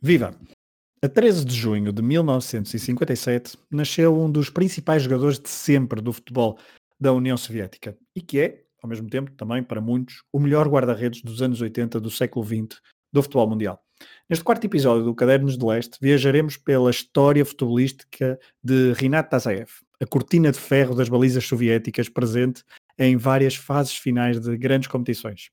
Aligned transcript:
Viva! 0.00 0.38
A 1.02 1.08
13 1.08 1.44
de 1.44 1.54
junho 1.54 1.90
de 1.90 2.02
1957 2.02 3.56
nasceu 3.70 4.14
um 4.18 4.30
dos 4.30 4.50
principais 4.50 5.02
jogadores 5.02 5.38
de 5.38 5.48
sempre 5.48 6.02
do 6.02 6.12
futebol 6.12 6.58
da 7.00 7.12
União 7.12 7.36
Soviética 7.36 7.96
e 8.14 8.20
que 8.20 8.38
é, 8.38 8.62
ao 8.82 8.90
mesmo 8.90 9.08
tempo, 9.08 9.30
também 9.32 9.62
para 9.62 9.80
muitos, 9.80 10.22
o 10.32 10.38
melhor 10.38 10.68
guarda-redes 10.68 11.22
dos 11.22 11.40
anos 11.40 11.60
80 11.62 11.98
do 11.98 12.10
século 12.10 12.44
XX 12.44 12.80
do 13.10 13.22
futebol 13.22 13.48
mundial. 13.48 13.80
Neste 14.28 14.44
quarto 14.44 14.64
episódio 14.66 15.04
do 15.04 15.14
Cadernos 15.14 15.56
de 15.56 15.64
Leste, 15.64 15.98
viajaremos 16.00 16.58
pela 16.58 16.90
história 16.90 17.44
futebolística 17.44 18.38
de 18.62 18.92
Rinat 18.92 19.30
Tazaev, 19.30 19.70
a 20.00 20.06
cortina 20.06 20.52
de 20.52 20.58
ferro 20.58 20.94
das 20.94 21.08
balizas 21.08 21.46
soviéticas 21.46 22.08
presente 22.10 22.62
em 22.98 23.16
várias 23.16 23.54
fases 23.54 23.96
finais 23.96 24.38
de 24.38 24.56
grandes 24.58 24.88
competições. 24.88 25.50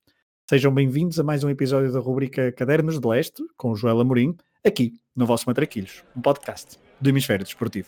Sejam 0.54 0.72
bem-vindos 0.72 1.20
a 1.20 1.24
mais 1.24 1.44
um 1.44 1.50
episódio 1.50 1.92
da 1.92 2.00
rubrica 2.00 2.52
Cadernos 2.52 3.00
de 3.00 3.08
Leste, 3.08 3.42
com 3.58 3.76
Joel 3.76 4.00
Amorim, 4.00 4.38
aqui 4.64 4.94
no 5.16 5.26
vosso 5.26 5.46
Matraquilhos, 5.48 6.04
um 6.16 6.22
podcast 6.22 6.78
do 7.02 7.10
Hemisfério 7.10 7.44
Desportivo. 7.44 7.88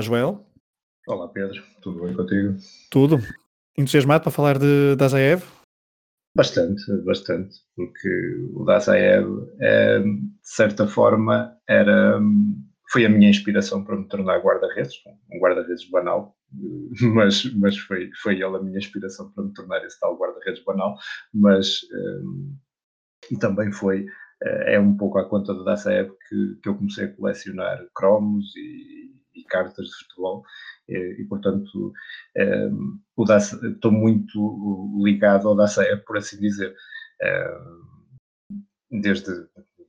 Olá, 0.00 0.06
Joel. 0.06 0.46
Olá, 1.06 1.28
Pedro. 1.28 1.62
Tudo 1.82 2.02
bem 2.02 2.16
contigo? 2.16 2.56
Tudo. 2.90 3.18
Entusiasmado 3.76 4.22
para 4.22 4.32
falar 4.32 4.58
de 4.58 4.96
Dazaev? 4.96 5.42
Bastante, 6.34 6.90
bastante, 7.04 7.54
porque 7.76 8.08
o 8.54 8.64
Dazaev, 8.64 9.28
é, 9.60 9.98
de 9.98 10.30
certa 10.42 10.86
forma, 10.86 11.54
era, 11.68 12.18
foi 12.90 13.04
a 13.04 13.10
minha 13.10 13.28
inspiração 13.28 13.84
para 13.84 13.94
me 13.94 14.08
tornar 14.08 14.40
guarda-redes, 14.40 14.94
um 15.30 15.38
guarda-redes 15.38 15.90
banal, 15.90 16.34
mas, 17.14 17.44
mas 17.56 17.76
foi, 17.76 18.10
foi 18.22 18.36
ele 18.36 18.56
a 18.56 18.62
minha 18.62 18.78
inspiração 18.78 19.30
para 19.32 19.44
me 19.44 19.52
tornar 19.52 19.84
esse 19.84 20.00
tal 20.00 20.16
guarda-redes 20.16 20.64
banal, 20.64 20.96
mas 21.34 21.80
e 23.30 23.36
também 23.36 23.70
foi, 23.70 24.06
eh, 24.44 24.76
é 24.76 24.80
um 24.80 24.96
pouco 24.96 25.18
à 25.18 25.28
conta 25.28 25.52
do 25.52 25.62
Dazaev 25.62 26.10
que, 26.26 26.58
que 26.62 26.68
eu 26.70 26.74
comecei 26.74 27.04
a 27.04 27.14
colecionar 27.14 27.86
cromos 27.94 28.56
e 28.56 29.19
e 29.40 29.44
cartas 29.44 29.86
de 29.86 29.94
futebol 30.04 30.44
e, 30.88 31.24
portanto, 31.28 31.92
um, 32.36 33.00
estou 33.62 33.92
muito 33.92 35.00
ligado 35.04 35.48
ao 35.48 35.54
DACE, 35.54 35.96
por 36.04 36.18
assim 36.18 36.38
dizer, 36.40 36.74
um, 37.22 39.00
desde, 39.00 39.30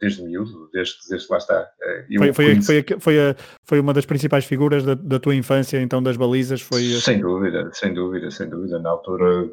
desde 0.02 0.24
miúdo, 0.24 0.70
desde, 0.74 0.96
desde 1.10 1.28
lá 1.32 1.38
está. 1.38 1.72
Eh, 1.82 2.06
foi, 2.18 2.34
foi, 2.34 2.62
foi, 2.62 2.86
foi, 3.00 3.20
a, 3.20 3.36
foi, 3.64 3.80
uma 3.80 3.94
das 3.94 4.06
principais 4.06 4.46
figuras 4.46 4.84
da, 4.84 4.96
da, 4.96 5.20
tua 5.20 5.36
infância, 5.36 5.82
então, 5.82 6.02
das 6.02 6.18
balizas? 6.18 6.62
Foi 6.62 6.82
Sem 6.82 7.20
dúvida, 7.20 7.70
sem 7.74 7.94
dúvida, 7.94 8.32
sem 8.32 8.50
dúvida. 8.50 8.80
Na 8.80 8.90
altura, 8.90 9.50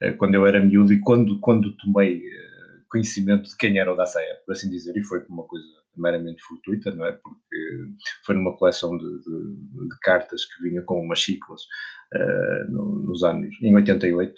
eh, 0.00 0.12
quando 0.12 0.34
eu 0.34 0.46
era 0.46 0.64
miúdo 0.64 0.92
e 0.92 1.00
quando, 1.00 1.38
quando 1.40 1.76
tomei 1.76 2.16
eh, 2.16 2.52
conhecimento 2.90 3.48
de 3.48 3.56
quem 3.56 3.78
era 3.78 3.92
o 3.92 3.96
DACE, 3.96 4.18
por 4.46 4.52
assim 4.52 4.70
dizer, 4.70 4.96
e 4.96 5.04
foi 5.04 5.22
uma 5.28 5.44
coisa 5.44 5.64
meramente 5.96 6.42
fortuita, 6.42 6.90
não 6.90 7.04
é? 7.06 7.12
Porque 7.12 7.56
foi 8.24 8.34
numa 8.34 8.56
coleção 8.56 8.96
de, 8.96 9.04
de, 9.04 9.88
de 9.88 9.98
cartas 10.00 10.44
que 10.44 10.62
vinha 10.62 10.82
com 10.82 11.00
umas 11.00 11.22
ciclas 11.22 11.62
uh, 12.14 12.70
no, 12.70 13.00
nos 13.00 13.22
anos, 13.22 13.54
em 13.60 13.74
88, 13.74 14.34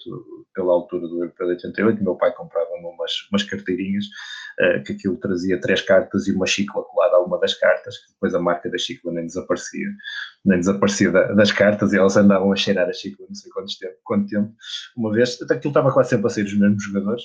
pela 0.54 0.72
altura 0.72 1.08
do 1.08 1.22
Europeu 1.22 1.46
de 1.48 1.52
88, 1.54 2.02
meu 2.02 2.16
pai 2.16 2.32
comprava 2.32 2.70
umas, 2.74 3.12
umas 3.30 3.42
carteirinhas 3.42 4.06
uh, 4.60 4.82
que 4.84 4.92
aquilo 4.92 5.16
trazia 5.16 5.60
três 5.60 5.82
cartas 5.82 6.26
e 6.26 6.32
uma 6.32 6.46
chicla 6.46 6.82
colada 6.82 7.16
a 7.16 7.20
uma 7.20 7.38
das 7.38 7.54
cartas, 7.54 7.98
que 7.98 8.12
depois 8.12 8.34
a 8.34 8.40
marca 8.40 8.70
da 8.70 8.78
chicla 8.78 9.12
nem 9.12 9.26
desaparecia, 9.26 9.88
nem 10.44 10.58
desaparecia 10.58 11.10
da, 11.10 11.32
das 11.32 11.52
cartas 11.52 11.92
e 11.92 11.98
elas 11.98 12.16
andavam 12.16 12.52
a 12.52 12.56
cheirar 12.56 12.88
a 12.88 12.92
chicla 12.92 13.26
não 13.28 13.34
sei 13.34 13.50
quanto 13.50 13.78
tempo, 13.78 13.96
quanto 14.04 14.28
tempo. 14.28 14.54
Uma 14.96 15.12
vez, 15.12 15.40
aquilo 15.42 15.70
estava 15.70 15.92
quase 15.92 16.10
sempre 16.10 16.26
a 16.26 16.30
sair 16.30 16.44
os 16.44 16.58
mesmos 16.58 16.82
jogadores, 16.84 17.22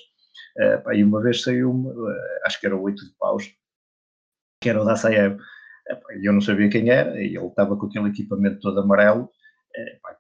uh, 0.57 0.93
e 0.93 1.03
uma 1.03 1.21
vez 1.21 1.41
saiu, 1.41 1.71
uh, 1.71 2.07
acho 2.45 2.59
que 2.59 2.65
era 2.65 2.75
oito 2.75 3.05
de 3.05 3.11
paus, 3.19 3.53
que 4.59 4.69
era 4.69 4.81
o 4.81 4.85
da. 4.85 4.95
E 6.19 6.27
eu 6.27 6.33
não 6.33 6.41
sabia 6.41 6.69
quem 6.69 6.89
era, 6.89 7.19
e 7.21 7.35
ele 7.35 7.47
estava 7.47 7.75
com 7.75 7.87
aquele 7.87 8.09
equipamento 8.09 8.59
todo 8.59 8.79
amarelo. 8.79 9.29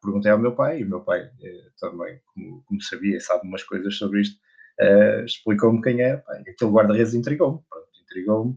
perguntei 0.01 0.31
ao 0.31 0.39
meu 0.39 0.55
pai, 0.55 0.79
e 0.79 0.83
o 0.83 0.89
meu 0.89 1.01
pai 1.01 1.21
eh, 1.21 1.69
também, 1.79 2.19
como, 2.33 2.63
como, 2.65 2.81
sabia 2.81 3.17
e 3.17 3.21
sabe 3.21 3.47
umas 3.47 3.63
coisas 3.63 3.95
sobre 3.95 4.21
isto, 4.21 4.39
eh, 4.79 5.23
explicou-me 5.25 5.81
quem 5.81 6.01
era. 6.01 6.23
aquele 6.29 6.71
guarda-redes 6.71 7.13
intrigou-me, 7.13 7.59
intrigou-me. 8.03 8.55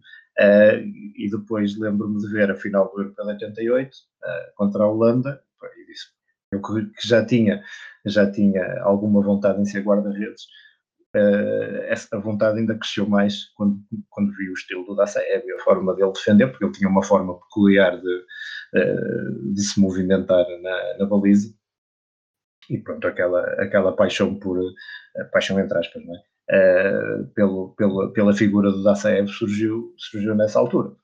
E 1.17 1.29
depois 1.31 1.79
lembro-me 1.79 2.19
de 2.19 2.29
ver 2.33 2.51
a 2.51 2.57
final 2.57 2.91
do 2.91 3.01
Europeu 3.01 3.27
de 3.27 3.33
88 3.33 3.91
uh, 3.91 4.55
contra 4.57 4.83
a 4.85 4.89
Holanda 4.89 5.43
e 5.77 5.87
disse 5.87 6.07
eu 6.53 6.61
que 6.63 7.07
já 7.07 7.25
tinha 7.25 7.63
já 8.07 8.31
tinha 8.31 8.81
alguma 8.83 9.23
vontade 9.23 9.61
em 9.61 9.65
ser 9.65 9.83
guarda-redes 9.83 10.47
uh, 11.17 11.83
essa 11.85 12.19
vontade 12.19 12.59
ainda 12.59 12.77
cresceu 12.77 13.09
mais 13.09 13.47
quando, 13.55 13.79
quando 14.11 14.33
vi 14.33 14.51
o 14.51 14.55
estilo 14.55 14.85
do 14.85 14.95
Dacev 14.95 15.45
e 15.47 15.53
a 15.53 15.61
forma 15.61 15.95
dele 15.95 16.13
defender, 16.13 16.49
porque 16.49 16.65
ele 16.65 16.73
tinha 16.73 16.89
uma 16.89 17.03
forma 17.03 17.39
peculiar 17.41 18.01
de, 18.01 18.17
uh, 18.77 19.55
de 19.55 19.63
se 19.63 19.81
movimentar 19.81 20.47
na, 20.61 20.99
na 20.99 21.07
baliza. 21.07 21.55
E 22.71 22.79
pronto, 22.79 23.07
aquela, 23.07 23.45
aquela 23.61 23.95
paixão 23.95 24.39
por, 24.39 24.59
uh, 24.59 24.73
paixão 25.33 25.59
entre 25.61 25.79
aspas, 25.79 26.05
não 26.05 26.15
é? 26.15 26.23
Pelo, 27.35 27.75
pelo, 27.77 28.13
pela 28.13 28.35
figura 28.35 28.71
do 28.71 28.83
Dacev 28.83 29.27
surgiu, 29.29 29.95
surgiu 29.97 30.35
nessa 30.35 30.59
altura. 30.59 30.95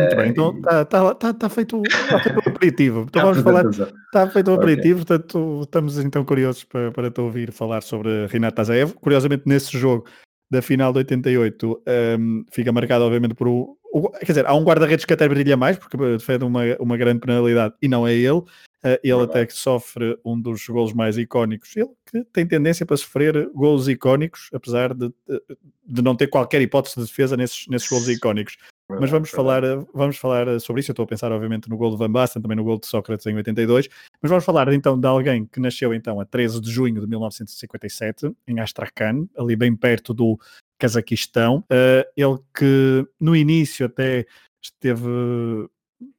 Muito 0.00 0.16
bem, 0.16 0.30
então 0.30 0.56
está 0.56 0.84
tá, 0.84 1.14
tá, 1.14 1.34
tá 1.34 1.48
feito, 1.48 1.82
tá 2.10 2.18
feito 2.20 2.36
o 2.36 2.48
aperitivo. 2.48 3.06
Então 3.08 3.22
vamos 3.22 3.40
falar, 3.40 3.64
está 3.66 4.28
feito 4.30 4.50
o 4.50 4.54
aperitivo, 4.54 5.02
okay. 5.02 5.18
portanto 5.18 5.60
estamos 5.62 5.98
então 5.98 6.24
curiosos 6.24 6.64
para, 6.64 6.90
para 6.92 7.10
te 7.10 7.20
ouvir 7.20 7.52
falar 7.52 7.82
sobre 7.82 8.26
Renato 8.26 8.56
Tazaev. 8.56 8.94
Curiosamente, 8.94 9.44
nesse 9.46 9.76
jogo 9.78 10.04
da 10.50 10.62
final 10.62 10.92
de 10.92 10.98
88, 10.98 11.82
um, 12.18 12.44
fica 12.50 12.72
marcado 12.72 13.04
obviamente 13.04 13.34
por 13.34 13.48
o, 13.48 13.76
o, 13.92 14.10
Quer 14.10 14.26
dizer, 14.26 14.46
há 14.46 14.54
um 14.54 14.64
guarda-redes 14.64 15.04
que 15.04 15.12
até 15.12 15.28
brilha 15.28 15.56
mais, 15.56 15.76
porque 15.76 15.96
defende 15.96 16.44
uma, 16.44 16.62
uma 16.80 16.96
grande 16.96 17.20
penalidade 17.20 17.74
e 17.80 17.88
não 17.88 18.06
é 18.06 18.14
ele. 18.14 18.42
Uh, 18.84 18.96
ele 19.02 19.22
até 19.22 19.44
que 19.44 19.52
sofre 19.52 20.16
um 20.24 20.40
dos 20.40 20.64
golos 20.66 20.92
mais 20.92 21.18
icónicos. 21.18 21.76
Ele 21.76 21.90
que 22.10 22.24
tem 22.32 22.46
tendência 22.46 22.86
para 22.86 22.96
sofrer 22.96 23.50
golos 23.52 23.88
icónicos, 23.88 24.48
apesar 24.52 24.94
de, 24.94 25.08
de, 25.08 25.42
de 25.84 26.02
não 26.02 26.14
ter 26.14 26.28
qualquer 26.28 26.62
hipótese 26.62 26.94
de 26.94 27.06
defesa 27.06 27.36
nesses, 27.36 27.66
nesses 27.66 27.88
golos 27.88 28.08
icónicos. 28.08 28.56
Mas 28.90 29.10
vamos 29.10 29.30
falar, 29.30 29.62
vamos 29.92 30.16
falar 30.16 30.58
sobre 30.60 30.80
isso. 30.80 30.90
Eu 30.90 30.94
estou 30.94 31.04
a 31.04 31.06
pensar, 31.06 31.30
obviamente, 31.30 31.68
no 31.68 31.76
gol 31.76 31.90
de 31.90 31.96
Van 31.98 32.10
Basten, 32.10 32.40
também 32.40 32.56
no 32.56 32.64
gol 32.64 32.80
de 32.80 32.86
Sócrates 32.86 33.26
em 33.26 33.34
82. 33.34 33.88
Mas 34.22 34.30
vamos 34.30 34.44
falar 34.44 34.72
então 34.72 34.98
de 34.98 35.06
alguém 35.06 35.44
que 35.44 35.60
nasceu 35.60 35.92
então 35.92 36.18
a 36.20 36.24
13 36.24 36.60
de 36.60 36.70
junho 36.70 37.00
de 37.00 37.06
1957, 37.06 38.34
em 38.46 38.60
Astrakhan, 38.60 39.28
ali 39.36 39.54
bem 39.56 39.76
perto 39.76 40.14
do 40.14 40.38
Cazaquistão. 40.78 41.58
Uh, 41.70 42.04
ele 42.16 42.38
que 42.56 43.06
no 43.20 43.36
início 43.36 43.84
até 43.84 44.24
esteve 44.62 45.06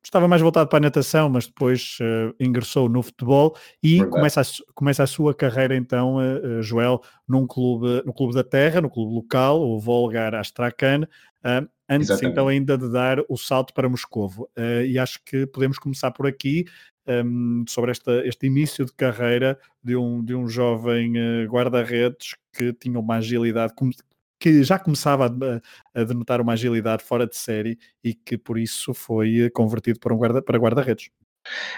estava 0.04 0.28
mais 0.28 0.42
voltado 0.42 0.70
para 0.70 0.78
a 0.78 0.82
natação, 0.82 1.30
mas 1.30 1.48
depois 1.48 1.98
uh, 2.02 2.36
ingressou 2.40 2.90
no 2.90 3.02
futebol 3.02 3.56
e 3.82 4.04
começa 4.06 4.42
a, 4.42 4.44
começa 4.74 5.04
a 5.04 5.08
sua 5.08 5.34
carreira 5.34 5.76
então, 5.76 6.18
uh, 6.18 6.62
Joel, 6.62 7.02
num 7.28 7.46
clube, 7.48 8.04
no 8.06 8.14
clube 8.14 8.34
da 8.34 8.44
terra, 8.44 8.82
no 8.82 8.90
clube 8.90 9.14
local, 9.14 9.62
o 9.62 9.80
Volgar 9.80 10.36
Astrakhan, 10.36 11.04
uh, 11.04 11.68
antes 11.90 12.10
Exatamente. 12.10 12.32
então 12.32 12.48
ainda 12.48 12.78
de 12.78 12.92
dar 12.92 13.20
o 13.30 13.38
salto 13.38 13.74
para 13.74 13.90
Moscovo. 13.90 14.50
e 14.86 15.00
acho 15.00 15.20
que 15.24 15.46
podemos 15.48 15.80
começar 15.80 16.12
por 16.12 16.28
aqui, 16.28 16.66
um, 17.08 17.66
sobre 17.68 17.90
esta, 17.90 18.26
este 18.28 18.46
início 18.46 18.86
de 18.86 18.94
carreira 18.94 19.58
de 19.84 19.96
um, 19.96 20.24
de 20.24 20.36
um 20.36 20.48
jovem 20.48 21.14
guarda-redes 21.48 22.36
que 22.54 22.72
tinha 22.74 23.00
uma 23.00 23.16
agilidade, 23.16 23.74
que 24.40 24.64
já 24.64 24.80
começava 24.80 25.26
a, 25.28 26.00
a, 26.02 26.04
denotar 26.04 26.40
uma 26.40 26.54
agilidade 26.54 27.04
fora 27.04 27.28
de 27.28 27.36
série 27.36 27.78
e 28.04 28.14
que 28.14 28.38
por 28.38 28.58
isso 28.58 28.94
foi 28.94 29.46
eh, 29.46 29.50
convertido 29.50 30.00
para 30.00 30.14
um 30.14 30.18
guarda, 30.18 30.42
para 30.42 30.58
guarda-redes. 30.58 31.10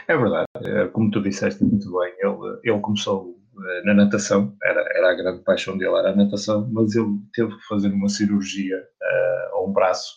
É 0.08 0.16
verdade, 0.16 0.46
é, 0.64 0.88
como 0.88 1.10
tu 1.12 1.22
disseste 1.22 1.64
muito 1.64 1.92
bem, 1.92 2.14
ele, 2.20 2.60
ele 2.64 2.80
começou 2.80 3.42
eh, 3.68 3.82
na 3.84 3.94
natação, 3.94 4.56
era, 4.64 4.82
era 4.96 5.12
a 5.12 5.16
grande 5.16 5.44
paixão 5.44 5.78
dele, 5.78 5.96
era 5.96 6.12
a 6.12 6.16
natação, 6.16 6.70
mas 6.72 6.96
ele 6.96 7.20
teve 7.34 7.56
que 7.56 7.68
fazer 7.68 7.90
uma 7.90 8.10
cirurgia 8.10 8.78
uh, 8.78 9.56
a 9.56 9.66
um 9.66 9.74
braço 9.74 10.16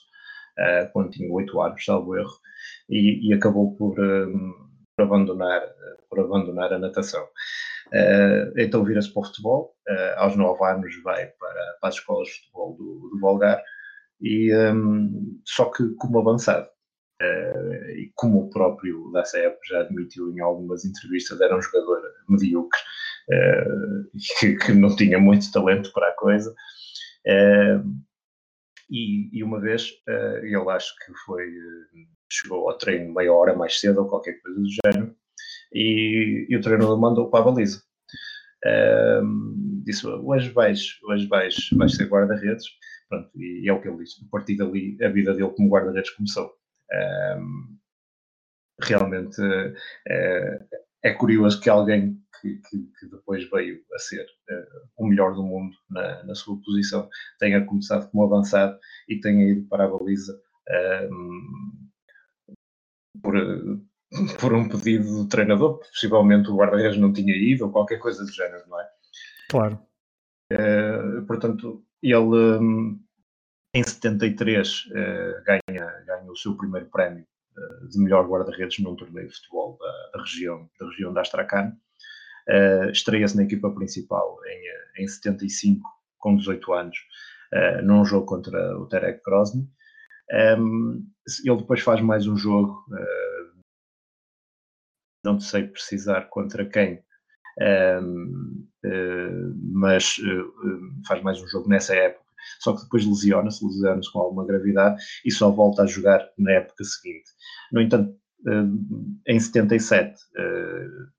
uh, 0.59 0.91
quando 0.93 1.11
tinha 1.11 1.33
8 1.33 1.61
anos, 1.61 1.85
salvo 1.85 2.17
erro, 2.17 2.35
e, 2.89 3.29
e 3.29 3.35
acabou 3.35 3.75
por, 3.77 3.99
um, 3.99 4.53
por, 4.97 5.05
abandonar, 5.05 5.63
por 6.09 6.21
abandonar 6.21 6.73
a 6.73 6.79
natação. 6.79 7.27
Uh, 7.95 8.53
então 8.59 8.85
vira-se 8.85 9.13
para 9.13 9.21
o 9.21 9.25
futebol, 9.27 9.77
uh, 9.89 10.19
aos 10.21 10.35
9 10.35 10.65
anos 10.65 11.03
vai 11.05 11.27
para, 11.27 11.77
para 11.81 11.89
as 11.89 11.95
escolas 11.95 12.27
de 12.27 12.35
futebol 12.41 12.75
do, 12.77 13.11
do 13.13 13.21
Volgar, 13.21 13.63
e, 14.21 14.53
um, 14.57 15.41
só 15.45 15.67
que 15.67 15.89
como 15.97 16.19
avançado. 16.19 16.67
Uh, 17.23 17.91
e 17.91 18.13
como 18.17 18.41
o 18.41 18.51
próprio 18.51 19.11
Dacev 19.13 19.55
já 19.69 19.81
admitiu 19.81 20.33
em 20.33 20.41
algumas 20.41 20.85
entrevistas, 20.85 21.41
era 21.41 21.57
um 21.57 21.63
jogador 21.63 22.03
medíocre, 22.29 22.81
uh, 23.31 24.11
que, 24.41 24.57
que, 24.57 24.73
não 24.73 24.95
tinha 24.97 25.19
muito 25.19 25.51
talento 25.53 25.93
para 25.93 26.09
a 26.09 26.17
coisa. 26.17 26.51
Uh, 27.27 27.95
e, 28.91 29.39
e, 29.39 29.45
uma 29.45 29.61
vez, 29.61 29.93
ele 30.43 30.71
acho 30.71 30.95
que 31.05 31.13
foi, 31.25 31.49
chegou 32.31 32.69
ao 32.69 32.77
treino 32.77 33.15
meia 33.15 33.33
hora 33.33 33.57
mais 33.57 33.81
cedo 33.81 34.03
ou 34.03 34.09
qualquer 34.09 34.41
coisa 34.43 34.61
do 34.61 34.67
género, 34.85 35.17
e, 35.75 36.47
e 36.49 36.57
o 36.57 36.61
treinador 36.61 36.99
mandou 36.99 37.29
para 37.29 37.41
a 37.41 37.45
baliza. 37.45 37.83
disse, 39.85 40.07
hoje 40.07 40.51
vais, 40.51 40.99
hoje 41.05 41.27
vais, 41.27 41.55
vais 41.77 41.95
ser 41.95 42.09
guarda-redes, 42.09 42.65
Pronto, 43.09 43.31
e 43.37 43.69
é 43.69 43.73
o 43.73 43.81
que 43.81 43.89
ele 43.89 43.99
disse. 43.99 44.25
A 44.25 44.29
partir 44.31 44.57
dali, 44.57 44.97
a 45.03 45.09
vida 45.09 45.35
dele 45.35 45.51
como 45.51 45.69
guarda-redes 45.69 46.11
começou. 46.11 46.53
Um, 47.39 47.79
realmente 48.81 49.41
uh, 49.41 50.85
é 51.03 51.13
curioso 51.15 51.61
que 51.61 51.71
alguém 51.71 52.19
que, 52.41 52.57
que, 52.57 52.79
que, 52.99 53.09
depois 53.11 53.49
veio 53.51 53.81
a 53.95 53.99
ser 53.99 54.25
uh, 54.25 54.89
o 54.97 55.07
melhor 55.07 55.35
do 55.35 55.43
mundo 55.43 55.75
na, 55.89 56.25
na, 56.25 56.35
sua 56.35 56.61
posição 56.63 57.09
tenha 57.39 57.65
começado 57.65 58.11
como 58.11 58.25
avançado 58.25 58.79
e 59.09 59.21
tenha 59.21 59.49
ido 59.49 59.67
para 59.69 59.85
a 59.85 59.89
baliza 59.89 60.39
um, 61.11 61.89
por, 63.23 63.35
por 64.41 64.53
um 64.53 64.69
pedido 64.69 65.23
do 65.23 65.29
treinador. 65.29 65.79
Possivelmente 65.79 66.51
o 66.51 66.57
guarda-redes 66.57 66.99
não 66.99 67.13
tinha 67.13 67.35
ido 67.35 67.65
ou 67.65 67.73
qualquer 67.73 67.99
coisa 67.99 68.25
do 68.25 68.33
género, 68.33 68.65
não 68.69 68.81
é? 68.81 68.89
Claro. 69.51 69.79
Uh, 70.53 71.25
portanto, 71.27 71.85
ele 72.03 72.19
um, 72.19 73.01
em 73.75 73.83
73 73.83 74.87
uh, 74.87 74.97
eh, 74.97 75.43
ganha, 75.45 75.87
ganha 76.07 76.31
o 76.31 76.37
seu 76.37 76.57
primeiro 76.57 76.87
prémio 76.87 77.27
uh, 77.57 77.89
de 77.89 77.99
melhor 77.99 78.29
guarda-redes 78.29 78.79
num 78.79 78.95
torneio 78.95 79.29
de 79.29 79.35
futebol 79.35 79.77
da, 79.81 80.11
da, 80.13 80.23
região, 80.23 80.71
da 80.79 80.87
região 80.87 81.13
da 81.13 81.23
Astracan. 81.23 81.73
Uh, 82.49 82.91
Estreia-se 82.91 83.37
na 83.37 83.43
equipa 83.43 83.71
principal 83.71 84.39
em, 84.47 85.03
em 85.03 85.09
75, 85.09 85.83
com 86.19 86.37
18 86.37 86.73
anos, 86.73 86.97
num 87.85 88.05
jogo 88.05 88.27
contra 88.27 88.77
o 88.79 88.87
Terek 88.87 89.21
Grozny. 89.25 89.69
Um, 90.59 91.07
ele 91.45 91.57
depois 91.59 91.81
faz 91.81 92.01
mais 92.01 92.27
um 92.27 92.37
jogo, 92.37 92.85
não 95.25 95.41
sei 95.41 95.65
precisar 95.65 96.29
contra 96.29 96.65
quem, 96.65 97.03
um, 98.03 98.67
uh, 98.85 99.55
mas 99.73 100.19
uh, 100.19 101.07
faz 101.07 101.23
mais 101.23 101.41
um 101.41 101.49
jogo 101.49 101.69
nessa 101.69 101.95
época. 101.95 102.25
Só 102.61 102.75
que 102.75 102.83
depois 102.83 103.07
lesiona-se, 103.07 103.65
lesiona-se 103.65 104.13
com 104.13 104.21
alguma 104.21 104.47
gravidade 104.47 105.03
e 105.25 105.31
só 105.31 105.51
volta 105.51 105.83
a 105.83 105.87
jogar 105.87 106.29
na 106.37 106.53
época 106.53 106.85
seguinte. 106.85 107.31
No 107.73 107.81
entanto, 107.81 108.15
uh, 108.47 109.21
em 109.27 109.41
77 109.41 110.15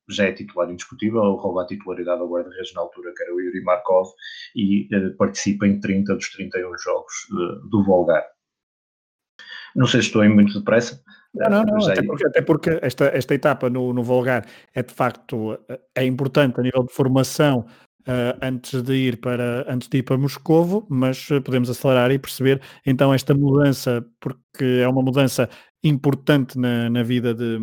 já 0.07 0.25
é 0.25 0.33
titular 0.33 0.69
indiscutível, 0.69 1.33
rouba 1.33 1.63
a 1.63 1.65
titularidade 1.65 2.21
ao 2.21 2.29
guarda-redes 2.29 2.73
na 2.75 2.81
altura, 2.81 3.11
que 3.15 3.23
era 3.23 3.33
o 3.33 3.41
Yuri 3.41 3.63
Markov, 3.63 4.09
e 4.55 4.87
participa 5.17 5.65
em 5.65 5.79
30 5.79 6.13
dos 6.13 6.29
31 6.31 6.77
jogos 6.77 7.13
do 7.71 7.83
Volgar. 7.83 8.23
Não 9.75 9.87
sei 9.87 10.01
se 10.01 10.07
estou 10.07 10.23
em 10.23 10.29
muito 10.29 10.59
depressa, 10.59 11.03
não, 11.35 11.63
não, 11.63 11.77
não 11.77 11.87
até, 11.87 12.01
porque, 12.01 12.25
até 12.25 12.41
porque, 12.41 12.79
esta, 12.81 13.05
esta 13.05 13.33
etapa 13.33 13.69
no, 13.69 13.93
no 13.93 14.03
Volgar 14.03 14.45
é 14.73 14.81
de 14.81 14.93
facto 14.93 15.57
é 15.93 16.05
importante 16.05 16.59
a 16.59 16.63
nível 16.63 16.83
de 16.83 16.93
formação 16.93 17.65
uh, 18.07 18.37
antes 18.41 18.81
de 18.81 18.93
ir 18.93 19.19
para 19.19 19.65
antes 19.71 19.87
de 19.87 19.97
ir 19.97 20.03
para 20.03 20.17
Moscovo, 20.17 20.85
mas 20.89 21.29
eh, 21.31 21.39
podemos 21.39 21.69
acelerar 21.69 22.11
e 22.11 22.19
perceber 22.19 22.61
então 22.85 23.13
esta 23.13 23.33
mudança, 23.33 24.05
porque 24.19 24.81
é 24.81 24.87
uma 24.87 25.01
mudança 25.01 25.49
importante 25.83 26.57
na, 26.57 26.89
na 26.89 27.03
vida 27.03 27.33
de, 27.33 27.59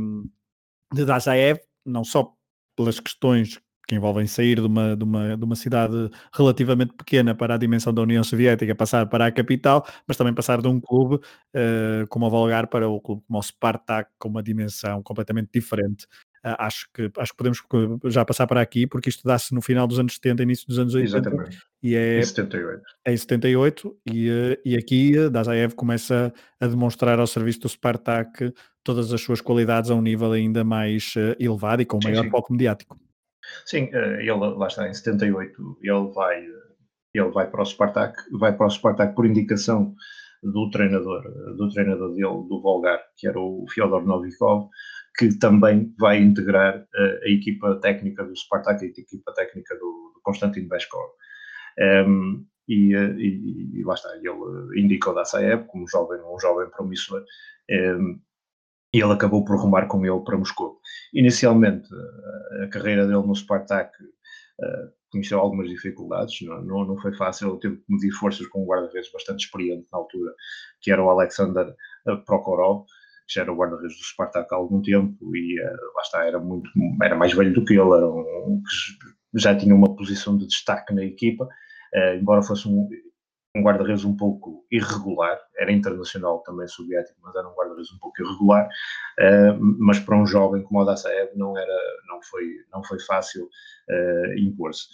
de 0.92 1.04
Dazaev, 1.04 1.58
não 1.84 2.04
só 2.04 2.32
pelas 2.76 3.00
questões 3.00 3.60
que 3.87 3.94
envolvem 3.94 4.26
sair 4.26 4.56
de 4.56 4.67
uma, 4.67 4.96
de, 4.96 5.05
uma, 5.05 5.37
de 5.37 5.44
uma 5.44 5.56
cidade 5.56 6.11
relativamente 6.32 6.94
pequena 6.94 7.34
para 7.34 7.55
a 7.55 7.58
dimensão 7.58 7.93
da 7.93 8.02
União 8.02 8.23
Soviética, 8.23 8.75
passar 8.75 9.06
para 9.06 9.26
a 9.26 9.32
capital, 9.32 9.87
mas 10.06 10.17
também 10.17 10.32
passar 10.32 10.61
de 10.61 10.69
um 10.69 10.81
clube 10.81 11.17
uh, 11.17 12.06
como 12.08 12.26
o 12.26 12.31
Volgar 12.31 12.69
para 12.69 12.88
o 12.88 13.00
clube 13.00 13.23
como 13.26 13.38
o 13.38 13.43
Spartak, 13.43 14.11
com 14.19 14.29
uma 14.29 14.43
dimensão 14.43 15.02
completamente 15.02 15.50
diferente. 15.52 16.06
Uh, 16.44 16.58
acho, 16.58 16.88
que, 16.93 17.11
acho 17.19 17.32
que 17.32 17.37
podemos 17.37 17.58
já 18.06 18.25
passar 18.25 18.46
para 18.46 18.61
aqui, 18.61 18.87
porque 18.87 19.08
isto 19.08 19.26
dá-se 19.26 19.55
no 19.55 19.61
final 19.61 19.87
dos 19.87 19.99
anos 19.99 20.14
70, 20.14 20.43
início 20.43 20.67
dos 20.67 20.78
anos 20.78 20.94
80. 20.94 21.19
Exatamente. 21.19 21.58
E 21.82 21.94
é, 21.96 22.20
em 22.20 22.23
78. 22.23 22.82
É 23.05 23.12
em 23.12 23.17
78, 23.17 23.96
e, 24.06 24.31
uh, 24.31 24.61
e 24.64 24.76
aqui 24.76 25.19
uh, 25.19 25.28
Dazaev 25.28 25.75
começa 25.75 26.32
a 26.61 26.67
demonstrar 26.67 27.19
ao 27.19 27.26
serviço 27.26 27.61
do 27.61 27.69
Spartak 27.69 28.52
todas 28.85 29.12
as 29.12 29.20
suas 29.20 29.40
qualidades 29.40 29.90
a 29.90 29.94
um 29.94 30.02
nível 30.02 30.32
ainda 30.32 30.64
mais 30.64 31.14
elevado 31.38 31.82
e 31.82 31.85
com 31.85 32.00
maior 32.02 32.19
sim, 32.19 32.25
sim. 32.25 32.31
foco 32.31 32.52
mediático. 32.52 32.99
Sim, 33.66 33.88
eh, 33.93 34.20
ele 34.20 34.32
lá 34.32 34.66
está, 34.66 34.88
em 34.88 34.94
78, 34.94 35.78
ele 35.82 36.12
vai, 36.14 36.46
ele 37.14 37.31
vai 37.31 37.50
para 37.50 37.62
o 37.62 37.64
Spartak, 37.64 38.16
vai 38.38 38.56
para 38.56 38.66
o 38.66 38.70
Spartak 38.70 39.14
por 39.14 39.26
indicação 39.26 39.94
do 40.43 40.70
treinador, 40.70 41.22
do 41.56 41.69
treinador 41.69 42.10
dele, 42.10 42.49
do 42.49 42.60
Volgar, 42.60 43.00
que 43.16 43.28
era 43.28 43.38
o 43.38 43.64
Fyodor 43.72 44.04
Novikov, 44.04 44.69
que 45.16 45.38
também 45.38 45.94
vai 45.99 46.19
integrar 46.19 46.84
eh, 46.94 47.20
a 47.25 47.31
equipa 47.31 47.78
técnica 47.81 48.25
do 48.25 48.37
Spartak, 48.37 48.84
a 48.84 48.88
equipa 48.88 49.32
técnica 49.34 49.75
do, 49.76 50.12
do 50.14 50.20
Konstantin 50.22 50.66
Beskov. 50.69 51.10
Um, 51.78 51.84
ehm, 51.84 52.44
e, 52.69 52.94
eh, 52.94 53.14
e, 53.19 53.81
e, 53.81 53.84
lá 53.84 53.94
está, 53.94 54.08
ele 54.16 54.81
indica 54.81 55.10
o 55.10 55.14
Dassaev 55.14 55.66
como 55.66 55.88
jovem, 55.88 56.20
um 56.22 56.38
jovem 56.40 56.69
promissor, 56.70 57.20
um, 57.20 57.75
ehm, 57.75 58.20
e 58.92 59.02
ele 59.02 59.12
acabou 59.12 59.44
por 59.44 59.58
rumar 59.58 59.88
com 59.88 60.04
ele 60.04 60.20
para 60.24 60.36
Moscou. 60.36 60.78
Inicialmente, 61.14 61.88
a 62.62 62.68
carreira 62.68 63.06
dele 63.06 63.26
no 63.26 63.34
Spartak 63.34 63.90
uh, 64.02 64.92
conheceu 65.10 65.38
algumas 65.38 65.68
dificuldades, 65.68 66.40
não, 66.42 66.62
não, 66.62 66.84
não, 66.86 66.98
foi 66.98 67.14
fácil, 67.14 67.50
ele 67.50 67.60
teve 67.60 67.76
que 67.76 67.84
medir 67.88 68.10
forças 68.12 68.46
com 68.46 68.62
um 68.62 68.66
guarda-redes 68.66 69.12
bastante 69.12 69.44
experiente 69.44 69.86
na 69.92 69.98
altura, 69.98 70.32
que 70.80 70.90
era 70.90 71.04
o 71.04 71.10
Alexander 71.10 71.74
eh, 72.08 72.16
Prokhorov, 72.24 72.86
que 73.26 73.34
já 73.34 73.42
era 73.42 73.52
o 73.52 73.56
guarda-redes 73.56 73.96
do 73.98 74.04
Spartak 74.04 74.48
há 74.50 74.56
algum 74.56 74.80
tempo 74.80 75.14
e 75.36 75.60
uh, 75.60 75.94
lá 75.94 76.02
está, 76.02 76.24
era, 76.24 76.40
muito, 76.40 76.70
era 77.02 77.14
mais 77.14 77.34
velho 77.34 77.52
do 77.52 77.62
que 77.62 77.74
ele, 77.74 77.92
era 77.94 78.08
um, 78.08 78.62
já 79.34 79.54
tinha 79.54 79.74
uma 79.74 79.94
posição 79.94 80.36
de 80.38 80.46
destaque 80.46 80.94
na 80.94 81.04
equipa, 81.04 81.44
uh, 81.44 82.16
embora 82.18 82.42
fosse 82.42 82.66
um, 82.66 82.88
um 83.54 83.62
guarda-redes 83.62 84.04
um 84.04 84.16
pouco 84.16 84.64
irregular, 84.70 85.38
era 85.59 85.71
internacional 85.71 86.40
também 86.40 86.66
soviético, 86.66 87.18
mas 87.23 87.35
era 87.35 87.49
um 87.49 87.54
guarda-redes 87.54 87.92
um 87.92 87.99
pouco 87.99 88.23
irregular, 88.23 88.66
uh, 88.66 89.59
mas 89.78 89.99
para 89.99 90.16
um 90.16 90.26
jovem 90.26 90.62
como 90.62 90.80
o 90.80 90.85
Dassaev 90.85 91.30
não, 91.37 91.56
era, 91.56 91.78
não, 92.09 92.23
foi, 92.23 92.44
não 92.73 92.82
foi 92.82 92.99
fácil 93.00 93.44
uh, 93.44 94.38
impor-se. 94.38 94.88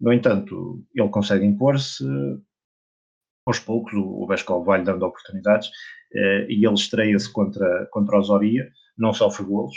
No 0.00 0.12
entanto, 0.12 0.84
ele 0.94 1.08
consegue 1.08 1.44
impor-se, 1.44 2.04
aos 3.46 3.58
poucos 3.58 3.92
o, 3.94 4.02
o 4.02 4.64
vai-lhe 4.64 4.84
dando 4.84 5.06
oportunidades 5.06 5.68
uh, 5.68 6.50
e 6.50 6.66
ele 6.66 6.74
estreia-se 6.74 7.32
contra, 7.32 7.86
contra 7.90 8.18
o 8.18 8.22
Zoria, 8.22 8.70
não 8.96 9.14
sofre 9.14 9.44
golos, 9.44 9.76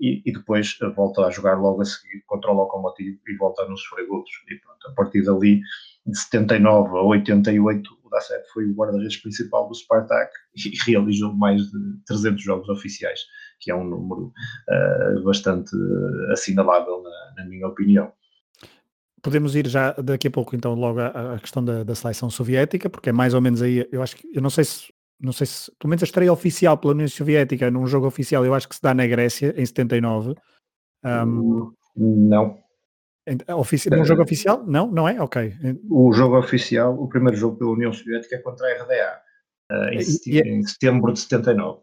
e, 0.00 0.22
e, 0.24 0.32
depois 0.32 0.76
volta 0.96 1.26
a 1.26 1.30
jogar 1.30 1.60
logo 1.60 1.82
a 1.82 1.84
seguir 1.84 2.22
contra 2.26 2.50
o 2.50 2.54
Lokomotiv 2.54 3.18
e 3.28 3.36
volta 3.36 3.62
a 3.62 3.68
não 3.68 3.76
sofrer 3.76 4.06
golos. 4.06 4.30
E 4.50 4.54
pronto, 4.56 4.88
a 4.88 4.94
partir 4.94 5.22
dali 5.22 5.60
de 6.06 6.18
79 6.18 6.88
a 6.96 7.02
88, 7.02 7.90
o 8.02 8.08
Dasset 8.08 8.42
foi 8.52 8.64
o 8.64 8.74
guarda-redes 8.74 9.18
principal 9.18 9.68
do 9.68 9.74
Spartak 9.74 10.32
e 10.56 10.70
realizou 10.90 11.34
mais 11.34 11.62
de 11.70 11.78
300 12.06 12.42
jogos 12.42 12.68
oficiais, 12.68 13.20
que 13.60 13.70
é 13.70 13.74
um 13.74 13.84
número 13.84 14.32
uh, 14.68 15.22
bastante 15.22 15.70
assinalável, 16.32 17.02
na, 17.02 17.42
na, 17.42 17.48
minha 17.48 17.66
opinião. 17.66 18.10
Podemos 19.22 19.54
ir 19.54 19.68
já 19.68 19.92
daqui 19.92 20.28
a 20.28 20.30
pouco, 20.30 20.56
então, 20.56 20.74
logo 20.74 20.98
à, 20.98 21.34
à 21.34 21.38
questão 21.38 21.62
da, 21.62 21.84
da, 21.84 21.94
seleção 21.94 22.30
soviética, 22.30 22.88
porque 22.88 23.10
é 23.10 23.12
mais 23.12 23.34
ou 23.34 23.40
menos 23.40 23.60
aí, 23.60 23.86
eu 23.92 24.02
acho 24.02 24.16
que, 24.16 24.26
eu 24.34 24.40
não 24.40 24.48
sei 24.48 24.64
se, 24.64 24.90
não 25.20 25.32
sei 25.32 25.46
se, 25.46 25.70
pelo 25.78 25.90
menos 25.90 26.02
a 26.02 26.06
estreia 26.06 26.32
oficial 26.32 26.78
pela 26.78 26.94
União 26.94 27.08
Soviética, 27.08 27.70
num 27.70 27.86
jogo 27.86 28.06
oficial, 28.06 28.44
eu 28.44 28.54
acho 28.54 28.68
que 28.68 28.74
se 28.74 28.82
dá 28.82 28.94
na 28.94 29.06
Grécia, 29.06 29.54
em 29.56 29.66
79. 29.66 30.34
Um, 31.04 31.72
não, 31.96 32.58
Ofici 33.54 33.90
num 33.90 34.04
jogo 34.04 34.22
oficial? 34.22 34.64
Não, 34.66 34.90
não 34.90 35.08
é? 35.08 35.20
Ok. 35.20 35.54
O 35.88 36.12
jogo 36.12 36.38
oficial, 36.38 36.94
o 36.94 37.08
primeiro 37.08 37.36
jogo 37.36 37.56
pela 37.56 37.70
União 37.70 37.92
Soviética 37.92 38.36
é 38.36 38.38
contra 38.38 38.66
a 38.66 38.82
RDA, 38.82 39.20
uh, 39.70 39.88
em, 39.92 40.00
e, 40.26 40.40
é 40.40 40.48
em, 40.48 40.62
setembro 40.64 41.12
de 41.12 41.20
79. 41.20 41.80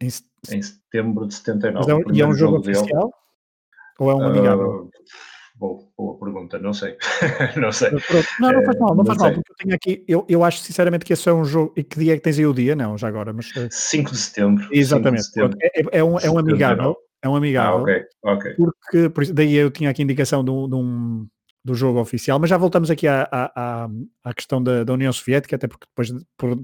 Em, 0.00 0.06
em 0.06 0.62
setembro 0.62 1.26
de 1.26 1.34
79. 1.34 1.90
É, 1.90 1.94
e 2.12 2.20
é 2.20 2.26
um 2.26 2.34
jogo, 2.34 2.56
jogo 2.56 2.58
oficial? 2.58 2.86
Dele. 2.86 3.12
Ou 3.98 4.10
é 4.10 4.14
um 4.14 4.22
amigável? 4.22 4.82
Uh, 4.84 4.90
boa, 5.56 5.82
boa 5.96 6.18
pergunta, 6.18 6.58
não 6.58 6.72
sei. 6.72 6.96
não 7.56 7.72
sei. 7.72 7.90
Não, 8.40 8.52
não 8.52 8.64
faz 8.64 8.78
mal, 8.78 8.94
não, 8.94 9.04
faz 9.04 9.18
mal, 9.18 9.32
porque 9.32 9.52
eu 9.52 9.56
tenho 9.56 9.74
aqui, 9.74 10.04
eu, 10.06 10.26
eu 10.28 10.44
acho 10.44 10.60
sinceramente 10.60 11.04
que 11.04 11.12
esse 11.12 11.28
é 11.28 11.32
um 11.32 11.44
jogo, 11.44 11.72
e 11.76 11.82
que 11.82 11.98
dia 11.98 12.12
é 12.12 12.16
que 12.16 12.22
tens 12.22 12.38
aí 12.38 12.46
o 12.46 12.54
dia? 12.54 12.76
Não, 12.76 12.96
já 12.96 13.08
agora, 13.08 13.32
mas... 13.32 13.52
5 13.70 14.10
de 14.12 14.18
setembro. 14.18 14.68
Exatamente, 14.70 15.22
de 15.22 15.26
setembro. 15.26 15.58
É, 15.60 15.80
é, 15.80 15.98
é, 15.98 16.04
um, 16.04 16.18
é 16.18 16.30
um 16.30 16.38
amigável, 16.38 16.96
é 17.22 17.28
um 17.28 17.36
amigável. 17.36 17.78
Ah, 17.78 17.82
ok, 17.82 18.04
ok. 18.22 18.54
Porque, 18.54 19.08
por, 19.10 19.26
daí 19.32 19.54
eu 19.54 19.70
tinha 19.70 19.90
aqui 19.90 20.02
indicação 20.02 20.44
de 20.44 20.50
um, 20.50 20.68
de 20.68 20.74
um, 20.74 21.26
do 21.64 21.74
jogo 21.74 22.00
oficial, 22.00 22.38
mas 22.38 22.48
já 22.48 22.56
voltamos 22.56 22.90
aqui 22.90 23.08
à, 23.08 23.28
à, 23.32 23.88
à 24.22 24.34
questão 24.34 24.62
da, 24.62 24.84
da, 24.84 24.92
União 24.92 25.12
Soviética, 25.12 25.56
até 25.56 25.66
porque 25.66 25.86
depois 25.86 26.12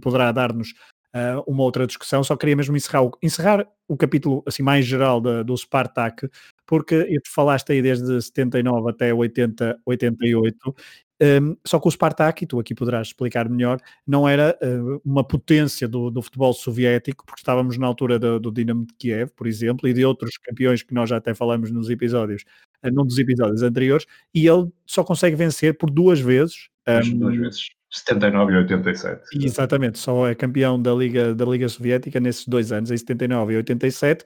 poderá 0.00 0.30
dar-nos 0.30 0.74
uh, 1.14 1.42
uma 1.46 1.62
outra 1.62 1.86
discussão. 1.86 2.22
Só 2.24 2.36
queria 2.36 2.56
mesmo 2.56 2.76
encerrar 2.76 3.02
o, 3.02 3.12
encerrar 3.22 3.66
o 3.88 3.96
capítulo 3.96 4.42
assim 4.46 4.62
mais 4.62 4.84
geral 4.86 5.20
da, 5.20 5.42
do 5.42 5.56
Spartak, 5.56 6.28
porque 6.66 7.04
tu 7.20 7.30
falaste 7.30 7.72
aí 7.72 7.82
desde 7.82 8.20
79 8.22 8.90
até 8.90 9.12
80, 9.12 9.80
88, 9.84 10.74
um, 11.22 11.56
só 11.64 11.78
que 11.78 11.86
o 11.86 11.90
Spartak, 11.90 12.42
e 12.42 12.46
tu 12.48 12.58
aqui 12.58 12.74
poderás 12.74 13.08
explicar 13.08 13.48
melhor, 13.48 13.78
não 14.04 14.28
era 14.28 14.58
uh, 14.60 15.00
uma 15.04 15.22
potência 15.22 15.86
do, 15.86 16.10
do, 16.10 16.20
futebol 16.20 16.52
soviético, 16.52 17.24
porque 17.24 17.40
estávamos 17.40 17.78
na 17.78 17.86
altura 17.86 18.18
do, 18.18 18.40
do 18.40 18.50
Dinamo 18.50 18.84
de 18.84 18.92
Kiev, 18.94 19.30
por 19.36 19.46
exemplo, 19.46 19.88
e 19.88 19.92
de 19.92 20.04
outros 20.04 20.36
campeões 20.36 20.82
que 20.82 20.92
nós 20.92 21.08
já 21.08 21.18
até 21.18 21.32
falamos 21.32 21.70
nos 21.70 21.88
episódios, 21.90 22.42
uh, 22.84 22.90
num 22.90 23.06
dos 23.06 23.18
episódios 23.18 23.62
anteriores, 23.62 24.04
e 24.34 24.48
ele 24.48 24.68
só 24.84 25.04
consegue 25.04 25.36
vencer 25.36 25.78
por 25.78 25.90
duas 25.90 26.18
vezes. 26.18 26.68
Um, 26.88 27.18
duas 27.18 27.36
vezes. 27.36 27.68
79 27.92 28.52
e 28.52 28.56
87. 28.56 29.22
Exatamente, 29.34 29.98
só 29.98 30.26
é 30.26 30.34
campeão 30.34 30.80
da 30.80 30.94
Liga, 30.94 31.34
da 31.34 31.44
Liga 31.44 31.68
Soviética 31.68 32.18
nesses 32.18 32.48
dois 32.48 32.72
anos, 32.72 32.90
em 32.90 32.96
79 32.96 33.52
e 33.52 33.56
87, 33.56 34.24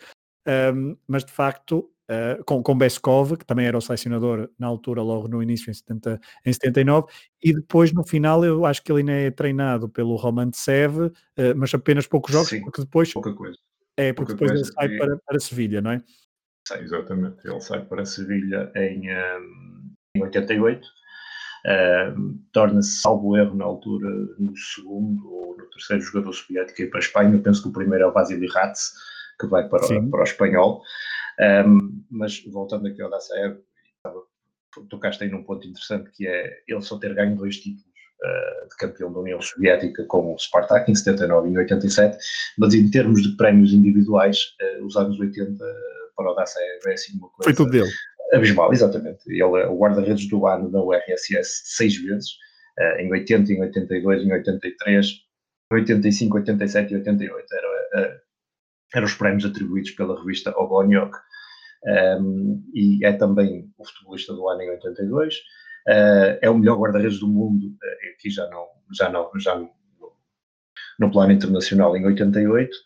um, 0.74 0.96
mas 1.06 1.24
de 1.24 1.32
facto 1.32 1.90
Uh, 2.08 2.38
com, 2.44 2.62
com 2.62 2.78
Beskov, 2.78 3.36
que 3.36 3.44
também 3.44 3.66
era 3.66 3.76
o 3.76 3.80
selecionador 3.80 4.48
na 4.56 4.68
altura, 4.68 5.02
logo 5.02 5.26
no 5.26 5.42
início, 5.42 5.72
em, 5.72 5.74
70, 5.74 6.20
em 6.44 6.52
79, 6.52 7.08
e 7.42 7.52
depois 7.52 7.92
no 7.92 8.04
final 8.06 8.44
eu 8.44 8.64
acho 8.64 8.80
que 8.80 8.92
ele 8.92 9.00
ainda 9.00 9.10
é 9.10 9.28
treinado 9.32 9.88
pelo 9.88 10.14
Roman 10.14 10.50
Tsev, 10.50 11.06
uh, 11.06 11.12
mas 11.56 11.74
apenas 11.74 12.06
poucos 12.06 12.32
jogos, 12.32 12.48
Sim, 12.48 12.62
porque 12.62 12.82
depois. 12.82 13.12
Pouca 13.12 13.34
coisa. 13.34 13.58
É, 13.96 14.12
porque 14.12 14.36
pouca 14.36 14.46
depois 14.46 14.68
ele 14.68 14.72
sai 14.72 14.96
para, 14.96 15.16
para 15.18 15.40
Sevilha, 15.40 15.80
não 15.80 15.90
é? 15.90 16.02
Sim, 16.68 16.78
exatamente. 16.78 17.38
Ele 17.44 17.60
sai 17.60 17.84
para 17.84 18.04
Sevilha 18.04 18.70
em, 18.76 19.10
um, 19.10 19.90
em 20.14 20.22
88. 20.22 20.86
Uh, 21.66 22.38
torna-se, 22.52 23.00
salvo 23.00 23.36
erro, 23.36 23.56
na 23.56 23.64
altura, 23.64 24.08
no 24.38 24.56
segundo 24.56 25.28
ou 25.28 25.56
no 25.56 25.66
terceiro 25.70 26.00
jogador 26.00 26.32
soviético 26.32 26.82
ir 26.82 26.90
para 26.90 27.00
a 27.00 27.02
Espanha. 27.02 27.34
Eu 27.34 27.42
penso 27.42 27.62
que 27.62 27.68
o 27.68 27.72
primeiro 27.72 28.04
é 28.04 28.06
o 28.06 28.12
Vasily 28.12 28.46
Ratz, 28.46 28.92
que 29.40 29.48
vai 29.48 29.68
para, 29.68 29.86
para 30.10 30.20
o 30.20 30.24
espanhol. 30.24 30.82
Um, 31.66 32.04
mas 32.10 32.42
voltando 32.46 32.86
aqui 32.86 33.02
ao 33.02 33.10
Dassaev, 33.10 33.58
tocaste 34.88 35.24
aí 35.24 35.30
num 35.30 35.42
ponto 35.42 35.66
interessante 35.66 36.10
que 36.12 36.26
é 36.26 36.62
ele 36.68 36.80
só 36.82 36.98
ter 36.98 37.14
ganho 37.14 37.36
dois 37.36 37.56
títulos 37.56 37.84
uh, 37.84 38.68
de 38.68 38.76
campeão 38.76 39.12
da 39.12 39.20
União 39.20 39.40
Soviética 39.40 40.04
com 40.04 40.34
o 40.34 40.38
Spartak 40.38 40.90
em 40.90 40.94
79 40.94 41.48
e 41.48 41.52
em 41.52 41.58
87, 41.58 42.16
mas 42.58 42.74
em 42.74 42.90
termos 42.90 43.22
de 43.22 43.36
prémios 43.36 43.72
individuais, 43.72 44.54
uh, 44.60 44.84
os 44.84 44.96
anos 44.96 45.18
80 45.18 45.64
para 46.16 46.32
o 46.32 46.34
Dassaev 46.34 46.86
é 46.86 46.92
assim 46.92 47.18
uma 47.18 47.28
coisa. 47.28 47.44
Foi 47.44 47.54
tudo 47.54 47.70
dele. 47.70 47.90
Abismal, 48.32 48.72
exatamente. 48.72 49.20
Ele 49.28 49.40
é 49.40 49.68
o 49.68 49.78
guarda-redes 49.78 50.28
do 50.28 50.46
ano 50.46 50.70
da 50.70 50.82
URSS 50.82 51.62
seis 51.64 51.96
vezes, 51.96 52.32
uh, 52.78 53.00
em 53.00 53.10
80, 53.10 53.52
em 53.52 53.60
82, 53.60 54.22
em 54.24 54.32
83, 54.32 55.06
85, 55.72 56.36
87 56.36 56.92
e 56.92 56.96
88. 56.96 57.46
Era, 57.92 58.22
eram 58.94 59.06
os 59.06 59.14
prémios 59.14 59.44
atribuídos 59.44 59.90
pela 59.92 60.18
revista 60.18 60.56
Oboniok, 60.56 61.16
um, 62.20 62.64
e 62.74 63.04
é 63.04 63.12
também 63.12 63.70
o 63.78 63.84
futebolista 63.84 64.34
do 64.34 64.48
ano 64.48 64.62
em 64.62 64.70
82. 64.70 65.34
Uh, 65.36 65.40
ah, 65.88 66.38
é 66.42 66.50
o 66.50 66.58
melhor 66.58 66.78
guarda-redes 66.78 67.20
do 67.20 67.28
mundo, 67.28 67.76
aqui 68.12 68.28
já 68.28 68.48
não, 68.48 68.66
já 68.92 69.08
não, 69.08 69.30
já 69.38 69.54
no, 69.56 69.70
no 70.98 71.10
plano 71.10 71.32
internacional 71.32 71.96
em 71.96 72.04
88. 72.04 72.76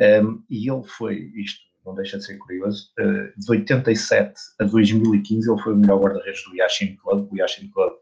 Um, 0.00 0.42
e 0.48 0.68
ele 0.68 0.82
foi, 0.82 1.30
isto 1.36 1.60
não 1.90 1.96
deixa 1.96 2.18
de 2.18 2.24
ser 2.24 2.38
curioso, 2.38 2.90
uh, 2.98 3.40
de 3.40 3.50
87 3.50 4.34
a 4.60 4.64
2015 4.64 5.50
ele 5.50 5.62
foi 5.62 5.74
o 5.74 5.76
melhor 5.76 6.00
guarda-redes 6.00 6.42
do 6.44 6.56
Yashin 6.56 6.96
Club. 6.96 7.28
O 7.30 7.36
Yashin 7.36 7.70
Club 7.70 7.92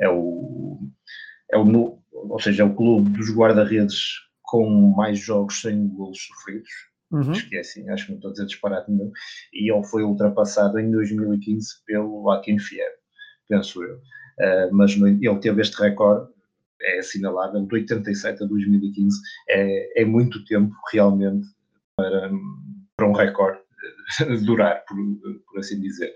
é 0.00 0.08
o, 0.08 0.80
é 1.52 1.58
o, 1.58 1.98
ou 2.12 2.40
seja, 2.40 2.62
é 2.62 2.66
o 2.66 2.74
clube 2.74 3.10
dos 3.10 3.34
guarda-redes 3.34 3.96
com 4.42 4.94
mais 4.96 5.18
jogos 5.18 5.60
sem 5.60 5.88
golos 5.88 6.18
sofridos 6.26 6.70
uhum. 7.14 7.30
acho 7.30 7.48
que 7.48 7.56
é 7.56 7.60
assim, 7.60 7.88
acho 7.88 8.06
que 8.06 8.12
não 8.12 8.18
estou 8.18 8.30
a 8.30 8.32
dizer 8.32 8.46
disparate 8.46 8.90
nenhum, 8.90 9.12
e 9.52 9.72
ele 9.72 9.84
foi 9.84 10.02
ultrapassado 10.02 10.78
em 10.78 10.90
2015 10.90 11.84
pelo 11.86 12.30
Akin 12.30 12.58
Fiev, 12.58 12.92
penso 13.48 13.82
eu. 13.82 13.96
Uh, 13.96 14.68
mas 14.74 14.96
no, 14.96 15.06
ele 15.06 15.38
teve 15.38 15.60
este 15.60 15.80
recorde, 15.80 16.28
é 16.82 16.98
assinalável, 16.98 17.64
de 17.64 17.74
87 17.74 18.42
a 18.42 18.46
2015, 18.46 19.16
é, 19.48 20.02
é 20.02 20.04
muito 20.04 20.44
tempo 20.44 20.74
realmente 20.92 21.46
para, 21.96 22.30
para 23.04 23.08
um 23.08 23.12
recorde 23.12 23.58
durar, 24.44 24.84
por, 24.86 24.96
por 25.46 25.58
assim 25.58 25.80
dizer. 25.80 26.12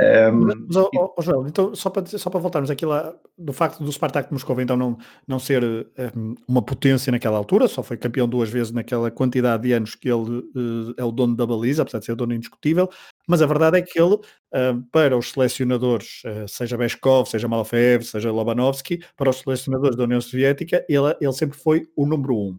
Um, 0.00 0.46
mas, 0.46 0.76
oh, 0.76 1.14
oh, 1.16 1.22
Joel, 1.22 1.48
então, 1.48 1.74
só 1.74 1.90
para, 1.90 2.06
só 2.06 2.30
para 2.30 2.38
voltarmos 2.38 2.70
aqui 2.70 2.86
lá, 2.86 3.12
do 3.36 3.52
facto 3.52 3.82
do 3.82 3.90
Spartak 3.90 4.28
de 4.28 4.32
Moscou 4.32 4.60
então 4.60 4.76
não, 4.76 4.96
não 5.26 5.40
ser 5.40 5.64
um, 5.64 6.36
uma 6.46 6.62
potência 6.62 7.10
naquela 7.10 7.36
altura, 7.36 7.66
só 7.66 7.82
foi 7.82 7.96
campeão 7.96 8.28
duas 8.28 8.48
vezes 8.48 8.70
naquela 8.70 9.10
quantidade 9.10 9.64
de 9.64 9.72
anos 9.72 9.96
que 9.96 10.08
ele 10.08 10.38
uh, 10.38 10.94
é 10.96 11.04
o 11.04 11.10
dono 11.10 11.34
da 11.34 11.44
baliza, 11.44 11.82
apesar 11.82 11.98
de 11.98 12.04
ser 12.04 12.14
dono 12.14 12.32
indiscutível, 12.32 12.88
mas 13.26 13.42
a 13.42 13.46
verdade 13.46 13.78
é 13.78 13.82
que 13.82 14.00
ele, 14.00 14.14
uh, 14.14 14.82
para 14.92 15.16
os 15.16 15.32
selecionadores, 15.32 16.22
uh, 16.24 16.46
seja 16.46 16.76
Beskov, 16.76 17.28
seja 17.28 17.48
Malafev, 17.48 18.04
seja 18.04 18.30
Lobanovski, 18.30 19.04
para 19.16 19.30
os 19.30 19.40
selecionadores 19.40 19.96
da 19.96 20.04
União 20.04 20.20
Soviética, 20.20 20.84
ele, 20.88 21.16
ele 21.20 21.32
sempre 21.32 21.58
foi 21.58 21.88
o 21.96 22.06
número 22.06 22.36
um. 22.36 22.58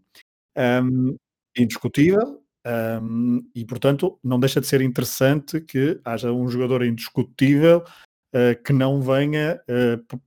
um 0.58 1.16
indiscutível, 1.58 2.39
um, 2.66 3.42
e, 3.56 3.66
portanto, 3.66 4.20
não 4.24 4.40
deixa 4.40 4.60
de 4.60 4.68
ser 4.68 4.82
interessante 4.82 5.62
que 5.62 6.00
haja 6.04 6.32
um 6.32 6.48
jogador 6.48 6.84
indiscutível 6.84 7.84
uh, 8.36 8.64
que 8.64 8.74
não 8.74 9.02
venha, 9.02 9.62
uh, 9.70 10.20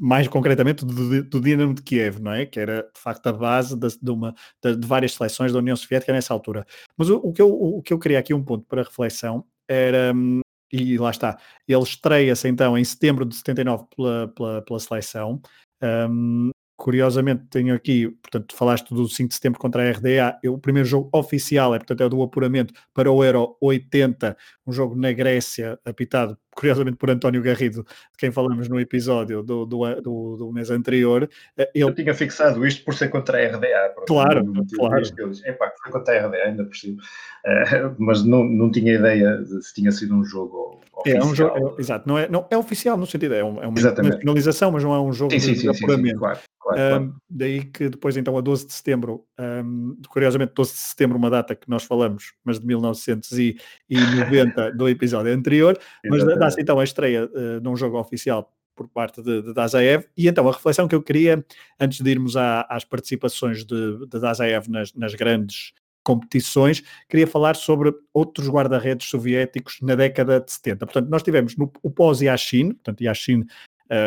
mais 0.00 0.28
concretamente, 0.28 0.84
do, 0.84 1.24
do 1.24 1.40
Dinamo 1.40 1.74
de 1.74 1.82
Kiev, 1.82 2.20
não 2.20 2.32
é? 2.32 2.46
Que 2.46 2.60
era, 2.60 2.82
de 2.94 3.00
facto, 3.00 3.26
a 3.26 3.32
base 3.32 3.76
de, 3.76 3.88
de, 4.00 4.10
uma, 4.10 4.34
de, 4.62 4.76
de 4.76 4.86
várias 4.86 5.14
seleções 5.14 5.52
da 5.52 5.58
União 5.58 5.76
Soviética 5.76 6.12
nessa 6.12 6.32
altura. 6.32 6.66
Mas 6.96 7.10
o, 7.10 7.16
o, 7.16 7.32
que 7.32 7.42
eu, 7.42 7.50
o 7.50 7.82
que 7.82 7.92
eu 7.92 7.98
queria 7.98 8.18
aqui, 8.18 8.32
um 8.32 8.44
ponto 8.44 8.64
para 8.66 8.82
reflexão, 8.82 9.44
era. 9.68 10.12
Um, 10.14 10.40
e 10.70 10.98
lá 10.98 11.10
está, 11.10 11.38
ele 11.66 11.82
estreia-se 11.82 12.46
então 12.46 12.76
em 12.76 12.84
setembro 12.84 13.24
de 13.24 13.34
79 13.36 13.86
pela, 13.96 14.28
pela, 14.28 14.62
pela 14.62 14.80
seleção. 14.80 15.40
Um, 15.82 16.50
Curiosamente, 16.78 17.42
tenho 17.50 17.74
aqui, 17.74 18.08
portanto, 18.08 18.54
falaste 18.54 18.94
do 18.94 19.08
5 19.08 19.28
de 19.30 19.34
setembro 19.34 19.58
contra 19.58 19.82
a 19.82 19.90
RDA. 19.90 20.38
Eu, 20.40 20.54
o 20.54 20.58
primeiro 20.60 20.88
jogo 20.88 21.08
oficial 21.12 21.74
é, 21.74 21.78
portanto, 21.78 22.02
é 22.02 22.06
o 22.06 22.08
do 22.08 22.22
apuramento 22.22 22.72
para 22.94 23.10
o 23.10 23.24
Euro 23.24 23.56
80, 23.60 24.36
um 24.64 24.72
jogo 24.72 24.94
na 24.94 25.10
Grécia, 25.10 25.76
apitado, 25.84 26.38
curiosamente, 26.54 26.96
por 26.96 27.10
António 27.10 27.42
Garrido, 27.42 27.82
de 27.82 28.16
quem 28.16 28.30
falamos 28.30 28.68
no 28.68 28.78
episódio 28.78 29.42
do, 29.42 29.66
do, 29.66 30.00
do, 30.00 30.36
do 30.36 30.52
mês 30.52 30.70
anterior. 30.70 31.28
Eh, 31.56 31.68
ele... 31.74 31.84
Eu 31.84 31.92
tinha 31.92 32.14
fixado 32.14 32.64
isto 32.64 32.84
por 32.84 32.94
ser 32.94 33.08
contra 33.08 33.38
a 33.38 33.56
RDA. 33.56 33.94
Claro, 34.06 34.44
claro. 34.76 35.02
Epá, 35.46 35.72
foi 35.82 35.90
contra 35.90 36.14
a 36.16 36.26
RDA, 36.28 36.36
ainda 36.44 36.64
por 36.64 36.76
cima. 36.76 37.02
Uh, 37.44 37.96
mas 37.98 38.24
não, 38.24 38.44
não 38.44 38.70
tinha 38.70 38.94
ideia 38.94 39.38
de 39.38 39.64
se 39.64 39.74
tinha 39.74 39.90
sido 39.90 40.14
um 40.14 40.24
jogo 40.24 40.80
oficial. 40.92 41.22
É, 41.22 41.26
um 41.26 41.34
jogo, 41.34 41.74
é, 41.76 41.80
exato, 41.80 42.08
não 42.08 42.18
é, 42.18 42.28
não, 42.28 42.46
é 42.50 42.56
oficial 42.56 42.96
no 42.96 43.06
sentido, 43.06 43.34
é, 43.34 43.42
um, 43.42 43.62
é 43.62 43.66
uma, 43.66 43.76
finalização, 44.20 44.70
mas 44.70 44.84
não 44.84 44.94
é 44.94 45.00
um 45.00 45.12
jogo 45.12 45.32
sim, 45.32 45.40
sim, 45.40 45.52
de 45.52 45.60
sim, 45.60 45.68
apuramento. 45.68 46.14
Sim, 46.14 46.18
claro. 46.18 46.38
Claro, 46.68 47.04
um, 47.04 47.14
daí 47.30 47.64
que 47.64 47.88
depois, 47.88 48.16
então, 48.16 48.36
a 48.36 48.42
12 48.42 48.66
de 48.66 48.72
setembro, 48.74 49.24
um, 49.38 49.96
curiosamente, 50.08 50.52
12 50.54 50.72
de 50.72 50.78
setembro, 50.78 51.16
uma 51.16 51.30
data 51.30 51.54
que 51.54 51.68
nós 51.68 51.84
falamos, 51.84 52.34
mas 52.44 52.58
de 52.60 52.66
1990 52.66 54.72
do 54.76 54.88
episódio 54.88 55.32
anterior, 55.32 55.78
mas 56.04 56.24
dá-se 56.38 56.60
então 56.60 56.78
a 56.78 56.84
estreia 56.84 57.24
uh, 57.24 57.60
de 57.60 57.68
um 57.68 57.74
jogo 57.74 57.98
oficial 57.98 58.52
por 58.76 58.86
parte 58.86 59.22
de, 59.22 59.40
de 59.42 59.54
Dazaev. 59.54 60.04
E 60.16 60.28
então, 60.28 60.46
a 60.46 60.52
reflexão 60.52 60.86
que 60.86 60.94
eu 60.94 61.02
queria, 61.02 61.42
antes 61.80 62.02
de 62.02 62.10
irmos 62.10 62.36
à, 62.36 62.66
às 62.68 62.84
participações 62.84 63.64
de, 63.64 64.06
de 64.06 64.20
Dazaev 64.20 64.68
nas, 64.68 64.92
nas 64.92 65.14
grandes 65.14 65.72
competições, 66.04 66.82
queria 67.08 67.26
falar 67.26 67.56
sobre 67.56 67.94
outros 68.12 68.46
guarda-redes 68.48 69.08
soviéticos 69.08 69.78
na 69.80 69.94
década 69.94 70.38
de 70.40 70.52
70. 70.52 70.86
Portanto, 70.86 71.08
nós 71.08 71.22
tivemos 71.22 71.56
no, 71.56 71.72
o 71.82 71.90
pós-Yashin, 71.90 72.72
portanto, 72.72 73.00
Yashin 73.00 73.46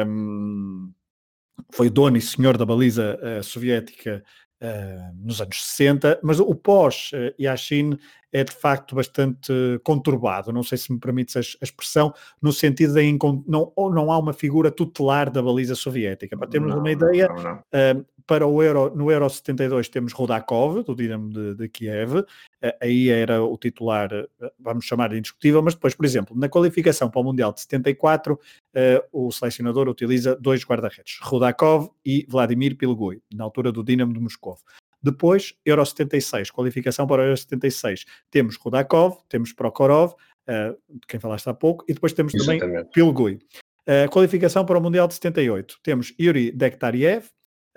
um, 0.08 0.91
foi 1.72 1.89
dono 1.89 2.17
e 2.17 2.22
senhor 2.22 2.58
da 2.58 2.65
baliza 2.65 3.20
uh, 3.22 3.43
soviética 3.43 4.24
uh, 4.62 5.25
nos 5.25 5.41
anos 5.41 5.62
60, 5.63 6.20
mas 6.24 6.39
o 6.39 6.53
pós-Yashin 6.55 7.98
é 8.34 8.43
de 8.43 8.51
facto 8.53 8.96
bastante 8.96 9.51
conturbado, 9.84 10.53
não 10.53 10.63
sei 10.63 10.77
se 10.77 10.91
me 10.91 11.00
permites 11.00 11.36
a, 11.36 11.39
expressão, 11.63 12.13
no 12.41 12.53
sentido 12.53 12.93
de 12.93 13.17
não, 13.46 13.74
não 13.77 14.12
há 14.12 14.17
uma 14.17 14.31
figura 14.31 14.72
tutelar 14.72 15.29
da 15.29 15.41
baliza 15.41 15.75
soviética. 15.75 16.38
Para 16.38 16.48
termos 16.48 16.72
não, 16.72 16.79
uma 16.79 16.91
ideia, 16.91 17.27
não, 17.27 17.43
não. 17.43 17.55
Uh, 17.55 18.05
para 18.25 18.46
o 18.46 18.62
Euro, 18.62 18.94
no 18.96 19.12
Euro 19.12 19.30
72 19.30 19.90
temos 19.90 20.13
Rodakov, 20.13 20.84
do 20.84 20.96
Dinamo 20.96 21.30
de, 21.30 21.56
de 21.56 21.70
Kiev, 21.70 22.20
uh, 22.20 22.25
aí 22.82 23.10
era 23.10 23.44
o 23.44 23.58
titular, 23.58 24.12
uh, 24.13 24.51
vamos 24.60 24.86
chamar 24.86 25.10
de 25.10 25.18
indiscutível, 25.18 25.62
mas 25.62 25.74
depois, 25.74 25.96
por 25.96 26.06
exemplo, 26.06 26.38
na 26.38 26.50
qualificação 26.50 27.10
para 27.10 27.22
o 27.22 27.24
Mundial 27.24 27.54
de 27.54 27.62
74, 27.62 28.40
o 29.12 29.32
selecionador 29.32 29.90
utiliza 29.90 30.36
dois 30.36 30.63
guarda-redes, 30.63 31.20
Rodakov 31.22 31.90
e 32.06 32.25
Vladimir 32.30 32.78
Pilgui, 32.78 33.22
na 33.34 33.44
altura 33.44 33.72
do 33.72 33.84
Dinamo 33.84 34.13
de 34.13 34.20
Moscou. 34.20 34.58
Depois, 35.04 35.54
Euro 35.66 35.86
76, 35.86 36.51
qualificação 36.51 37.06
para 37.06 37.22
o 37.22 37.25
Euro 37.25 37.36
76. 37.36 38.06
Temos 38.30 38.56
Rodakov, 38.56 39.18
temos 39.28 39.51
Prokhorov, 39.51 40.13
de 40.48 41.08
quem 41.08 41.20
falaste 41.20 41.50
há 41.50 41.54
pouco, 41.54 41.84
e 41.88 41.94
depois 41.94 42.13
temos 42.13 42.34
Exatamente. 42.34 42.62
também 42.62 42.86
Pilgui. 42.86 43.40
Qualificação 44.10 44.66
para 44.66 44.78
o 44.78 44.82
Mundial 44.82 45.08
de 45.08 45.16
78. 45.16 45.80
Temos 45.84 46.13
Yuri 46.18 46.51
Dektariev, 46.51 47.25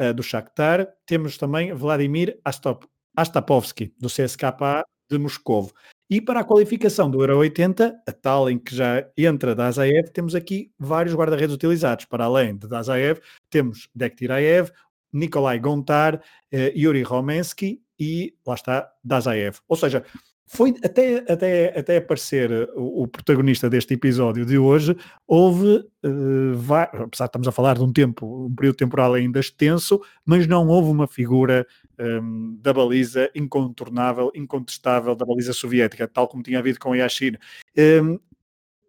uh, 0.01 0.13
do 0.15 0.23
Shakhtar. 0.23 0.89
Temos 1.07 1.37
também 1.39 1.73
Vladimir 1.73 2.39
Astop, 2.45 2.87
Astapovsky, 3.17 3.95
do 3.99 4.09
CSKA 4.09 4.85
de 5.11 5.19
Moscovo. 5.19 5.73
E 6.11 6.21
para 6.21 6.41
a 6.41 6.45
qualificação 6.45 7.11
do 7.11 7.23
Euro 7.23 7.39
80, 7.39 8.03
a 8.07 8.13
tal 8.13 8.51
em 8.51 8.59
que 8.59 8.75
já 8.75 9.07
entra 9.17 9.55
Dazaev, 9.55 10.11
temos 10.13 10.35
aqui 10.35 10.71
vários 10.79 11.15
guarda-redes 11.15 11.55
utilizados. 11.55 12.05
Para 12.05 12.25
além 12.25 12.57
de 12.57 12.69
Dazaev, 12.69 13.21
temos 13.49 13.89
Dektiraev, 13.95 14.71
Nikolai 15.13 15.59
Gontar, 15.59 16.17
uh, 16.17 16.79
Yuri 16.79 17.03
Romensky 17.03 17.81
e 17.99 18.35
lá 18.47 18.55
está 18.55 18.91
Dazaev. 19.03 19.59
Ou 19.69 19.77
seja, 19.77 20.05
foi 20.47 20.75
até, 20.85 21.19
até, 21.31 21.79
até 21.79 21.97
aparecer 21.97 22.51
eh, 22.51 22.69
o, 22.77 23.03
o, 23.03 23.09
protagonista 23.09 23.69
deste 23.69 23.95
episódio 23.95 24.45
de 24.45 24.59
hoje, 24.59 24.97
houve, 25.27 25.85
uh, 26.05 26.55
vai, 26.55 26.85
apesar 26.85 27.25
de 27.25 27.31
estamos 27.31 27.49
a 27.49 27.53
falar 27.53 27.77
de 27.77 27.83
um 27.83 27.93
tempo, 27.93 28.47
um 28.47 28.55
período 28.55 28.77
temporal 28.77 29.15
ainda 29.15 29.41
extenso, 29.41 30.01
mas 30.25 30.47
não 30.47 30.69
houve 30.69 30.91
uma 30.91 31.09
figura 31.09 31.67
um, 31.99 32.05
ehm, 32.05 32.57
da 32.61 32.73
baliza 32.73 33.31
incontornável, 33.35 34.31
incontestável 34.35 35.15
da 35.15 35.25
baliza 35.25 35.53
soviética, 35.53 36.07
tal 36.07 36.29
como 36.29 36.43
tinha 36.43 36.59
havido 36.59 36.79
com 36.79 36.95
Yashin. 36.95 37.33
Um, 37.33 37.39
ehm, 37.77 38.19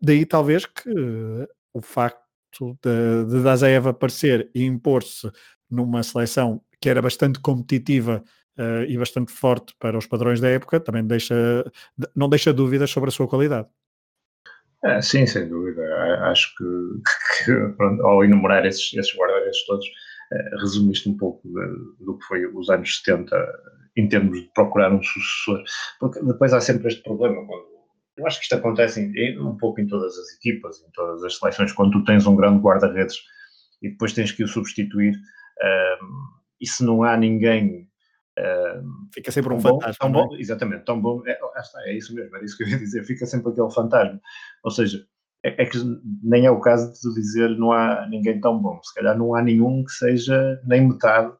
daí 0.01 0.25
talvez 0.25 0.65
que 0.65 0.89
uh, 0.89 1.47
o 1.73 1.81
facto 1.81 2.77
de, 2.83 3.25
de 3.29 3.43
Dazaev 3.43 3.87
aparecer 3.87 4.49
e 4.53 4.63
impor-se 4.63 5.31
numa 5.69 6.03
seleção 6.03 6.61
que 6.79 6.89
era 6.89 7.01
bastante 7.01 7.39
competitiva 7.39 8.23
uh, 8.57 8.83
e 8.87 8.97
bastante 8.97 9.31
forte 9.31 9.73
para 9.79 9.97
os 9.97 10.05
padrões 10.05 10.39
da 10.39 10.49
época, 10.49 10.79
também 10.79 11.05
deixa, 11.05 11.35
não 12.15 12.29
deixa 12.29 12.53
dúvidas 12.53 12.89
sobre 12.89 13.09
a 13.09 13.11
sua 13.11 13.27
qualidade. 13.27 13.67
É, 14.83 15.01
sim, 15.01 15.25
sem 15.25 15.47
dúvida. 15.47 15.81
Acho 16.29 16.53
que, 16.57 16.63
que 17.45 17.75
pronto, 17.75 18.05
ao 18.05 18.23
enumerar 18.23 18.65
esses, 18.65 18.93
esses 18.93 19.15
guarda-redes 19.15 19.65
todos, 19.65 19.85
uh, 19.85 20.61
resumiste 20.61 21.09
um 21.09 21.17
pouco 21.17 21.47
de, 21.47 22.05
do 22.05 22.17
que 22.17 22.25
foi 22.25 22.45
os 22.45 22.69
anos 22.69 22.97
70 22.97 23.35
em 23.97 24.07
termos 24.07 24.41
de 24.41 24.49
procurar 24.53 24.93
um 24.93 25.01
sucessor. 25.01 25.63
Porque 25.99 26.21
depois 26.21 26.53
há 26.53 26.61
sempre 26.61 26.87
este 26.87 27.01
problema. 27.01 27.45
Quando, 27.45 27.75
eu 28.17 28.25
acho 28.25 28.37
que 28.37 28.43
isto 28.43 28.55
acontece 28.55 29.01
em, 29.01 29.39
um 29.39 29.57
pouco 29.57 29.81
em 29.81 29.87
todas 29.87 30.17
as 30.17 30.33
equipas, 30.35 30.77
em 30.81 30.91
todas 30.93 31.23
as 31.23 31.37
seleções, 31.37 31.73
quando 31.73 31.91
tu 31.91 32.03
tens 32.05 32.25
um 32.25 32.35
grande 32.35 32.61
guarda-redes 32.61 33.17
e 33.81 33.89
depois 33.89 34.13
tens 34.13 34.31
que 34.31 34.43
o 34.43 34.47
substituir. 34.47 35.13
Um, 35.13 36.35
e 36.61 36.67
se 36.67 36.83
não 36.83 37.03
há 37.03 37.17
ninguém 37.17 37.84
fica 39.13 39.31
sempre 39.31 39.53
um 39.53 39.57
bom, 39.57 39.79
fantasma. 39.79 39.95
Tão 39.99 40.11
bom, 40.11 40.35
é? 40.35 40.39
Exatamente, 40.39 40.85
tão 40.85 41.01
bom. 41.01 41.21
É, 41.25 41.39
está, 41.59 41.81
é 41.83 41.93
isso 41.93 42.13
mesmo, 42.13 42.35
era 42.35 42.43
isso 42.43 42.57
que 42.57 42.63
eu 42.63 42.67
ia 42.67 42.77
dizer. 42.77 43.03
Fica 43.05 43.25
sempre 43.25 43.51
aquele 43.51 43.71
fantasma. 43.71 44.19
Ou 44.63 44.71
seja, 44.71 45.05
é, 45.43 45.63
é, 45.63 45.65
que 45.65 45.77
nem 46.23 46.45
é 46.45 46.51
o 46.51 46.59
caso 46.59 46.91
de 46.91 46.99
tu 46.99 47.13
dizer 47.13 47.49
não 47.57 47.71
há 47.71 48.07
ninguém 48.07 48.41
tão 48.41 48.59
bom. 48.59 48.81
Se 48.83 48.93
calhar 48.93 49.17
não 49.17 49.35
há 49.35 49.41
nenhum 49.41 49.83
que 49.83 49.91
seja 49.91 50.59
nem 50.65 50.87
metade, 50.87 51.31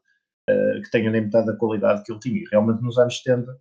uh, 0.49 0.81
que 0.83 0.91
tenha 0.91 1.09
nem 1.09 1.21
metade 1.21 1.47
da 1.47 1.57
qualidade 1.57 2.03
que 2.03 2.11
ele 2.11 2.19
tinha. 2.19 2.37
E 2.37 2.45
realmente 2.51 2.81
nos 2.81 2.97
anos 2.97 3.17
70, 3.17 3.51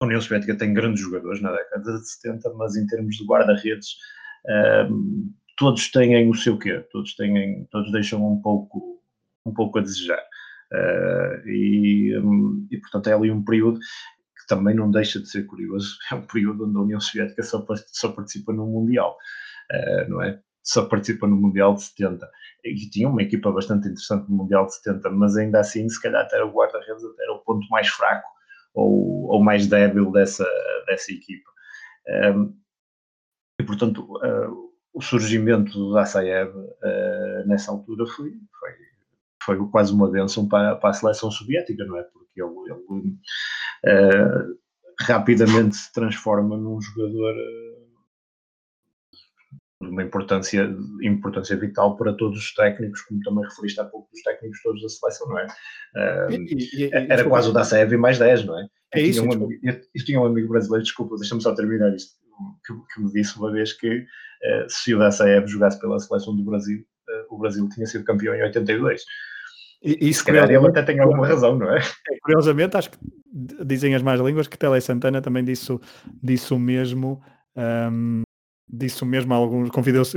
a 0.00 0.04
União 0.04 0.20
Soviética 0.20 0.56
tem 0.56 0.74
grandes 0.74 1.02
jogadores 1.02 1.40
na 1.40 1.50
década 1.50 1.98
de 1.98 2.10
70, 2.10 2.54
mas 2.54 2.76
em 2.76 2.86
termos 2.86 3.16
de 3.16 3.24
guarda-redes, 3.24 3.94
uh, 4.46 5.32
todos 5.56 5.90
têm 5.90 6.28
o 6.28 6.34
seu 6.34 6.58
quê? 6.58 6.86
Todos 6.92 7.16
têm, 7.16 7.66
todos 7.70 7.90
deixam 7.90 8.24
um 8.24 8.40
pouco, 8.40 9.02
um 9.46 9.52
pouco 9.52 9.78
a 9.78 9.82
desejar. 9.82 10.22
Uh, 10.72 11.48
e, 11.48 12.18
um, 12.18 12.66
e, 12.70 12.78
portanto, 12.78 13.08
é 13.08 13.14
ali 13.14 13.30
um 13.30 13.42
período 13.42 13.78
que 13.78 14.46
também 14.46 14.74
não 14.74 14.90
deixa 14.90 15.20
de 15.20 15.28
ser 15.28 15.44
curioso. 15.44 15.96
É 16.12 16.14
um 16.14 16.26
período 16.26 16.66
onde 16.66 16.76
a 16.76 16.80
União 16.80 17.00
Soviética 17.00 17.42
só, 17.42 17.64
só 17.86 18.12
participa 18.12 18.52
no 18.52 18.66
Mundial, 18.66 19.16
uh, 19.72 20.10
não 20.10 20.22
é? 20.22 20.40
Só 20.62 20.84
participa 20.84 21.26
no 21.26 21.36
Mundial 21.36 21.74
de 21.74 21.82
70. 21.82 22.30
E 22.64 22.90
tinha 22.90 23.08
uma 23.08 23.22
equipa 23.22 23.50
bastante 23.50 23.88
interessante 23.88 24.28
no 24.28 24.36
Mundial 24.36 24.66
de 24.66 24.74
70, 24.74 25.10
mas 25.10 25.36
ainda 25.36 25.60
assim, 25.60 25.88
se 25.88 26.00
calhar, 26.00 26.22
até 26.22 26.42
o 26.42 26.52
guarda-redes 26.52 27.02
era 27.20 27.32
o 27.32 27.38
ponto 27.38 27.66
mais 27.70 27.88
fraco 27.88 28.28
ou, 28.74 29.28
ou 29.28 29.42
mais 29.42 29.66
débil 29.66 30.10
dessa, 30.12 30.46
dessa 30.86 31.10
equipa. 31.12 31.48
Um, 32.34 32.54
e, 33.60 33.64
portanto, 33.64 34.02
uh, 34.02 34.72
o 34.92 35.00
surgimento 35.00 35.72
do 35.72 35.94
Dassaev 35.94 36.52
nessa 37.46 37.70
altura 37.70 38.04
foi, 38.06 38.32
foi 38.58 38.70
foi 39.48 39.70
quase 39.70 39.94
uma 39.94 40.10
bênção 40.10 40.46
para, 40.46 40.76
para 40.76 40.90
a 40.90 40.92
seleção 40.92 41.30
soviética, 41.30 41.82
não 41.86 41.96
é? 41.96 42.02
Porque 42.02 42.42
ele, 42.42 42.52
ele 42.90 43.16
uh, 43.86 44.58
rapidamente 45.00 45.74
se 45.74 45.90
transforma 45.90 46.54
num 46.54 46.78
jogador 46.78 47.34
uh, 47.34 47.78
de 49.82 49.88
uma 49.88 50.02
importância, 50.02 50.68
importância 51.02 51.56
vital 51.56 51.96
para 51.96 52.12
todos 52.12 52.38
os 52.38 52.52
técnicos, 52.54 53.00
como 53.02 53.20
também 53.20 53.44
referiste 53.44 53.80
há 53.80 53.84
pouco 53.84 54.10
dos 54.12 54.22
técnicos 54.22 54.60
todos 54.62 54.82
da 54.82 54.88
seleção, 54.90 55.28
não 55.28 55.38
é? 55.38 55.46
Uh, 55.46 56.32
e, 56.32 56.68
e, 56.74 56.90
era 56.92 57.22
e, 57.22 57.28
quase 57.28 57.48
o 57.48 57.52
da 57.52 57.64
Seve 57.64 57.96
mais 57.96 58.18
10, 58.18 58.44
não 58.44 58.60
é? 58.60 58.66
É 58.94 59.00
isso. 59.00 59.22
Tinha 59.22 59.32
um 59.32 59.44
amigo, 59.44 59.60
eu, 59.62 59.80
eu, 59.94 60.04
tinha 60.04 60.20
um 60.20 60.26
amigo 60.26 60.48
brasileiro, 60.48 60.84
desculpa, 60.84 61.16
deixa-me 61.16 61.40
só 61.40 61.54
terminar 61.54 61.94
isto, 61.94 62.12
que, 62.66 62.74
que, 62.92 63.00
me 63.00 63.10
disse 63.12 63.38
uma 63.38 63.50
vez 63.50 63.72
que 63.72 63.98
uh, 63.98 64.68
se 64.68 64.94
o 64.94 64.98
Dassaev 64.98 65.46
jogasse 65.46 65.80
pela 65.80 65.98
seleção 65.98 66.36
do 66.36 66.44
Brasil, 66.44 66.80
uh, 66.80 67.34
o 67.34 67.38
Brasil 67.38 67.66
tinha 67.70 67.86
sido 67.86 68.04
campeão 68.04 68.34
em 68.34 68.42
82. 68.42 69.02
E, 69.82 70.08
isso, 70.08 70.20
se 70.20 70.26
calhar 70.26 70.50
ele 70.50 70.66
até 70.66 70.82
tem 70.82 70.98
alguma 70.98 71.26
razão, 71.26 71.56
não 71.56 71.70
é? 71.72 71.78
é? 71.78 72.18
Curiosamente, 72.22 72.76
acho 72.76 72.90
que 72.90 72.98
dizem 73.64 73.94
as 73.94 74.02
más 74.02 74.20
línguas 74.20 74.48
que 74.48 74.58
Tele 74.58 74.80
Santana 74.80 75.22
também 75.22 75.44
disse, 75.44 75.78
disse 76.22 76.52
o 76.52 76.58
mesmo, 76.58 77.22
um, 77.56 78.22
disse 78.68 79.02
o 79.02 79.06
mesmo 79.06 79.32
a 79.32 79.36
alguns, 79.36 79.70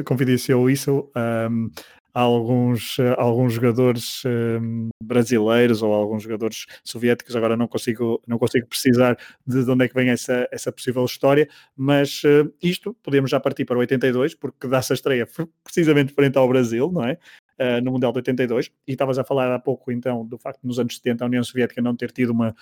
confidenciou, 0.03 0.69
isso 0.69 1.11
um, 1.15 1.69
a 2.13 2.21
alguns, 2.21 2.99
a 2.99 3.21
alguns 3.21 3.53
jogadores 3.53 4.23
um, 4.25 4.89
brasileiros 5.01 5.81
ou 5.81 5.93
a 5.93 5.97
alguns 5.97 6.23
jogadores 6.23 6.65
soviéticos, 6.83 7.35
agora 7.35 7.55
não 7.55 7.67
consigo, 7.67 8.21
não 8.27 8.37
consigo 8.37 8.67
precisar 8.67 9.17
de, 9.45 9.63
de 9.63 9.71
onde 9.71 9.85
é 9.85 9.87
que 9.87 9.93
vem 9.95 10.09
essa, 10.09 10.47
essa 10.51 10.71
possível 10.71 11.05
história, 11.05 11.47
mas 11.75 12.21
uh, 12.23 12.51
isto 12.61 12.93
podemos 13.01 13.31
já 13.31 13.39
partir 13.39 13.65
para 13.65 13.77
o 13.77 13.79
82, 13.79 14.35
porque 14.35 14.67
dá-se 14.67 14.91
a 14.91 14.95
estreia 14.95 15.27
precisamente 15.63 16.13
frente 16.13 16.37
ao 16.37 16.47
Brasil, 16.47 16.91
não 16.91 17.05
é? 17.05 17.17
Uh, 17.61 17.81
no 17.81 17.91
Mundial 17.91 18.11
de 18.11 18.19
82, 18.19 18.71
e 18.87 18.91
estavas 18.91 19.19
a 19.19 19.23
falar 19.23 19.53
há 19.53 19.59
pouco 19.59 19.91
então 19.91 20.25
do 20.25 20.37
facto 20.37 20.61
de 20.61 20.67
nos 20.67 20.79
anos 20.79 20.95
70 20.95 21.23
a 21.23 21.27
União 21.27 21.43
Soviética 21.43 21.81
não 21.81 21.95
ter 21.95 22.11
tido 22.11 22.31
uma 22.31 22.55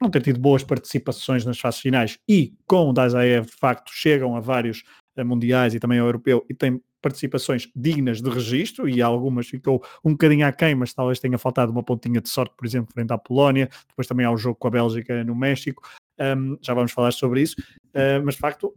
não 0.00 0.10
ter 0.10 0.20
tido 0.20 0.38
boas 0.38 0.62
participações 0.62 1.44
nas 1.46 1.58
fases 1.58 1.80
finais 1.80 2.18
e 2.28 2.54
com 2.66 2.90
o 2.90 2.92
Dazaev 2.92 3.46
de 3.46 3.52
facto 3.52 3.90
chegam 3.92 4.36
a 4.36 4.40
vários 4.40 4.84
uh, 5.18 5.24
mundiais 5.24 5.74
e 5.74 5.80
também 5.80 5.98
ao 5.98 6.06
europeu 6.06 6.44
e 6.48 6.54
tem 6.54 6.80
participações 7.00 7.70
dignas 7.74 8.20
de 8.20 8.28
registro 8.28 8.88
e 8.88 9.00
algumas 9.00 9.46
ficou 9.46 9.82
um 10.04 10.10
bocadinho 10.10 10.44
aquém, 10.44 10.74
mas 10.74 10.92
talvez 10.92 11.20
tenha 11.20 11.38
faltado 11.38 11.70
uma 11.70 11.82
pontinha 11.82 12.20
de 12.20 12.28
sorte, 12.28 12.52
por 12.56 12.66
exemplo, 12.66 12.92
frente 12.92 13.12
à 13.12 13.18
Polónia, 13.18 13.68
depois 13.88 14.08
também 14.08 14.26
ao 14.26 14.36
jogo 14.36 14.56
com 14.56 14.66
a 14.66 14.70
Bélgica 14.72 15.22
no 15.22 15.34
México, 15.34 15.88
um, 16.18 16.58
já 16.60 16.74
vamos 16.74 16.90
falar 16.90 17.12
sobre 17.12 17.42
isso, 17.42 17.54
uh, 17.60 18.24
mas 18.24 18.34
de 18.34 18.40
facto 18.40 18.74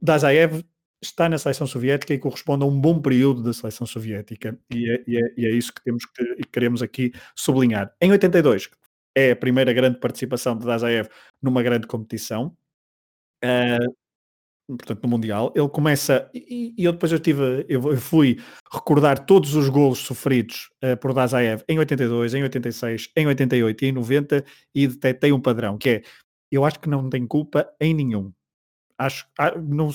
Dazaev 0.00 0.62
está 1.06 1.28
na 1.28 1.38
seleção 1.38 1.66
soviética 1.66 2.14
e 2.14 2.18
corresponde 2.18 2.64
a 2.64 2.66
um 2.66 2.80
bom 2.80 3.00
período 3.00 3.42
da 3.42 3.52
seleção 3.52 3.86
soviética. 3.86 4.58
E 4.70 4.90
é, 4.90 5.04
e 5.06 5.16
é, 5.16 5.34
e 5.36 5.46
é 5.46 5.50
isso 5.50 5.72
que 5.72 5.82
temos 5.82 6.04
que 6.06 6.42
queremos 6.52 6.82
aqui 6.82 7.12
sublinhar. 7.34 7.94
Em 8.00 8.10
82 8.10 8.70
é 9.14 9.32
a 9.32 9.36
primeira 9.36 9.72
grande 9.72 9.98
participação 10.00 10.56
de 10.56 10.66
Dazaev 10.66 11.08
numa 11.40 11.62
grande 11.62 11.86
competição. 11.86 12.56
Uh, 13.44 13.94
portanto, 14.76 15.02
no 15.02 15.08
Mundial, 15.08 15.52
ele 15.54 15.68
começa, 15.68 16.28
e, 16.34 16.74
e 16.76 16.84
eu 16.84 16.92
depois 16.92 17.12
eu 17.12 17.20
tive, 17.20 17.66
eu, 17.68 17.96
fui 17.98 18.40
recordar 18.72 19.24
todos 19.26 19.54
os 19.54 19.68
golos 19.68 19.98
sofridos 19.98 20.70
uh, 20.82 20.96
por 20.96 21.12
Dazaev 21.12 21.62
em 21.68 21.78
82, 21.78 22.34
em 22.34 22.42
86, 22.42 23.10
em 23.16 23.26
88 23.26 23.84
e 23.84 23.88
em 23.88 23.92
90 23.92 24.44
e 24.74 24.88
detectei 24.88 25.32
um 25.32 25.40
padrão, 25.40 25.78
que 25.78 25.90
é, 25.90 26.02
eu 26.50 26.64
acho 26.64 26.80
que 26.80 26.88
não 26.88 27.08
tem 27.10 27.26
culpa 27.26 27.70
em 27.80 27.94
nenhum. 27.94 28.32
Acho, 28.96 29.26
ah, 29.38 29.56
não, 29.58 29.88
uh, 29.88 29.92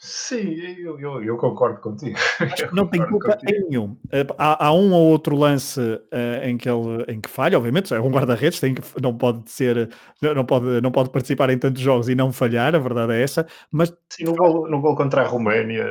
Sim, 0.00 0.54
eu, 0.78 0.98
eu, 1.00 1.22
eu, 1.24 1.36
concordo 1.36 1.80
contigo. 1.80 2.16
Que 2.56 2.72
não 2.72 2.86
tem 2.86 3.04
culpa 3.04 3.36
em 3.48 3.68
nenhum. 3.68 3.96
Eh, 4.12 4.24
há, 4.38 4.66
há, 4.66 4.72
um 4.72 4.92
ou 4.92 5.08
outro 5.08 5.36
lance 5.36 5.80
uh, 5.80 6.44
em, 6.44 6.56
que 6.56 6.68
ele, 6.68 7.04
em 7.08 7.20
que 7.20 7.28
falha, 7.28 7.58
obviamente, 7.58 7.92
é 7.92 8.00
um 8.00 8.08
guarda-redes, 8.08 8.60
não 9.02 9.16
pode 9.18 9.50
ser, 9.50 9.90
não 10.22 10.44
pode, 10.44 10.80
não 10.80 10.92
pode 10.92 11.10
participar 11.10 11.50
em 11.50 11.58
tantos 11.58 11.82
jogos 11.82 12.08
e 12.08 12.14
não 12.14 12.32
falhar, 12.32 12.76
a 12.76 12.78
verdade 12.78 13.12
é 13.12 13.22
essa. 13.22 13.44
Mas 13.72 13.92
Sim, 14.08 14.24
no 14.24 14.36
gol, 14.36 14.70
no 14.70 14.80
gol 14.80 14.94
contra 14.94 15.22
a 15.22 15.26
Roménia 15.26 15.84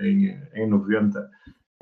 em, 0.00 0.34
em 0.54 0.66
90, 0.66 1.28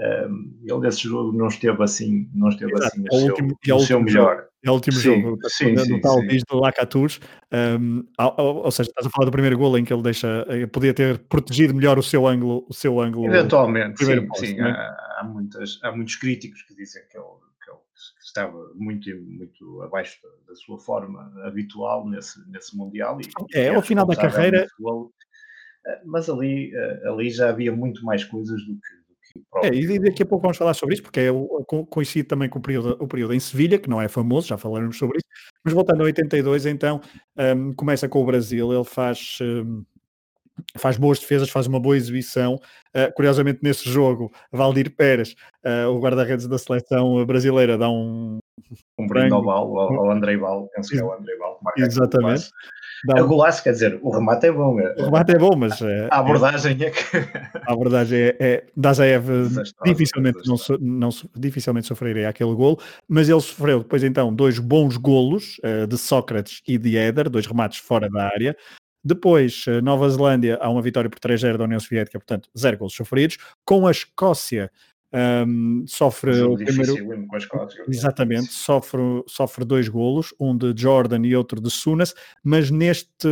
um, 0.01 0.59
ele 0.65 0.81
desse 0.81 1.03
jogo 1.03 1.37
não 1.37 1.47
esteve 1.47 1.81
assim, 1.83 2.29
não 2.35 2.49
esteve 2.49 2.73
Exato. 2.73 2.87
assim 2.87 3.05
é 3.11 3.31
último, 3.31 3.57
seu, 3.65 3.77
no 3.77 3.83
seu 3.83 4.03
melhor. 4.03 4.37
Jogo, 4.37 4.49
é 4.65 4.71
o 4.71 4.75
último 4.75 4.97
sim, 4.97 5.03
jogo, 5.03 5.39
sim, 5.49 5.73
no 5.73 5.81
sim, 5.85 6.01
tal 6.01 6.21
sim. 6.21 6.39
do 6.51 6.57
Lacaturs, 6.59 7.21
um, 7.53 8.05
ou, 8.19 8.65
ou, 8.65 8.71
seja, 8.71 8.89
estás 8.89 9.07
a 9.07 9.11
falar 9.11 9.27
do 9.27 9.31
primeiro 9.31 9.57
gol 9.59 9.79
em 9.79 9.85
que 9.85 9.93
ele 9.93 10.03
deixa, 10.03 10.45
eh, 10.49 10.67
podia 10.67 10.95
ter 10.95 11.19
protegido 11.19 11.75
melhor 11.75 11.99
o 11.99 12.03
seu 12.03 12.27
ângulo, 12.27 12.67
o 12.69 12.75
seu 12.75 12.99
ângulo. 12.99 13.27
Eventualmente, 13.27 14.05
sim, 14.05 14.27
posto, 14.27 14.47
sim. 14.47 14.61
É? 14.61 14.65
Há, 14.65 15.19
há, 15.21 15.25
muitas, 15.25 15.79
há 15.83 15.93
muitos 15.93 16.17
críticos 16.17 16.63
que 16.63 16.75
dizem 16.75 17.03
que 17.09 17.17
ele, 17.17 17.27
que 17.63 17.71
ele 17.71 17.79
estava 18.25 18.73
muito, 18.75 19.11
muito 19.21 19.83
abaixo 19.83 20.19
da, 20.23 20.31
da, 20.49 20.57
sua 20.57 20.79
forma 20.79 21.31
habitual 21.45 22.09
nesse, 22.09 22.41
nesse 22.51 22.77
Mundial. 22.77 23.19
E, 23.21 23.57
é, 23.57 23.75
ao 23.75 23.83
final 23.83 24.07
da 24.07 24.17
carreira. 24.17 24.67
mas 26.05 26.29
ali, 26.29 26.73
ali 27.05 27.31
já 27.31 27.51
havia 27.51 27.71
muito 27.71 28.03
mais 28.03 28.25
coisas 28.25 28.61
do 28.65 28.75
que, 28.75 29.04
é, 29.63 29.69
e 29.69 29.99
daqui 29.99 30.23
a 30.23 30.27
pouco 30.27 30.43
vamos 30.43 30.57
falar 30.57 30.75
sobre 30.75 30.95
isso, 30.95 31.03
porque 31.03 31.21
é, 31.21 31.31
coincide 31.91 32.25
também 32.25 32.49
com 32.49 32.59
o 32.59 32.63
período, 32.63 32.97
o 33.01 33.09
período 33.09 33.35
em 33.35 33.41
Sevilha, 33.41 33.79
que 33.79 33.89
não 33.89 34.01
é 34.01 34.09
famoso, 34.09 34.49
já 34.49 34.57
falaremos 34.57 34.97
sobre 34.97 35.19
isso. 35.19 35.27
Mas 35.65 35.75
voltando 35.75 36.03
a 36.03 36.05
82, 36.05 36.67
então, 36.67 37.01
um, 37.57 37.73
começa 37.75 38.09
com 38.09 38.23
o 38.23 38.27
Brasil, 38.27 38.73
ele 38.73 38.85
faz. 38.85 39.39
Um, 39.41 39.85
faz 40.77 40.97
boas 40.97 41.19
defesas, 41.19 41.51
faz 41.51 41.67
uma 41.67 41.81
boa 41.81 41.97
exibição. 41.97 42.55
Uh, 42.95 43.13
curiosamente, 43.15 43.59
nesse 43.61 43.91
jogo, 43.91 44.33
Valdir 44.53 44.95
Pérez, 44.95 45.35
uh, 45.65 45.89
o 45.89 45.99
guarda-redes 45.99 46.47
da 46.47 46.59
seleção 46.59 47.25
brasileira, 47.27 47.77
dá 47.77 47.89
um. 47.89 48.39
Um 48.99 49.07
brinde 49.07 49.33
ao 49.33 49.45
Val, 49.45 49.79
ao, 49.79 49.95
ao 49.95 50.11
Andrei 50.11 50.37
Val, 50.37 50.69
penso 50.75 50.91
que 50.91 50.99
é 50.99 51.05
o 51.05 51.13
Andrei 51.13 51.37
Val 51.37 51.61
Exatamente. 51.77 52.51
Dá... 53.07 53.19
É 53.19 53.23
o 53.23 53.29
golaço, 53.29 53.63
quer 53.63 53.73
dizer, 53.73 53.99
o 54.03 54.11
remate 54.11 54.47
é 54.47 54.53
bom. 54.53 54.81
É, 54.81 54.95
o 54.99 55.05
remate 55.05 55.33
é 55.33 55.39
bom, 55.39 55.55
mas. 55.57 55.81
É, 55.83 56.09
a 56.11 56.19
abordagem 56.19 56.77
é, 56.81 56.91
que. 56.91 57.17
A 57.67 57.73
abordagem 57.73 58.19
é. 58.19 58.37
é 58.41 58.65
Dazaev 58.77 59.27
dificilmente, 59.85 60.39
não, 60.47 60.57
não, 60.81 61.09
dificilmente 61.37 61.87
sofreria 61.87 62.29
aquele 62.29 62.55
golo, 62.55 62.79
mas 63.09 63.29
ele 63.29 63.41
sofreu 63.41 63.81
depois 63.81 64.03
então 64.03 64.35
dois 64.35 64.59
bons 64.59 64.97
golos 64.97 65.59
uh, 65.59 65.87
de 65.87 65.99
Sócrates 65.99 66.63
e 66.67 66.79
de 66.79 66.97
Éder, 66.97 67.29
dois 67.29 67.47
remates 67.47 67.79
fora 67.79 68.09
da 68.09 68.25
área. 68.25 68.57
Depois, 69.05 69.67
uh, 69.67 69.83
Nova 69.83 70.09
Zelândia, 70.09 70.59
há 70.63 70.71
uma 70.71 70.81
vitória 70.81 71.11
por 71.11 71.19
3-0 71.19 71.59
da 71.59 71.65
União 71.65 71.79
Soviética, 71.81 72.19
portanto, 72.19 72.49
zero 72.57 72.79
golos 72.79 72.95
sofridos. 72.95 73.37
Com 73.65 73.87
a 73.87 73.91
Escócia, 73.91 74.71
um, 75.15 75.85
sofre 75.87 76.33
o 76.43 76.57
primeiro. 76.57 76.93
Exatamente, 77.89 78.53
sofre, 78.53 79.01
sofre 79.29 79.65
dois 79.65 79.89
golos, 79.89 80.35
um 80.41 80.57
de 80.57 80.75
Jordan 80.77 81.25
e 81.25 81.37
outro 81.37 81.61
de 81.61 81.71
Sunas, 81.71 82.15
mas 82.43 82.69
neste, 82.71 83.29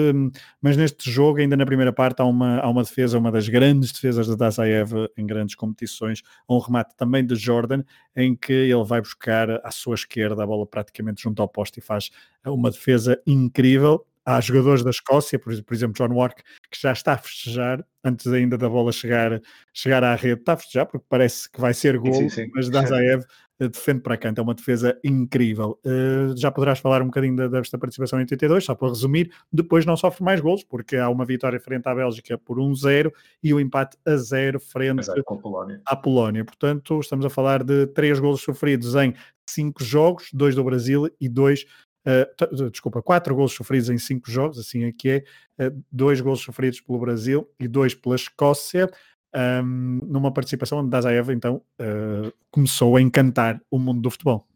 mas 0.60 0.76
neste 0.76 1.10
jogo, 1.10 1.40
ainda 1.40 1.56
na 1.56 1.66
primeira 1.66 1.92
parte, 1.92 2.20
há 2.22 2.24
uma, 2.24 2.60
há 2.60 2.68
uma 2.70 2.84
defesa, 2.84 3.18
uma 3.18 3.32
das 3.32 3.48
grandes 3.48 3.90
defesas 3.90 4.28
de 4.28 4.36
Dazaev 4.36 4.92
em 5.16 5.26
grandes 5.26 5.56
competições, 5.56 6.22
um 6.48 6.58
remate 6.58 6.94
também 6.96 7.26
de 7.26 7.34
Jordan, 7.34 7.82
em 8.14 8.36
que 8.36 8.52
ele 8.52 8.84
vai 8.84 9.00
buscar 9.00 9.50
à 9.66 9.70
sua 9.72 9.96
esquerda 9.96 10.42
a 10.42 10.46
bola 10.46 10.66
praticamente 10.66 11.22
junto 11.22 11.42
ao 11.42 11.48
poste 11.48 11.80
e 11.80 11.82
faz 11.82 12.10
uma 12.44 12.70
defesa 12.70 13.20
incrível 13.26 14.06
há 14.24 14.40
jogadores 14.40 14.82
da 14.82 14.90
Escócia, 14.90 15.38
por, 15.38 15.52
exemplo, 15.52 15.94
John 15.94 16.14
Wark, 16.14 16.42
que 16.70 16.80
já 16.80 16.92
está 16.92 17.14
a 17.14 17.18
festejar, 17.18 17.84
antes 18.04 18.26
ainda 18.26 18.56
da 18.56 18.68
bola 18.68 18.92
chegar, 18.92 19.40
chegar 19.72 20.02
à 20.04 20.14
rede, 20.14 20.40
está 20.40 20.54
a 20.54 20.56
festejar 20.56 20.86
porque 20.86 21.06
parece 21.08 21.50
que 21.50 21.60
vai 21.60 21.74
ser 21.74 21.98
gol, 21.98 22.14
sim, 22.14 22.28
sim. 22.28 22.50
mas 22.54 22.68
Dazaev 22.70 23.24
eh, 23.62 23.68
defende 23.68 24.00
para 24.00 24.16
canto, 24.16 24.40
é 24.40 24.42
uma 24.42 24.54
defesa 24.54 24.98
incrível. 25.04 25.78
Uh, 25.84 26.36
já 26.36 26.50
poderás 26.50 26.78
falar 26.78 27.02
um 27.02 27.06
bocadinho 27.06 27.36
da, 27.36 27.48
desta 27.48 27.78
participação 27.78 28.18
em 28.18 28.22
82, 28.22 28.64
só 28.64 28.74
para 28.74 28.88
resumir, 28.88 29.30
depois 29.52 29.86
não 29.86 29.96
sofre 29.96 30.24
mais 30.24 30.40
gols, 30.40 30.64
porque 30.64 30.96
há 30.96 31.08
uma 31.08 31.24
vitória 31.24 31.60
frente 31.60 31.88
à 31.88 31.94
Bélgica 31.94 32.36
por 32.38 32.58
1-0 32.58 33.12
e 33.42 33.54
o 33.54 33.60
empate 33.60 33.96
a 34.06 34.16
0 34.16 34.58
frente 34.58 35.06
Polónia. 35.40 35.80
à 35.86 35.96
Polónia. 35.96 36.44
Portanto, 36.44 37.00
estamos 37.00 37.24
a 37.24 37.30
falar 37.30 37.62
de 37.62 37.86
3 37.88 38.18
gols 38.18 38.40
sofridos 38.40 38.94
em 38.94 39.14
5 39.46 39.82
jogos, 39.84 40.28
2 40.32 40.54
do 40.54 40.64
Brasil 40.64 41.08
e 41.20 41.28
2 41.28 41.64
Uh, 42.04 42.70
desculpa, 42.70 43.00
quatro 43.00 43.34
gols 43.34 43.52
sofridos 43.52 43.88
em 43.88 43.98
cinco 43.98 44.30
jogos, 44.30 44.58
assim 44.58 44.84
é 44.84 44.92
que 44.92 45.24
é, 45.58 45.68
uh, 45.68 45.84
dois 45.90 46.20
gols 46.20 46.40
sofridos 46.40 46.80
pelo 46.80 46.98
Brasil 46.98 47.48
e 47.60 47.68
dois 47.68 47.94
pela 47.94 48.16
Escócia, 48.16 48.90
um, 49.34 50.00
numa 50.04 50.32
participação 50.32 50.78
onde 50.78 50.90
Dazaev 50.90 51.30
então 51.30 51.62
uh, 51.80 52.32
começou 52.50 52.96
a 52.96 53.00
encantar 53.00 53.60
o 53.70 53.78
mundo 53.78 54.00
do 54.00 54.10
futebol. 54.10 54.46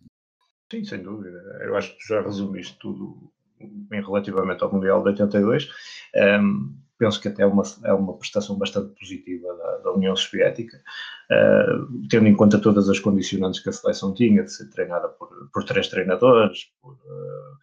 Sim, 0.71 0.85
sem 0.85 1.03
dúvida. 1.03 1.39
Eu 1.63 1.77
acho 1.77 1.97
que 1.97 2.09
já 2.09 2.21
resumiste 2.21 2.77
tudo 2.79 3.31
em 3.61 4.01
relativamente 4.03 4.63
ao 4.63 4.73
Mundial 4.73 5.03
de 5.03 5.11
82. 5.11 5.69
Um, 6.15 6.75
penso 6.99 7.21
que 7.21 7.29
até 7.29 7.43
é 7.43 7.47
uma, 7.47 7.63
é 7.85 7.93
uma 7.93 8.17
prestação 8.17 8.57
bastante 8.57 8.95
positiva 8.99 9.55
da, 9.55 9.79
da 9.79 9.93
União 9.93 10.15
Soviética, 10.17 10.83
uh, 11.31 12.09
tendo 12.09 12.27
em 12.27 12.37
conta 12.37 12.61
todas 12.61 12.89
as 12.89 12.99
condicionantes 12.99 13.61
que 13.61 13.69
a 13.69 13.73
seleção 13.73 14.15
tinha, 14.15 14.43
de 14.43 14.53
ser 14.53 14.69
treinada 14.71 15.09
por, 15.09 15.29
por 15.53 15.65
três 15.65 15.89
treinadores, 15.89 16.67
por, 16.81 16.95
uh, 16.95 17.57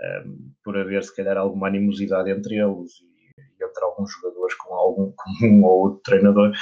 eh, 0.00 0.22
um, 0.26 0.32
eh, 0.32 0.52
por 0.62 0.76
haver 0.76 1.02
se 1.02 1.14
calhar 1.14 1.36
alguma 1.36 1.68
animosidade 1.68 2.30
entre 2.30 2.56
eles 2.56 3.00
e, 3.00 3.40
e 3.60 3.64
entre 3.64 3.84
alguns 3.84 4.12
jogadores 4.12 4.54
com 4.56 4.74
algum 4.74 5.12
com 5.16 5.46
um 5.46 5.64
ou 5.64 5.84
outro 5.84 6.02
treinador. 6.02 6.52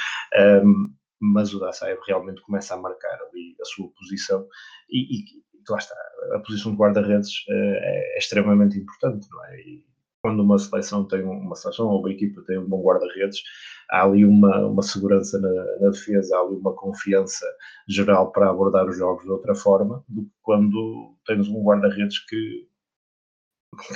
Um, 0.63 0.93
mas 1.19 1.53
o 1.53 1.59
Dassaev 1.59 1.99
realmente 2.05 2.41
começa 2.41 2.73
a 2.75 2.77
marcar 2.77 3.17
ali 3.29 3.55
a 3.59 3.65
sua 3.65 3.89
posição 3.97 4.47
e, 4.89 5.21
e 5.21 5.25
lá 5.69 5.77
está, 5.77 5.95
a 6.35 6.39
posição 6.39 6.71
de 6.71 6.77
guarda-redes 6.77 7.31
uh, 7.49 7.77
é, 7.77 8.17
extremamente 8.17 8.77
importante, 8.77 9.27
não 9.31 9.45
é? 9.45 9.59
E, 9.61 9.85
quando 10.25 10.39
uma 10.39 10.57
seleção 10.57 11.07
tem 11.07 11.21
uma 11.21 11.55
seleção 11.55 11.85
ou 11.85 11.99
uma 11.99 12.11
equipa 12.11 12.41
tem 12.47 12.57
um 12.57 12.67
bom 12.67 12.81
guarda-redes, 12.81 13.43
há 13.91 14.05
ali 14.05 14.25
uma, 14.25 14.65
uma 14.65 14.81
segurança 14.81 15.39
na, 15.39 15.49
na, 15.79 15.91
defesa, 15.91 16.35
há 16.35 16.39
ali 16.39 16.55
uma 16.55 16.73
confiança 16.73 17.45
geral 17.87 18.31
para 18.31 18.49
abordar 18.49 18.87
os 18.87 18.97
jogos 18.97 19.23
de 19.23 19.29
outra 19.29 19.53
forma 19.53 20.03
do 20.09 20.23
que 20.23 20.31
quando 20.41 21.15
tens 21.27 21.47
um 21.47 21.61
guarda-redes 21.61 22.25
que, 22.25 22.67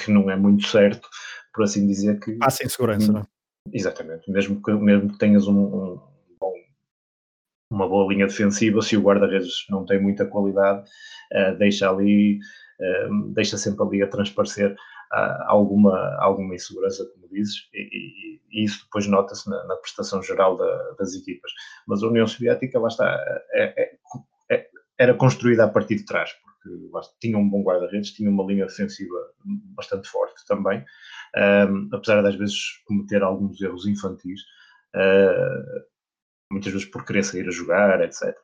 que 0.06 0.12
não 0.12 0.30
é 0.30 0.36
muito 0.36 0.68
certo, 0.68 1.10
por 1.52 1.64
assim 1.64 1.88
dizer 1.88 2.20
que... 2.20 2.38
Há 2.44 2.52
sem 2.52 2.70
segurança, 2.70 3.12
não 3.12 3.22
é? 3.22 3.26
Exatamente, 3.74 4.30
mesmo 4.30 4.62
que, 4.62 4.72
mesmo 4.72 5.12
que 5.12 5.18
tenhas 5.18 5.48
um, 5.48 5.58
um 5.58 6.00
bom, 6.40 6.54
uma 7.72 7.90
boa 7.90 8.14
linha 8.14 8.28
defensiva, 8.28 8.84
se 8.84 8.96
o 8.96 9.02
guarda-redes 9.02 9.66
não 9.68 9.84
tem 9.84 10.00
muita 10.00 10.28
qualidade, 10.28 10.88
uh, 11.34 11.58
deixa 11.58 11.90
ali, 11.90 12.38
uh, 12.80 13.30
deixa 13.34 13.58
sempre 13.58 13.84
ali 13.84 14.04
a 14.04 14.08
transparecer 14.08 14.76
alguma, 15.12 16.16
alguma 16.20 16.56
insegurança, 16.56 17.06
como 17.14 17.28
dizes, 17.30 17.68
e, 17.74 17.82
e, 17.82 18.42
e 18.52 18.66
isso 18.66 18.84
depois 18.86 19.08
nota-se 19.08 19.50
na, 19.50 19.64
na, 19.66 19.76
prestação 19.78 20.22
geral 20.22 20.58
da, 20.58 20.92
das 21.00 21.16
equipas. 21.16 21.52
Mas 21.88 22.04
a 22.04 22.08
União 22.08 22.28
Soviética, 22.28 22.80
lá 22.80 22.88
está, 22.88 23.10
é, 23.54 23.84
é, 23.84 23.98
é, 24.52 24.68
era 24.98 25.14
construída 25.16 25.66
a 25.66 25.68
partir 25.68 25.96
de 25.96 26.06
trás, 26.06 26.32
porque 26.44 26.70
lá, 26.92 27.02
tinha 27.20 27.38
um 27.38 27.50
bom 27.50 27.64
guarda-redes, 27.64 28.12
tinha 28.12 28.30
uma 28.30 28.46
linha 28.46 28.66
defensiva 28.66 29.16
bastante 29.76 30.08
forte 30.08 30.46
também, 30.46 30.84
um, 31.70 31.90
apesar 31.92 32.22
de 32.22 32.28
às 32.28 32.36
vezes 32.36 32.84
cometer 32.86 33.24
alguns 33.24 33.60
erros 33.62 33.88
infantis, 33.88 34.42
uh, 34.96 35.84
muitas 36.52 36.72
vezes 36.72 36.88
por 36.88 37.06
querer 37.06 37.24
sair 37.24 37.48
a 37.48 37.52
jogar, 37.52 38.02
etc 38.02 38.36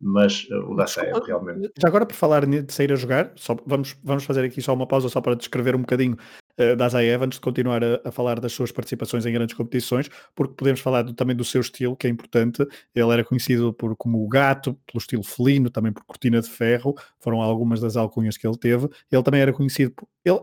mas 0.00 0.44
uh, 0.50 0.72
o 0.72 0.76
Dacia 0.76 1.02
é 1.02 1.12
realmente. 1.24 1.72
Já 1.78 1.88
agora, 1.88 2.06
por 2.06 2.14
falar 2.14 2.46
de 2.46 2.72
sair 2.72 2.92
a 2.92 2.96
jogar, 2.96 3.32
só, 3.36 3.56
vamos, 3.66 3.96
vamos 4.02 4.24
fazer 4.24 4.44
aqui 4.44 4.60
só 4.60 4.74
uma 4.74 4.86
pausa 4.86 5.08
só 5.08 5.20
para 5.20 5.34
descrever 5.34 5.74
um 5.74 5.80
bocadinho 5.80 6.16
uh, 6.58 6.76
da 6.76 6.86
Azaev 6.86 7.24
antes 7.24 7.38
de 7.38 7.42
continuar 7.42 7.82
a, 7.82 8.00
a, 8.04 8.10
falar 8.12 8.40
das 8.40 8.52
suas 8.52 8.72
participações 8.72 9.24
em 9.26 9.32
grandes 9.32 9.54
competições, 9.54 10.08
porque 10.34 10.54
podemos 10.54 10.80
falar 10.80 11.02
do, 11.02 11.14
também 11.14 11.36
do 11.36 11.44
seu 11.44 11.60
estilo, 11.60 11.96
que 11.96 12.06
é 12.06 12.10
importante. 12.10 12.66
Ele 12.94 13.12
era 13.12 13.24
conhecido 13.24 13.72
por, 13.72 13.96
como 13.96 14.24
o 14.24 14.28
gato, 14.28 14.74
pelo 14.86 14.98
estilo 14.98 15.22
felino, 15.22 15.70
também 15.70 15.92
por 15.92 16.04
cortina 16.04 16.40
de 16.40 16.48
ferro, 16.48 16.94
foram 17.20 17.40
algumas 17.40 17.80
das 17.80 17.96
alcunhas 17.96 18.36
que 18.36 18.46
ele 18.46 18.58
teve. 18.58 18.88
Ele 19.10 19.22
também 19.22 19.40
era 19.40 19.52
conhecido 19.52 19.90
por. 19.92 20.08
Ele, 20.24 20.40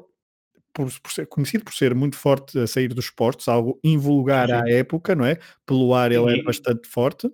por, 0.74 0.90
por, 1.02 1.12
ser 1.12 1.28
conhecido 1.28 1.64
por 1.64 1.74
ser 1.74 1.94
muito 1.94 2.16
forte 2.16 2.58
a 2.58 2.68
sair 2.68 2.88
dos 2.94 3.10
postos, 3.10 3.48
algo 3.48 3.80
invulgar 3.84 4.48
Sim. 4.48 4.54
à 4.54 4.70
época, 4.70 5.16
não 5.16 5.26
é? 5.26 5.38
Pelo 5.66 5.94
ar 5.94 6.12
ele 6.12 6.32
era 6.32 6.44
bastante 6.44 6.88
forte. 6.88 7.30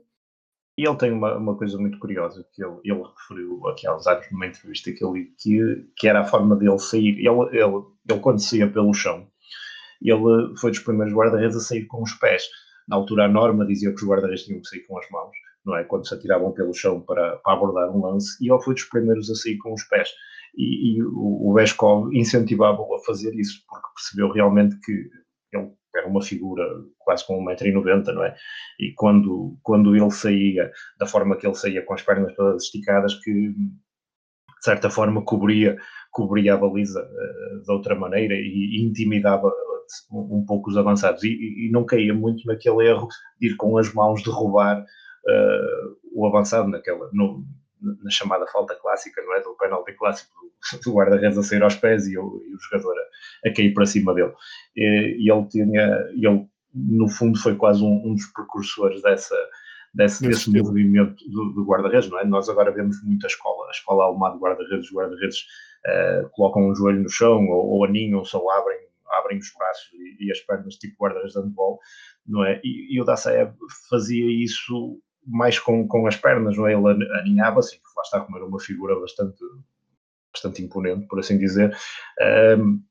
E 0.77 0.87
ele 0.87 0.97
tem 0.97 1.11
uma, 1.11 1.35
uma 1.35 1.57
coisa 1.57 1.77
muito 1.77 1.97
curiosa 1.97 2.45
que 2.53 2.63
ele, 2.63 2.77
ele 2.83 3.01
referiu 3.01 3.67
aqui 3.67 3.87
há 3.87 3.95
uns 3.95 4.05
anos 4.05 4.25
numa 4.31 4.45
entrevista 4.45 4.91
que 4.91 5.03
ele 5.03 5.33
que, 5.37 5.87
que 5.97 6.07
era 6.07 6.21
a 6.21 6.25
forma 6.25 6.55
dele 6.55 6.77
sair. 6.77 7.17
Ele, 7.17 7.27
ele, 7.51 7.83
ele 8.07 8.19
quando 8.19 8.39
saía 8.39 8.69
pelo 8.69 8.93
chão, 8.93 9.27
ele 10.01 10.55
foi 10.57 10.69
dos 10.69 10.79
primeiros 10.79 11.13
guarda-redes 11.13 11.57
a 11.57 11.61
sair 11.61 11.85
com 11.85 12.03
os 12.03 12.13
pés. 12.13 12.43
Na 12.87 12.95
altura, 12.95 13.25
a 13.25 13.27
norma 13.27 13.65
dizia 13.65 13.89
que 13.89 14.01
os 14.01 14.07
guarda-redes 14.07 14.43
tinham 14.43 14.61
que 14.61 14.67
sair 14.67 14.81
com 14.81 14.97
as 14.97 15.09
mãos, 15.09 15.35
não 15.65 15.75
é? 15.75 15.83
Quando 15.83 16.07
se 16.07 16.13
atiravam 16.13 16.51
pelo 16.51 16.73
chão 16.73 17.01
para, 17.01 17.37
para 17.37 17.53
abordar 17.53 17.89
um 17.89 18.05
lance, 18.05 18.37
e 18.39 18.51
ele 18.51 18.61
foi 18.61 18.75
dos 18.75 18.85
primeiros 18.85 19.29
a 19.29 19.35
sair 19.35 19.57
com 19.57 19.73
os 19.73 19.83
pés. 19.83 20.09
E, 20.55 20.97
e 20.97 21.03
o, 21.03 21.49
o 21.49 21.53
Beskov 21.53 22.13
incentivava-o 22.15 22.95
a 22.95 23.03
fazer 23.03 23.33
isso, 23.35 23.63
porque 23.67 23.87
percebeu 23.95 24.31
realmente 24.31 24.79
que 24.79 25.09
ele 25.51 25.71
era 25.99 26.07
uma 26.07 26.21
figura 26.21 26.63
quase 26.99 27.25
com 27.25 27.43
1,90m, 27.43 28.13
não 28.13 28.23
é? 28.23 28.35
E 28.79 28.93
quando, 28.95 29.57
quando 29.63 29.95
ele 29.95 30.11
saía, 30.11 30.71
da 30.99 31.05
forma 31.05 31.37
que 31.37 31.47
ele 31.47 31.55
saía, 31.55 31.83
com 31.83 31.93
as 31.93 32.01
pernas 32.01 32.33
todas 32.35 32.63
esticadas, 32.63 33.15
que 33.15 33.31
de 33.31 34.63
certa 34.63 34.89
forma 34.89 35.23
cobria, 35.23 35.77
cobria 36.11 36.53
a 36.53 36.57
baliza 36.57 37.01
uh, 37.01 37.61
de 37.63 37.71
outra 37.71 37.95
maneira 37.95 38.33
e, 38.33 38.79
e 38.79 38.85
intimidava 38.85 39.51
um, 40.11 40.37
um, 40.37 40.45
pouco 40.45 40.69
os 40.69 40.77
avançados. 40.77 41.23
E, 41.23 41.29
e, 41.29 41.69
não 41.71 41.85
caía 41.85 42.13
muito 42.13 42.45
naquele 42.45 42.87
erro 42.87 43.07
de 43.39 43.47
ir 43.47 43.55
com 43.55 43.77
as 43.77 43.93
mãos 43.93 44.23
derrubar 44.23 44.81
uh, 44.81 45.97
o 46.13 46.25
avançado, 46.25 46.67
naquela, 46.67 47.09
no, 47.13 47.45
na 47.81 48.09
chamada 48.09 48.47
falta 48.47 48.75
clássica, 48.75 49.21
não 49.23 49.35
é? 49.35 49.41
Do 49.41 49.55
penalti 49.55 49.93
clássico 49.93 50.31
do, 50.83 50.93
guarda-redes 50.93 51.37
a 51.37 51.43
sair 51.43 51.63
aos 51.63 51.75
pés 51.75 52.07
e 52.07 52.17
o, 52.17 52.43
e 52.47 52.55
o 52.55 52.59
jogador 52.59 52.95
a, 52.97 53.49
a, 53.49 53.53
cair 53.53 53.73
para 53.73 53.85
cima 53.85 54.13
dele. 54.13 54.33
E, 54.75 55.17
e, 55.19 55.31
ele 55.31 55.47
tinha, 55.47 56.07
ele 56.11 56.47
no 56.73 57.07
fundo 57.07 57.39
foi 57.39 57.55
quase 57.55 57.83
um, 57.83 58.07
um 58.07 58.13
dos 58.13 58.25
precursores 58.27 59.01
dessa, 59.01 59.35
desse, 59.93 60.27
desse 60.27 60.49
movimento 60.51 61.23
do, 61.29 61.53
do 61.53 61.65
guarda-redes, 61.65 62.09
não 62.09 62.19
é? 62.19 62.25
Nós 62.25 62.49
agora 62.49 62.71
vemos 62.71 63.01
muita 63.03 63.27
escola, 63.27 63.67
a 63.67 63.71
escola 63.71 64.05
alemã 64.05 64.31
de 64.33 64.39
guarda-redes, 64.39 64.87
os 64.87 64.93
guarda-redes 64.93 65.39
uh, 65.85 66.29
colocam 66.31 66.69
um 66.69 66.75
joelho 66.75 67.01
no 67.01 67.09
chão 67.09 67.47
ou, 67.47 67.67
ou 67.67 67.85
aninham-se 67.85 68.35
ou 68.35 68.51
abrem 68.51 68.87
abrem 69.19 69.39
os 69.39 69.51
braços 69.57 69.89
e, 69.93 70.25
e 70.25 70.31
as 70.31 70.39
pernas 70.41 70.75
tipo 70.75 70.95
guarda-redes 70.99 71.33
de 71.33 71.39
handball, 71.39 71.79
não 72.25 72.45
é? 72.45 72.59
E, 72.63 72.95
e 72.95 73.01
o 73.01 73.05
Dassaev 73.05 73.53
fazia 73.89 74.25
isso 74.43 74.99
mais 75.27 75.59
com, 75.59 75.87
com 75.87 76.07
as 76.07 76.15
pernas, 76.15 76.55
não 76.55 76.67
é? 76.67 76.73
Ele 76.73 77.19
aninhava-se, 77.19 77.79
lá 77.95 78.01
está 78.01 78.21
como 78.21 78.37
era 78.37 78.45
uma 78.45 78.59
figura 78.59 78.97
bastante, 78.99 79.37
bastante 80.33 80.63
imponente, 80.63 81.05
por 81.07 81.19
assim 81.19 81.37
dizer, 81.37 81.75
um, 82.57 82.81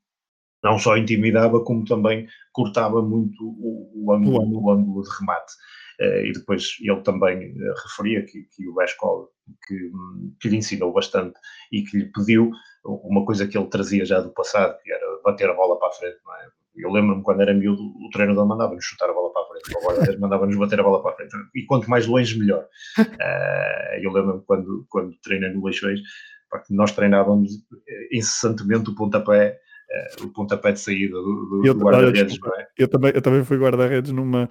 não 0.63 0.77
só 0.77 0.97
intimidava, 0.97 1.63
como 1.63 1.83
também 1.85 2.27
cortava 2.51 3.01
muito 3.01 3.43
o, 3.43 3.91
o, 3.95 4.13
ângulo, 4.13 4.63
o 4.63 4.71
ângulo 4.71 5.03
de 5.03 5.09
remate. 5.19 5.53
Uh, 5.99 6.25
e 6.27 6.31
depois 6.31 6.77
ele 6.79 7.01
também 7.01 7.53
uh, 7.53 7.73
referia 7.83 8.23
que, 8.23 8.43
que 8.55 8.67
o 8.67 8.75
Beskov 8.75 9.29
que, 9.65 9.91
que 10.39 10.49
lhe 10.49 10.57
ensinou 10.57 10.93
bastante 10.93 11.39
e 11.71 11.81
que 11.81 11.97
lhe 11.97 12.11
pediu 12.11 12.51
uma 12.85 13.25
coisa 13.25 13.47
que 13.47 13.57
ele 13.57 13.67
trazia 13.67 14.05
já 14.05 14.19
do 14.19 14.29
passado, 14.31 14.77
que 14.83 14.91
era 14.91 15.21
bater 15.23 15.49
a 15.49 15.53
bola 15.53 15.79
para 15.79 15.87
a 15.87 15.91
frente, 15.91 16.17
não 16.23 16.35
é? 16.35 16.49
Eu 16.77 16.91
lembro-me 16.91 17.23
quando 17.23 17.41
era 17.41 17.53
miúdo, 17.53 17.81
o 17.81 18.09
treinador 18.11 18.45
mandava-nos 18.45 18.85
chutar 18.85 19.09
a 19.09 19.13
bola 19.13 19.31
para 19.33 19.41
a 19.41 19.45
frente, 19.47 19.77
o 19.77 19.81
guarda 19.81 20.19
mandava-nos 20.19 20.55
bater 20.55 20.79
a 20.79 20.83
bola 20.83 21.01
para 21.01 21.11
a 21.11 21.15
frente, 21.15 21.35
e 21.55 21.65
quanto 21.65 21.89
mais 21.89 22.05
longe, 22.05 22.37
melhor. 22.37 22.65
Uh, 22.97 23.95
eu 24.01 24.11
lembro-me 24.11 24.43
quando, 24.45 24.85
quando 24.89 25.15
treinei 25.21 25.49
no 25.51 25.65
Leixões, 25.65 25.99
nós 26.69 26.91
treinávamos 26.91 27.51
incessantemente 28.11 28.89
o 28.89 28.95
pontapé 28.95 29.57
uh, 30.19 30.25
o 30.25 30.33
pontapé 30.33 30.71
de 30.71 30.79
saída 30.79 31.15
do, 31.15 31.61
do, 31.63 31.73
do 31.73 31.79
guarda-redes. 31.79 32.37
É? 32.57 32.67
Eu, 32.77 32.87
também, 32.87 33.11
eu 33.13 33.21
também 33.21 33.43
fui 33.43 33.57
guarda-redes 33.57 34.11
numa, 34.11 34.49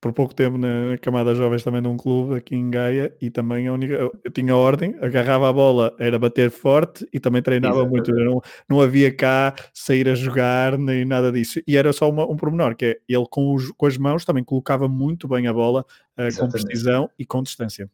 por 0.00 0.12
pouco 0.12 0.34
tempo 0.34 0.56
na 0.56 0.96
camada 1.00 1.34
jovens 1.34 1.64
também 1.64 1.80
num 1.80 1.96
clube 1.96 2.36
aqui 2.36 2.54
em 2.54 2.70
Gaia 2.70 3.12
e 3.20 3.30
também 3.30 3.66
a 3.66 3.72
única, 3.72 3.94
eu 3.94 4.30
tinha 4.32 4.54
ordem, 4.54 4.94
agarrava 5.00 5.48
a 5.48 5.52
bola, 5.52 5.94
era 5.98 6.18
bater 6.18 6.50
forte 6.50 7.06
e 7.12 7.18
também 7.18 7.42
treinava 7.42 7.80
Exatamente. 7.80 8.12
muito, 8.12 8.24
não, 8.24 8.40
não 8.68 8.80
havia 8.80 9.14
cá 9.14 9.54
sair 9.74 10.08
a 10.08 10.14
jogar 10.14 10.78
nem 10.78 11.04
nada 11.04 11.32
disso. 11.32 11.60
E 11.66 11.76
era 11.76 11.92
só 11.92 12.08
uma, 12.08 12.24
um 12.24 12.36
pormenor, 12.36 12.76
que 12.76 12.84
é 12.84 12.98
ele 13.08 13.26
com, 13.28 13.54
os, 13.54 13.72
com 13.72 13.86
as 13.86 13.96
mãos 13.96 14.24
também 14.24 14.44
colocava 14.44 14.88
muito 14.88 15.26
bem 15.26 15.48
a 15.48 15.52
bola 15.52 15.84
uh, 16.16 16.38
com 16.38 16.48
precisão 16.48 17.10
e 17.18 17.26
com 17.26 17.42
distância. 17.42 17.90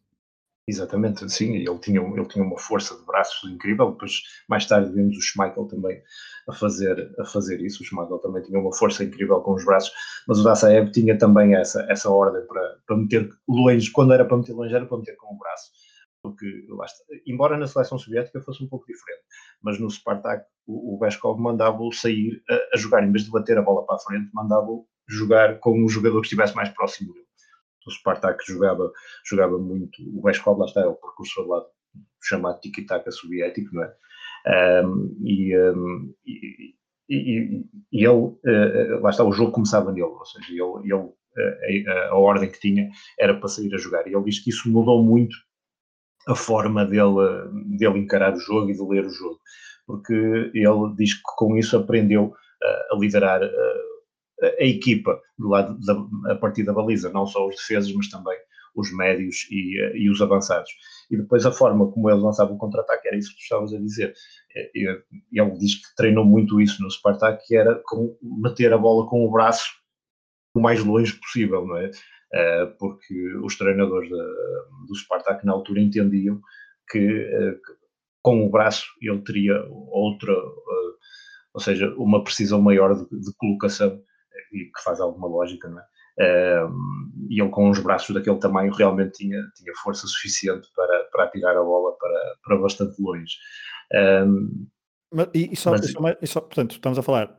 Exatamente, 0.67 1.29
sim, 1.29 1.57
ele 1.57 1.77
tinha, 1.77 2.01
ele 2.01 2.27
tinha 2.27 2.43
uma 2.43 2.57
força 2.57 2.97
de 2.97 3.05
braços 3.05 3.47
incrível, 3.51 3.91
depois 3.91 4.23
mais 4.49 4.65
tarde 4.65 4.91
vimos 4.91 5.15
o 5.15 5.21
Schmeichel 5.21 5.67
também 5.67 6.01
a 6.49 6.53
fazer, 6.53 7.13
a 7.19 7.25
fazer 7.25 7.61
isso, 7.61 7.83
o 7.83 7.85
Schmeichel 7.85 8.17
também 8.17 8.41
tinha 8.41 8.59
uma 8.59 8.73
força 8.75 9.03
incrível 9.03 9.39
com 9.41 9.53
os 9.53 9.63
braços, 9.63 9.93
mas 10.27 10.39
o 10.39 10.43
Dassaev 10.43 10.89
tinha 10.89 11.15
também 11.19 11.53
essa, 11.53 11.85
essa 11.87 12.09
ordem 12.09 12.43
para, 12.47 12.79
para 12.87 12.97
meter 12.97 13.29
longe, 13.47 13.91
quando 13.91 14.11
era 14.11 14.25
para 14.25 14.37
meter 14.37 14.53
longe 14.53 14.73
era 14.73 14.87
para 14.87 14.97
meter 14.97 15.15
com 15.17 15.35
o 15.35 15.37
braço, 15.37 15.69
porque 16.23 16.47
basta, 16.75 17.03
embora 17.27 17.59
na 17.59 17.67
seleção 17.67 17.99
soviética 17.99 18.41
fosse 18.41 18.63
um 18.63 18.67
pouco 18.67 18.87
diferente, 18.87 19.21
mas 19.61 19.79
no 19.79 19.87
Spartak 19.87 20.45
o, 20.65 20.95
o 20.95 20.97
Beskov 20.97 21.39
mandava-o 21.39 21.91
sair 21.91 22.41
a, 22.49 22.55
a 22.73 22.77
jogar, 22.77 23.03
em 23.03 23.11
vez 23.11 23.25
de 23.25 23.29
bater 23.29 23.55
a 23.59 23.61
bola 23.61 23.85
para 23.85 23.97
a 23.97 23.99
frente, 23.99 24.31
mandava-o 24.33 24.87
jogar 25.07 25.59
com 25.59 25.85
o 25.85 25.87
jogador 25.87 26.21
que 26.21 26.25
estivesse 26.25 26.55
mais 26.55 26.69
próximo 26.69 27.13
dele 27.13 27.24
o 27.85 27.91
Spartak 27.91 28.43
jogava, 28.45 28.91
jogava 29.25 29.57
muito, 29.57 30.01
o 30.17 30.21
Beskov 30.21 30.59
lá 30.59 30.65
está, 30.65 30.81
é 30.81 30.87
o 30.87 30.95
precursor 30.95 31.47
lá 31.47 31.63
chamado 32.21 32.59
tiki-taka 32.59 33.11
soviético, 33.11 33.75
não 33.75 33.83
é? 33.83 33.93
Um, 34.47 35.17
e, 35.23 35.57
um, 35.57 36.13
e, 36.25 36.75
e, 37.09 37.65
e, 37.91 38.05
ele, 38.05 38.09
uh, 38.09 39.01
lá 39.01 39.09
está, 39.09 39.23
o 39.23 39.31
jogo 39.31 39.51
começava 39.51 39.91
nele, 39.91 40.03
ou 40.03 40.25
seja, 40.25 40.45
ele, 40.51 40.61
ele 41.63 41.89
a, 41.89 42.09
a, 42.09 42.15
ordem 42.15 42.49
que 42.49 42.59
tinha 42.59 42.89
era 43.19 43.35
para 43.35 43.47
sair 43.47 43.73
a 43.73 43.77
jogar. 43.77 44.07
E 44.07 44.13
ele 44.13 44.23
diz 44.23 44.39
que 44.39 44.49
isso 44.49 44.69
mudou 44.69 45.03
muito 45.03 45.35
a 46.27 46.35
forma 46.35 46.85
dele, 46.85 47.77
dele 47.77 47.99
encarar 47.99 48.33
o 48.33 48.39
jogo 48.39 48.69
e 48.69 48.73
de 48.73 48.81
ler 48.81 49.05
o 49.05 49.09
jogo, 49.09 49.39
porque 49.85 50.13
ele 50.13 50.95
diz 50.97 51.13
que 51.13 51.21
com 51.37 51.57
isso 51.57 51.77
aprendeu 51.77 52.25
uh, 52.25 52.95
a 52.95 52.99
liderar 52.99 53.43
uh, 53.43 53.84
a 54.41 54.63
equipa 54.63 55.19
do 55.37 55.47
lado 55.47 55.77
da, 55.79 56.33
a 56.33 56.35
partir 56.35 56.63
da 56.63 56.73
baliza, 56.73 57.11
não 57.11 57.25
só 57.25 57.47
os 57.47 57.55
defesas, 57.55 57.91
mas 57.93 58.09
também 58.09 58.37
os 58.75 58.91
médios 58.91 59.47
e, 59.49 59.79
eh, 59.79 59.97
e 59.97 60.09
os 60.09 60.21
avançados. 60.21 60.69
E 61.09 61.17
depois 61.17 61.45
a 61.45 61.51
forma 61.51 61.89
como 61.91 62.09
eles 62.09 62.21
lançavam 62.21 62.55
o 62.55 62.59
contra-ataque, 62.59 63.07
era 63.07 63.17
isso 63.17 63.29
que 63.29 63.37
tu 63.37 63.41
estavas 63.41 63.73
a 63.73 63.79
dizer. 63.79 64.13
Eh, 64.55 64.71
ele 65.31 65.57
diz 65.57 65.75
que 65.75 65.95
treinou 65.95 66.25
muito 66.25 66.59
isso 66.59 66.83
no 66.83 66.91
Spartak, 66.91 67.45
que 67.47 67.55
era 67.55 67.81
com, 67.85 68.17
meter 68.21 68.73
a 68.73 68.77
bola 68.77 69.07
com 69.07 69.25
o 69.25 69.31
braço 69.31 69.73
o 70.53 70.61
mais 70.61 70.83
longe 70.83 71.13
possível, 71.19 71.65
não 71.65 71.77
é? 71.77 71.91
Eh, 72.33 72.65
porque 72.79 73.35
os 73.43 73.57
treinadores 73.57 74.09
do 74.09 74.95
Spartak 74.95 75.45
na 75.45 75.53
altura 75.53 75.81
entendiam 75.81 76.39
que 76.89 77.59
com 78.21 78.45
o 78.45 78.49
braço 78.49 78.85
ele 79.01 79.21
teria 79.21 79.63
outra, 79.69 80.33
ou 81.53 81.59
seja, 81.59 81.93
uma 81.97 82.23
precisão 82.23 82.61
maior 82.61 82.93
de, 82.95 83.03
de 83.19 83.35
colocação 83.37 84.01
e 84.55 84.65
que 84.65 84.83
faz 84.83 84.99
alguma 84.99 85.27
lógica, 85.27 85.67
não 85.67 85.79
é? 85.79 85.83
e 87.29 87.41
ele 87.41 87.49
com 87.49 87.69
os 87.69 87.79
braços 87.79 88.15
daquele 88.15 88.39
tamanho 88.39 88.71
realmente 88.71 89.17
tinha, 89.17 89.37
tinha 89.53 89.73
força 89.83 90.07
suficiente 90.07 90.65
para, 90.73 91.03
para 91.11 91.25
atirar 91.25 91.57
a 91.57 91.61
bola 91.61 91.93
para, 91.97 92.35
para 92.41 92.57
bastante 92.57 93.01
longe. 93.01 93.35
Um, 93.93 94.65
mas, 95.13 95.27
e, 95.33 95.49
e, 95.51 95.55
só, 95.55 95.71
mas, 95.99 96.17
e 96.21 96.27
só, 96.27 96.41
portanto, 96.41 96.71
estamos 96.71 96.97
a 96.97 97.03
falar 97.03 97.37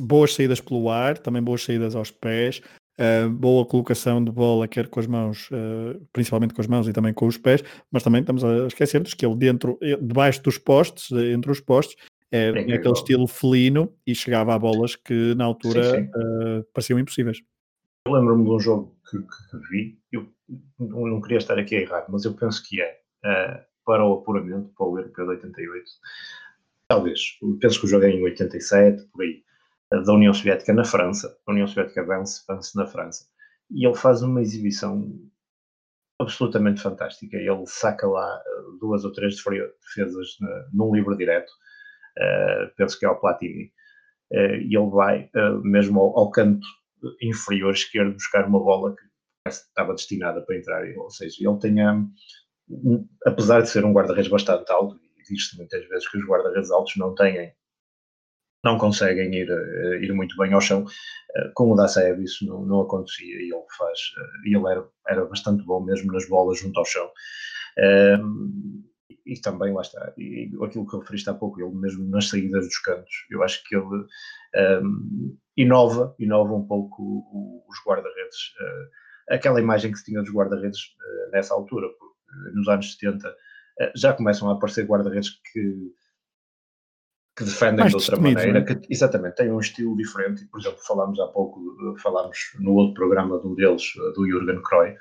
boas 0.00 0.34
saídas 0.34 0.60
pelo 0.60 0.88
ar, 0.90 1.18
também 1.18 1.42
boas 1.42 1.62
saídas 1.62 1.94
aos 1.94 2.10
pés, 2.10 2.62
uh, 2.98 3.30
boa 3.30 3.64
colocação 3.66 4.22
de 4.22 4.30
bola, 4.30 4.66
quer 4.66 4.88
com 4.88 5.00
as 5.00 5.06
mãos, 5.06 5.48
uh, 5.50 6.06
principalmente 6.12 6.54
com 6.54 6.60
as 6.60 6.66
mãos 6.66 6.88
e 6.88 6.92
também 6.92 7.12
com 7.12 7.26
os 7.26 7.36
pés, 7.36 7.62
mas 7.90 8.02
também 8.02 8.20
estamos 8.20 8.44
a 8.44 8.66
esquecer-nos 8.66 9.14
que 9.14 9.24
ele 9.24 9.36
dentro, 9.36 9.78
eh, 9.82 9.96
debaixo 10.00 10.42
dos 10.42 10.58
postes, 10.58 11.10
entre 11.12 11.50
os 11.50 11.60
postes, 11.60 11.96
é, 12.30 12.48
é 12.48 12.74
aquele 12.74 12.92
estilo 12.92 13.26
felino 13.26 13.92
e 14.06 14.14
chegava 14.14 14.54
a 14.54 14.58
bolas 14.58 14.94
que 14.96 15.34
na 15.34 15.44
altura 15.44 15.82
sim, 15.82 16.04
sim. 16.04 16.10
Uh, 16.10 16.64
pareciam 16.74 16.98
impossíveis. 16.98 17.42
Eu 18.06 18.12
lembro-me 18.12 18.44
de 18.44 18.50
um 18.50 18.60
jogo 18.60 18.96
que, 19.10 19.18
que, 19.18 19.68
vi, 19.70 19.98
eu 20.12 20.28
não 20.78 21.20
queria 21.20 21.38
estar 21.38 21.58
aqui 21.58 21.76
a 21.76 21.80
errar, 21.80 22.06
mas 22.08 22.24
eu 22.24 22.34
penso 22.34 22.62
que 22.66 22.80
é 22.80 23.00
uh, 23.24 23.64
para 23.84 24.04
o 24.04 24.14
apuramento, 24.14 24.70
para 24.76 24.86
o 24.86 24.98
Europeu 24.98 25.24
de 25.24 25.30
88. 25.32 25.90
Talvez, 26.90 27.20
penso 27.60 27.80
que 27.80 27.86
o 27.86 27.88
jogo 27.88 28.04
é 28.04 28.10
em 28.10 28.22
87, 28.22 29.06
por 29.08 29.22
aí, 29.22 29.42
uh, 29.94 30.02
da 30.02 30.12
União 30.12 30.32
Soviética 30.32 30.72
na 30.74 30.84
França. 30.84 31.34
A 31.46 31.52
União 31.52 31.66
Soviética 31.66 32.04
vence, 32.04 32.42
vence 32.48 32.76
na 32.76 32.86
França. 32.86 33.26
E 33.70 33.86
ele 33.86 33.96
faz 33.96 34.22
uma 34.22 34.42
exibição 34.42 35.10
absolutamente 36.20 36.82
fantástica. 36.82 37.36
Ele 37.36 37.66
saca 37.66 38.06
lá 38.06 38.42
duas 38.80 39.04
ou 39.04 39.12
três 39.12 39.36
defesas 39.36 40.36
num 40.72 40.94
livro 40.94 41.16
direto 41.16 41.52
penso 42.76 42.98
que 42.98 43.06
é 43.06 43.08
o 43.08 43.16
Platini, 43.16 43.72
uh, 44.32 44.56
e 44.56 44.76
ele 44.76 44.90
vai 44.90 45.30
uh, 45.34 45.60
mesmo 45.62 46.00
ao, 46.00 46.18
ao, 46.18 46.30
canto 46.30 46.66
inferior 47.22 47.72
esquerdo 47.72 48.14
buscar 48.14 48.46
uma 48.46 48.58
bola 48.58 48.94
que 48.94 49.48
estava 49.48 49.94
destinada 49.94 50.42
para 50.42 50.56
entrar, 50.56 50.84
ou 50.96 51.10
seja, 51.10 51.36
ele 51.40 51.58
tinha, 51.58 52.04
apesar 53.24 53.62
de 53.62 53.70
ser 53.70 53.84
um 53.84 53.92
guarda-redes 53.92 54.30
bastante 54.30 54.70
alto, 54.70 54.96
e 54.96 55.22
diz-se 55.22 55.56
muitas 55.56 55.86
vezes 55.88 56.08
que 56.08 56.18
os 56.18 56.26
guarda-redes 56.26 56.70
altos 56.70 56.96
não 56.96 57.14
têm 57.14 57.52
não 58.64 58.76
conseguem 58.76 59.32
ir, 59.32 59.48
ir 60.02 60.12
muito 60.12 60.36
bem 60.36 60.52
ao 60.52 60.60
chão. 60.60 60.84
Com 61.54 61.70
o 61.70 61.76
Dassaev 61.76 62.20
isso 62.20 62.44
não, 62.44 62.66
não 62.66 62.80
acontecia 62.80 63.40
e 63.40 63.52
ele 63.52 63.64
faz, 63.78 63.98
ele 64.44 64.68
era, 64.68 64.84
era 65.06 65.24
bastante 65.26 65.64
bom 65.64 65.80
mesmo 65.84 66.12
nas 66.12 66.28
bolas 66.28 66.58
junto 66.58 66.76
ao 66.76 66.84
chão 66.84 67.08
e 69.28 69.38
também 69.40 69.74
lá 69.74 69.82
está, 69.82 70.12
e 70.16 70.50
aquilo 70.62 70.86
que 70.86 70.96
referiste 70.96 71.28
há 71.28 71.34
pouco, 71.34 71.60
ele 71.60 71.74
mesmo 71.74 72.08
nas 72.08 72.28
saídas 72.28 72.64
dos 72.64 72.78
cantos, 72.78 73.26
eu 73.30 73.42
acho 73.42 73.62
que 73.64 73.76
ele 73.76 73.84
um, 74.82 75.36
inova, 75.54 76.14
inova 76.18 76.54
um 76.54 76.66
pouco 76.66 77.62
os 77.68 77.76
guarda-redes, 77.86 78.38
uh, 78.60 79.34
aquela 79.34 79.60
imagem 79.60 79.92
que 79.92 79.98
se 79.98 80.06
tinha 80.06 80.22
dos 80.22 80.32
guarda-redes 80.32 80.80
uh, 80.80 81.30
nessa 81.30 81.52
altura, 81.52 81.88
porque 81.98 82.14
nos 82.54 82.68
anos 82.68 82.92
70 82.92 83.28
uh, 83.28 83.34
já 83.94 84.14
começam 84.14 84.48
a 84.48 84.54
aparecer 84.54 84.86
guarda-redes 84.86 85.30
que, 85.52 85.92
que 87.36 87.44
defendem 87.44 87.80
Mais 87.80 87.90
de 87.90 87.96
outra 87.96 88.16
maneira, 88.16 88.58
é? 88.60 88.62
que 88.62 88.80
exatamente 88.88 89.34
têm 89.34 89.52
um 89.52 89.60
estilo 89.60 89.94
diferente, 89.94 90.46
por 90.46 90.58
exemplo, 90.58 90.78
falámos 90.86 91.20
há 91.20 91.26
pouco, 91.26 91.60
falámos 91.98 92.38
no 92.60 92.72
outro 92.72 92.94
programa 92.94 93.38
de 93.38 93.46
um 93.46 93.54
deles, 93.54 93.82
do 94.14 94.26
Jürgen 94.26 94.62
Kroy, 94.62 94.96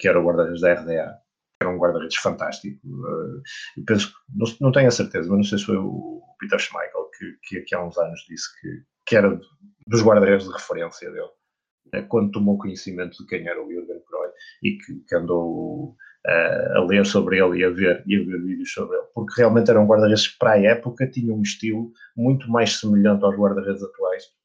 que 0.00 0.08
era 0.08 0.18
o 0.18 0.24
guarda-redes 0.24 0.62
da 0.62 0.72
RDA, 0.72 1.18
era 1.60 1.70
um 1.70 1.78
guarda-redes 1.78 2.16
fantástico. 2.16 2.78
Uh, 2.86 3.42
penso, 3.86 4.12
não, 4.34 4.46
não 4.60 4.72
tenho 4.72 4.88
a 4.88 4.92
certeza, 4.92 5.28
mas 5.28 5.36
não 5.36 5.44
sei 5.44 5.58
se 5.58 5.64
foi 5.64 5.76
o 5.76 6.22
Peter 6.38 6.58
Schmeichel 6.58 7.10
que, 7.16 7.38
que, 7.42 7.60
que 7.62 7.74
há 7.74 7.84
uns 7.84 7.98
anos 7.98 8.24
disse 8.28 8.48
que, 8.60 8.82
que 9.06 9.16
era 9.16 9.38
dos 9.86 10.02
guarda-redes 10.02 10.46
de 10.46 10.52
referência 10.52 11.10
dele, 11.10 11.28
uh, 11.94 12.06
quando 12.08 12.32
tomou 12.32 12.58
conhecimento 12.58 13.18
de 13.18 13.26
quem 13.26 13.46
era 13.46 13.62
o 13.62 13.68
Jürgen 13.68 14.00
Kroy 14.06 14.28
e 14.62 14.78
que, 14.78 15.00
que 15.06 15.14
andou 15.14 15.96
uh, 16.26 16.76
a 16.76 16.84
ler 16.84 17.04
sobre 17.04 17.38
ele 17.38 17.58
e 17.58 17.64
a 17.64 17.70
ver, 17.70 18.04
e 18.06 18.16
a 18.16 18.24
ver 18.24 18.42
vídeos 18.42 18.72
sobre 18.72 18.96
ele, 18.96 19.06
porque 19.14 19.34
realmente 19.40 19.70
era 19.70 19.80
um 19.80 19.86
guarda-redes 19.86 20.28
para 20.38 20.52
a 20.52 20.60
época, 20.60 21.10
tinha 21.10 21.34
um 21.34 21.42
estilo 21.42 21.92
muito 22.16 22.48
mais 22.48 22.78
semelhante 22.78 23.24
aos 23.24 23.36
guarda-redes 23.36 23.82
atuais 23.82 24.37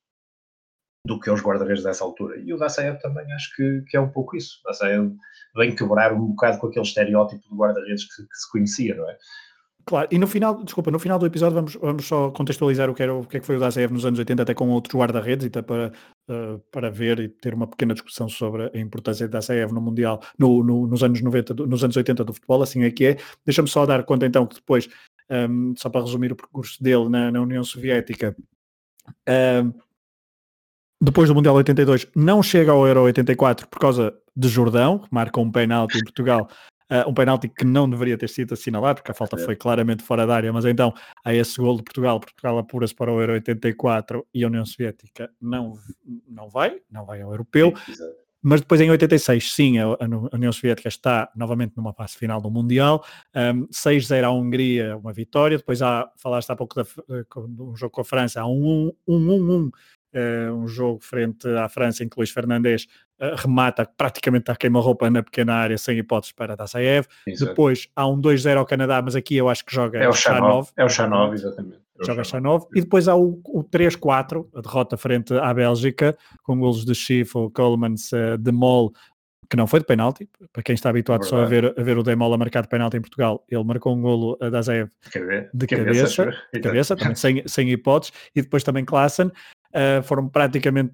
do 1.05 1.19
que 1.19 1.29
aos 1.29 1.41
guarda-redes 1.41 1.83
dessa 1.83 2.03
altura. 2.03 2.39
E 2.39 2.53
o 2.53 2.57
Dassaev 2.57 2.97
também 2.99 3.29
acho 3.33 3.53
que, 3.55 3.81
que, 3.89 3.97
é 3.97 3.99
um 3.99 4.09
pouco 4.09 4.37
isso. 4.37 4.59
O 4.63 4.69
Dassaev 4.69 5.13
vem 5.55 5.75
quebrar 5.75 6.13
um 6.13 6.27
bocado 6.27 6.59
com 6.59 6.67
aquele 6.67 6.85
estereótipo 6.85 7.41
de 7.49 7.55
guarda-redes 7.55 8.05
que, 8.05 8.23
que, 8.23 8.35
se 8.35 8.51
conhecia, 8.51 8.95
não 8.95 9.09
é? 9.09 9.17
Claro, 9.85 10.07
e 10.09 10.17
no 10.17 10.27
final, 10.27 10.63
desculpa, 10.63 10.89
no 10.89 10.99
final 10.99 11.19
do 11.19 11.25
episódio 11.25 11.55
vamos, 11.55 11.75
vamos 11.75 12.05
só 12.05 12.31
contextualizar 12.31 12.89
o 12.89 12.95
que, 12.95 13.03
era, 13.03 13.13
o 13.13 13.25
que 13.25 13.35
é 13.35 13.39
que 13.41 13.45
foi 13.45 13.57
o 13.57 13.59
Dazev 13.59 13.91
nos 13.91 14.05
anos 14.05 14.17
80, 14.17 14.41
até 14.41 14.53
com 14.53 14.69
outros 14.69 14.97
guarda-redes, 14.97 15.47
até 15.47 15.61
para, 15.61 15.91
uh, 16.29 16.57
para 16.71 16.89
ver 16.89 17.19
e 17.19 17.27
ter 17.27 17.53
uma 17.53 17.67
pequena 17.67 17.93
discussão 17.93 18.29
sobre 18.29 18.71
a 18.73 18.79
importância 18.79 19.27
da 19.27 19.39
Dazev 19.39 19.73
no 19.73 19.81
Mundial, 19.81 20.21
no, 20.39 20.63
no, 20.63 20.87
nos 20.87 21.03
anos 21.03 21.21
90, 21.21 21.53
nos 21.65 21.83
anos 21.83 21.97
80 21.97 22.23
do 22.23 22.33
futebol, 22.33 22.63
assim 22.63 22.83
é 22.83 22.91
que 22.91 23.07
é. 23.07 23.17
Deixa-me 23.45 23.67
só 23.67 23.85
dar 23.85 24.05
conta 24.05 24.25
então 24.25 24.47
que 24.47 24.55
depois, 24.55 24.87
um, 25.29 25.35
ehm, 25.35 25.73
só 25.75 25.89
para 25.89 25.99
resumir 25.99 26.31
o 26.31 26.35
percurso 26.37 26.81
dele 26.81 27.09
na, 27.09 27.29
na 27.29 27.41
União 27.41 27.63
Soviética, 27.65 28.33
uh, 29.27 29.82
depois 31.03 31.27
do 31.27 31.35
Mundial 31.35 31.55
82, 31.55 32.07
não 32.15 32.41
chega 32.41 32.71
ao 32.71 32.87
Euro 32.87 33.01
84 33.01 33.67
por 33.67 33.77
causa 33.77 34.13
de 34.35 34.47
Jordão, 34.47 34.99
que 34.99 35.07
marca 35.11 35.39
um 35.39 35.51
penalti 35.51 35.97
em 35.97 36.03
Portugal 36.03 36.47
Uh, 36.91 37.09
um 37.09 37.13
penalti 37.13 37.47
que 37.47 37.65
não 37.65 37.89
deveria 37.89 38.15
ter 38.17 38.29
sido 38.29 38.53
assinalado, 38.53 38.97
porque 38.97 39.09
a 39.09 39.15
falta 39.15 39.35
foi 39.37 39.55
claramente 39.55 40.03
fora 40.03 40.27
da 40.27 40.35
área, 40.35 40.53
mas 40.53 40.63
então 40.65 40.93
há 41.25 41.33
esse 41.33 41.57
gol 41.59 41.77
de 41.77 41.83
Portugal, 41.83 42.19
Portugal 42.19 42.57
apura-se 42.59 42.93
para 42.93 43.11
o 43.11 43.19
Euro 43.19 43.33
84 43.33 44.27
e 44.31 44.43
a 44.43 44.47
União 44.47 44.63
Soviética 44.63 45.31
não, 45.41 45.73
não 46.27 46.49
vai, 46.49 46.75
não 46.91 47.03
vai 47.03 47.21
ao 47.21 47.31
Europeu. 47.31 47.73
Mas 48.43 48.59
depois 48.59 48.79
em 48.81 48.91
86, 48.91 49.53
sim, 49.53 49.79
a, 49.79 49.85
a 49.85 50.35
União 50.35 50.51
Soviética 50.51 50.89
está 50.89 51.31
novamente 51.35 51.75
numa 51.77 51.93
fase 51.93 52.15
final 52.15 52.41
do 52.41 52.51
Mundial. 52.51 53.03
Um, 53.33 53.65
6-0 53.69 54.25
à 54.25 54.29
Hungria, 54.29 54.97
uma 54.97 55.13
vitória. 55.13 55.57
Depois 55.57 55.81
há, 55.81 56.11
falaste 56.17 56.51
há 56.51 56.55
pouco 56.55 56.75
de 56.83 57.61
um 57.61 57.75
jogo 57.75 57.91
com 57.91 58.01
a 58.01 58.05
França, 58.05 58.41
há 58.41 58.45
um 58.45 58.91
1-1-1 59.07 59.67
uh, 59.67 59.71
um 60.53 60.67
jogo 60.67 60.99
frente 61.01 61.47
à 61.47 61.67
França 61.69 62.03
em 62.03 62.09
que 62.09 62.17
Luís 62.17 62.31
Fernandes 62.31 62.87
uh, 63.19 63.35
remata 63.35 63.85
praticamente 63.85 64.51
a 64.51 64.55
queima-roupa 64.55 65.09
na 65.09 65.23
pequena 65.23 65.55
área 65.55 65.77
sem 65.77 65.97
hipóteses 65.97 66.33
para 66.33 66.55
Dassaev. 66.55 67.07
Depois 67.25 67.87
há 67.95 68.07
um 68.07 68.19
2-0 68.19 68.57
ao 68.57 68.65
Canadá, 68.65 69.01
mas 69.01 69.15
aqui 69.15 69.35
eu 69.35 69.49
acho 69.49 69.65
que 69.65 69.73
joga 69.73 69.99
é 69.99 70.07
o 70.07 70.13
Chanov. 70.13 70.69
É 70.77 70.83
o 70.83 70.89
Chanov, 70.89 71.33
exatamente. 71.33 71.79
É 71.99 72.05
joga 72.05 72.23
Chanov. 72.23 72.65
E 72.75 72.81
depois 72.81 73.07
há 73.07 73.15
o, 73.15 73.41
o 73.45 73.63
3-4, 73.63 74.47
a 74.55 74.61
derrota 74.61 74.97
frente 74.97 75.33
à 75.33 75.53
Bélgica, 75.53 76.17
com 76.43 76.59
golos 76.59 76.85
de 76.85 76.95
Schiffel, 76.95 77.51
Colemans, 77.51 78.11
uh, 78.11 78.37
de 78.37 78.51
Mol, 78.51 78.93
que 79.53 79.57
não 79.57 79.67
foi 79.67 79.79
de 79.79 79.85
penalti, 79.85 80.27
para 80.51 80.63
quem 80.63 80.73
está 80.73 80.89
habituado 80.89 81.23
é 81.23 81.27
só 81.27 81.43
a 81.43 81.45
ver, 81.45 81.75
a 81.77 81.83
ver 81.83 81.95
o 81.95 82.01
Demol 82.01 82.33
a 82.33 82.37
marcar 82.39 82.63
de 82.63 82.69
penalti 82.69 82.97
em 82.97 83.01
Portugal, 83.01 83.45
ele 83.47 83.63
marcou 83.63 83.95
um 83.95 84.01
golo 84.01 84.35
a 84.41 84.49
Dazev 84.49 84.89
de 85.53 85.67
cabeça, 85.67 86.25
cabeça, 86.25 86.37
de 86.51 86.59
cabeça 86.59 86.95
também 86.95 87.15
sem, 87.15 87.43
sem 87.45 87.69
hipóteses, 87.69 88.13
e 88.35 88.41
depois 88.41 88.63
também 88.63 88.83
Klassen, 88.83 89.31
uh, 89.73 90.03
foram 90.03 90.29
praticamente 90.29 90.93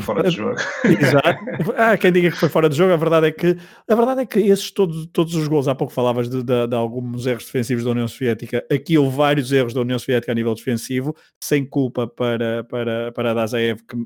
fora 0.00 0.22
de 0.22 0.30
jogo. 0.30 0.56
Exato. 0.84 1.42
Ah, 1.76 1.96
quem 1.96 2.12
diga 2.12 2.30
que 2.30 2.36
foi 2.36 2.48
fora 2.48 2.68
de 2.68 2.76
jogo, 2.76 2.92
a 2.92 2.96
verdade 2.96 3.26
é 3.26 3.32
que 3.32 3.56
a 3.88 3.94
verdade 3.94 4.22
é 4.22 4.26
que 4.26 4.38
esses 4.40 4.70
todos, 4.70 5.06
todos 5.06 5.34
os 5.34 5.46
gols, 5.48 5.68
há 5.68 5.74
pouco 5.74 5.92
falavas 5.92 6.28
de, 6.28 6.42
de, 6.42 6.66
de, 6.66 6.74
alguns 6.74 7.26
erros 7.26 7.44
defensivos 7.44 7.84
da 7.84 7.90
União 7.90 8.08
Soviética, 8.08 8.64
aqui 8.70 8.96
houve 8.96 9.16
vários 9.16 9.52
erros 9.52 9.74
da 9.74 9.80
União 9.80 9.98
Soviética 9.98 10.32
a 10.32 10.34
nível 10.34 10.54
defensivo, 10.54 11.14
sem 11.42 11.64
culpa 11.64 12.06
para, 12.06 12.64
para, 12.64 13.12
para 13.12 13.30
a 13.32 13.34
Dazaev, 13.34 13.80
que 13.82 13.96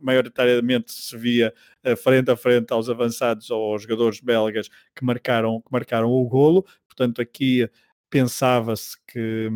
maioritariamente 0.00 0.92
se 0.92 1.16
via 1.16 1.52
uh, 1.84 1.96
frente 1.96 2.30
a 2.30 2.36
frente 2.36 2.72
aos 2.72 2.88
avançados 2.88 3.50
ou 3.50 3.72
aos 3.72 3.82
jogadores 3.82 4.20
belgas 4.20 4.68
que 4.94 5.04
marcaram, 5.04 5.60
que 5.60 5.72
marcaram 5.72 6.10
o 6.10 6.24
golo, 6.28 6.64
portanto 6.86 7.20
aqui 7.20 7.68
pensava-se 8.12 8.94
que, 9.06 9.48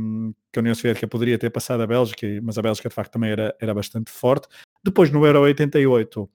que, 0.51 0.59
a 0.59 0.61
União 0.61 0.75
Soviética 0.75 1.07
poderia 1.07 1.39
ter 1.39 1.51
passado 1.51 1.83
a 1.83 1.87
Bélgica, 1.87 2.27
mas 2.43 2.57
a 2.57 2.63
Bélgica 2.63 2.89
de 2.89 2.95
facto 2.95 3.13
também 3.13 3.31
era, 3.31 3.55
era 3.61 3.75
bastante 3.75 4.11
forte. 4.11 4.49
Depois 4.83 5.11
no 5.11 5.27
Euro 5.27 5.43
88 5.43 6.23
uh, 6.23 6.29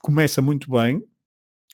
começa 0.00 0.40
muito 0.40 0.70
bem, 0.70 1.02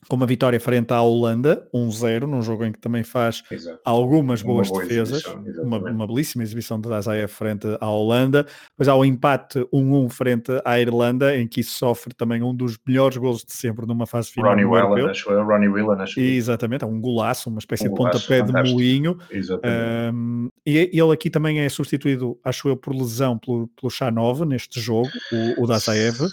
com 0.08 0.16
uma 0.16 0.26
vitória 0.26 0.58
frente 0.58 0.92
à 0.92 1.00
Holanda, 1.00 1.68
1-0, 1.72 2.22
num 2.22 2.42
jogo 2.42 2.64
em 2.64 2.72
que 2.72 2.78
também 2.78 3.04
faz 3.04 3.42
Exato. 3.50 3.78
algumas 3.84 4.42
boas 4.42 4.68
boa 4.68 4.82
defesas, 4.82 5.24
uma, 5.62 5.78
uma, 5.78 6.06
belíssima 6.06 6.42
exibição 6.42 6.80
de 6.80 6.88
Dazaev 6.88 7.28
frente 7.30 7.66
à 7.80 7.88
Holanda, 7.88 8.46
depois 8.70 8.88
há 8.88 8.96
o 8.96 9.04
empate 9.04 9.60
1-1 9.72 10.10
frente 10.10 10.52
à 10.64 10.80
Irlanda, 10.80 11.36
em 11.36 11.46
que 11.46 11.60
isso 11.60 11.78
sofre 11.78 12.12
também 12.14 12.42
um 12.42 12.54
dos 12.54 12.76
melhores 12.86 13.16
gols 13.16 13.44
de 13.44 13.52
sempre 13.52 13.86
numa 13.86 14.06
fase 14.06 14.30
final. 14.30 14.50
Ronnie 14.50 14.64
Whelan, 14.64 15.10
acho 15.10 15.30
eu, 15.30 15.44
Ronnie 15.44 15.68
Whelan, 15.68 16.02
acho 16.02 16.18
Exatamente, 16.18 16.84
é 16.84 16.86
um 16.86 17.00
golaço, 17.00 17.48
uma 17.48 17.60
espécie 17.60 17.86
um 17.86 17.90
de 17.90 17.96
pontapé 17.96 18.40
fantástico. 18.40 18.64
de 18.64 18.72
moinho. 18.72 19.18
Um, 20.12 20.48
e 20.66 20.90
ele 20.92 21.12
aqui 21.12 21.30
também 21.30 21.60
é 21.60 21.68
substituído, 21.68 22.38
acho 22.44 22.68
eu, 22.68 22.76
por 22.76 22.94
lesão 22.94 23.38
pelo, 23.38 23.68
pelo 23.68 23.90
Chanov 23.90 24.44
neste 24.44 24.80
jogo, 24.80 25.10
o, 25.58 25.62
o 25.62 25.66
Dazaev. 25.66 26.28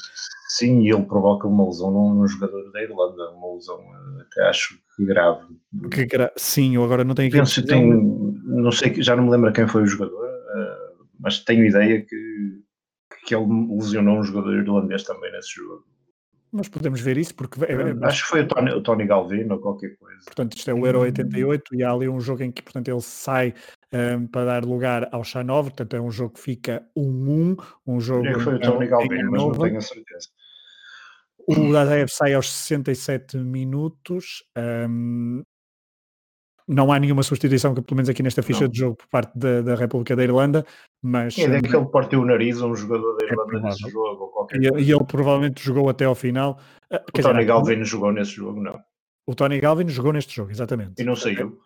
Sim, 0.50 0.90
ele 0.90 1.04
provoca 1.04 1.48
uma 1.48 1.64
lesão 1.66 1.92
num, 1.92 2.28
jogador 2.28 2.72
da 2.72 2.82
Irlanda, 2.82 3.30
uma 3.34 3.54
lesão 3.54 3.80
eh, 3.80 4.22
até 4.24 4.50
acho 4.50 4.80
que 4.96 5.06
grave. 5.06 5.46
Que 5.92 6.08
gra... 6.08 6.34
Sim, 6.36 6.76
eu 6.76 6.84
agora 6.84 7.04
não 7.04 7.14
tenho 7.14 7.32
Penso, 7.32 7.64
tenho, 7.64 8.36
não 8.46 8.72
sei, 8.72 9.00
já 9.00 9.16
não 9.16 9.26
me 9.26 9.30
lembro 9.30 9.54
quem 9.54 9.68
foi 9.68 9.84
o 9.84 9.86
jogador, 9.86 10.26
uh, 10.26 11.06
mas 11.20 11.38
tenho 11.44 11.66
ideia 11.66 12.04
que, 12.04 12.64
que 13.28 13.36
ele 13.36 13.46
lesionou 13.70 14.18
um 14.18 14.24
jogador 14.24 14.56
irlandês 14.56 15.04
também 15.04 15.32
nesse 15.32 15.54
jogo. 15.54 15.86
Mas 16.52 16.68
podemos 16.68 17.00
ver 17.00 17.18
isso 17.18 17.36
porque. 17.36 17.64
É, 17.64 17.74
é, 17.74 18.08
acho 18.08 18.24
que 18.24 18.30
foi 18.30 18.42
o 18.42 18.48
Tony, 18.48 18.72
o 18.72 18.82
Tony 18.82 19.06
Galvino 19.06 19.54
ou 19.54 19.62
qualquer 19.62 19.96
coisa. 19.98 20.20
Portanto, 20.26 20.58
isto 20.58 20.72
é 20.72 20.74
o 20.74 20.84
Euro 20.84 21.02
88 21.02 21.76
e 21.76 21.84
há 21.84 21.92
ali 21.92 22.10
um 22.10 22.20
jogo 22.20 22.42
em 22.42 22.52
que 22.52 22.64
portanto, 22.64 22.88
ele 22.88 23.02
sai 23.02 23.54
um, 23.94 24.26
para 24.26 24.46
dar 24.46 24.66
lugar 24.66 25.08
ao 25.12 25.24
Chanov, 25.24 25.66
portanto 25.66 25.96
é 25.96 26.02
um 26.02 26.10
jogo 26.10 26.34
que 26.34 26.40
fica 26.40 26.84
1-1, 26.98 27.64
um 27.86 28.00
jogo... 28.00 28.26
É 28.26 28.40
foi 28.40 28.56
o 28.56 28.60
Tony 28.60 28.88
Galvino, 28.88 29.30
mas 29.30 29.44
não 29.44 29.52
tenho 29.52 29.78
a 29.78 29.82
certeza. 29.82 30.30
O 31.58 31.74
Dazaev 31.74 32.10
sai 32.10 32.34
aos 32.34 32.52
67 32.52 33.38
minutos. 33.38 34.44
Um, 34.58 35.44
não 36.68 36.92
há 36.92 37.00
nenhuma 37.00 37.24
substituição, 37.24 37.74
que 37.74 37.82
pelo 37.82 37.96
menos 37.96 38.10
aqui 38.10 38.22
nesta 38.22 38.44
ficha 38.44 38.66
não. 38.66 38.70
de 38.70 38.78
jogo, 38.78 38.96
por 38.96 39.08
parte 39.08 39.38
da, 39.38 39.62
da 39.64 39.76
República 39.76 40.16
da 40.16 40.24
Irlanda, 40.24 40.64
mas... 41.02 41.36
É 41.40 41.48
daquele 41.48 41.68
que 41.68 41.76
ele 41.76 41.86
partiu 41.88 42.22
o 42.22 42.26
nariz 42.26 42.62
a 42.62 42.68
um 42.68 42.76
jogador 42.76 43.18
da 43.18 43.26
é 43.26 43.30
Irlanda 43.30 43.58
é 43.58 43.62
nesse 43.62 43.90
jogo, 43.90 44.22
ou 44.22 44.28
qualquer 44.28 44.62
e, 44.62 44.70
coisa. 44.70 44.86
E 44.86 44.92
ele 44.92 45.04
provavelmente 45.06 45.64
jogou 45.64 45.90
até 45.90 46.06
ao 46.06 46.14
final. 46.14 46.60
O 46.92 47.12
Tony 47.12 47.34
dizer, 47.34 47.46
Galvin 47.46 47.84
jogou 47.84 48.12
nesse 48.12 48.32
jogo, 48.34 48.62
não? 48.62 48.80
O 49.26 49.34
Tony 49.34 49.60
Galvin 49.60 49.88
jogou 49.88 50.14
neste 50.14 50.36
jogo, 50.36 50.52
exatamente. 50.52 51.02
E 51.02 51.04
não 51.04 51.16
saiu. 51.16 51.60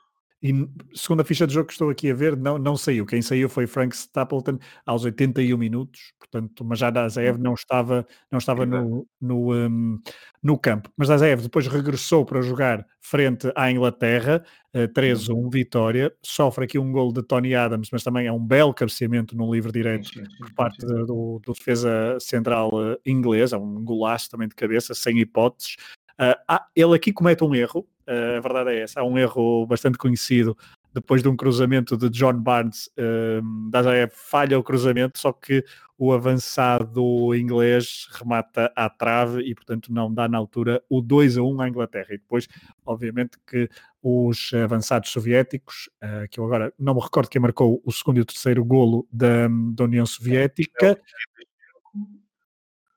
E 0.44 0.68
segundo 0.94 1.22
a 1.22 1.24
ficha 1.24 1.48
de 1.48 1.54
jogo 1.54 1.68
que 1.68 1.74
estou 1.74 1.90
aqui 1.90 2.12
a 2.12 2.14
ver, 2.14 2.36
não, 2.36 2.58
não 2.58 2.76
saiu. 2.76 3.06
Quem 3.06 3.22
saiu 3.22 3.48
foi 3.48 3.66
Frank 3.66 3.96
Stapleton 3.96 4.60
aos 4.86 5.06
81 5.06 5.58
minutos, 5.58 6.12
portanto, 6.20 6.66
mas 6.66 6.80
já 6.80 6.90
Dazaev 6.90 7.38
não 7.38 7.54
estava, 7.54 8.06
não 8.30 8.40
estava 8.40 8.66
no, 8.66 9.08
no, 9.22 9.54
um, 9.54 9.98
no 10.44 10.60
campo. 10.60 10.92
Mas 10.98 11.08
Dazaev 11.08 11.44
depois 11.44 11.66
regressou 11.68 12.26
para 12.26 12.42
jogar 12.42 12.86
frente 13.00 13.54
à 13.56 13.72
Inglaterra, 13.72 14.44
uh, 14.76 14.88
3-1, 14.90 15.50
vitória. 15.50 16.14
Sofre 16.22 16.66
aqui 16.66 16.78
um 16.78 16.92
gol 16.92 17.14
de 17.14 17.24
Tony 17.24 17.56
Adams, 17.56 17.88
mas 17.90 18.04
também 18.04 18.28
é 18.28 18.32
um 18.32 18.46
belo 18.46 18.74
cabeceamento 18.74 19.38
num 19.38 19.54
livre 19.54 19.72
direto 19.72 20.12
por 20.40 20.54
parte 20.54 20.86
do, 20.86 21.40
do 21.40 21.54
defesa 21.54 22.18
central 22.20 22.70
uh, 22.74 22.98
inglês, 23.06 23.54
é 23.54 23.58
um 23.58 23.82
golaço 23.82 24.30
também 24.30 24.50
de 24.50 24.56
cabeça, 24.56 24.94
sem 24.94 25.20
hipóteses. 25.20 25.78
Uh, 26.20 26.38
ah, 26.48 26.68
ele 26.76 26.96
aqui 26.96 27.12
comete 27.12 27.44
um 27.44 27.56
erro, 27.56 27.88
uh, 28.08 28.38
a 28.38 28.40
verdade 28.40 28.72
é 28.72 28.82
essa, 28.82 29.02
há 29.02 29.04
um 29.04 29.18
erro 29.18 29.66
bastante 29.66 29.98
conhecido 29.98 30.56
depois 30.94 31.24
de 31.24 31.28
um 31.28 31.36
cruzamento 31.36 31.98
de 31.98 32.08
John 32.10 32.40
Barnes, 32.40 32.88
uh, 32.98 33.70
Dajaev 33.70 34.12
falha 34.14 34.60
o 34.60 34.64
cruzamento, 34.64 35.18
só 35.18 35.34
que 35.34 35.66
o 35.98 36.14
avançado 36.14 37.34
inglês 37.36 38.08
remata 38.12 38.72
à 38.76 38.90
trave 38.90 39.42
e, 39.42 39.56
portanto, 39.56 39.92
não 39.92 40.14
dá 40.14 40.28
na 40.28 40.38
altura 40.38 40.84
o 40.88 41.02
2 41.02 41.38
a 41.38 41.42
1 41.42 41.62
à 41.62 41.70
Inglaterra. 41.70 42.08
E 42.12 42.18
depois, 42.18 42.48
obviamente, 42.86 43.38
que 43.48 43.68
os 44.02 44.52
avançados 44.54 45.10
soviéticos, 45.10 45.90
uh, 46.04 46.28
que 46.30 46.40
eu 46.40 46.46
agora 46.46 46.72
não 46.78 46.94
me 46.94 47.02
recordo 47.02 47.30
quem 47.30 47.42
marcou 47.42 47.82
o 47.84 47.92
segundo 47.92 48.18
e 48.18 48.22
o 48.22 48.26
terceiro 48.26 48.64
golo 48.64 49.08
da, 49.12 49.48
da 49.74 49.86
União 49.86 50.06
Soviética. 50.06 51.00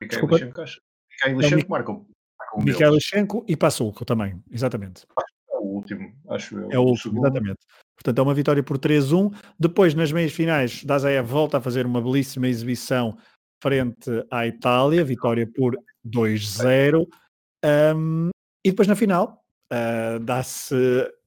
Desculpa. 0.03 0.37
Mikhail 1.35 1.65
marcou 1.69 2.07
o 2.55 2.63
Mikhailchenko 2.63 3.45
e 3.49 3.57
Passulko 3.57 4.05
também, 4.05 4.43
exatamente. 4.51 5.07
É 5.51 5.57
o 5.57 5.65
último, 5.65 6.13
acho 6.31 6.59
eu. 6.59 6.73
É 6.73 6.79
o 6.79 6.83
último, 6.83 7.19
exatamente. 7.19 7.59
Portanto, 7.97 8.19
é 8.19 8.23
uma 8.23 8.35
vitória 8.35 8.63
por 8.63 8.79
3-1. 8.79 9.33
Depois, 9.59 9.95
nas 9.95 10.13
meias 10.13 10.33
finais, 10.33 10.85
Dazaev 10.85 11.27
volta 11.27 11.59
a 11.59 11.61
fazer 11.61 11.87
uma 11.87 12.01
belíssima 12.01 12.47
exibição 12.49 13.17
frente 13.63 14.11
à 14.31 14.47
Itália, 14.47 15.05
vitória 15.05 15.47
por 15.47 15.77
2-0. 16.07 17.07
Um, 17.65 18.29
e 18.65 18.71
depois, 18.71 18.87
na 18.87 18.95
final, 18.95 19.43
uh, 19.73 20.21
dá-se 20.21 20.75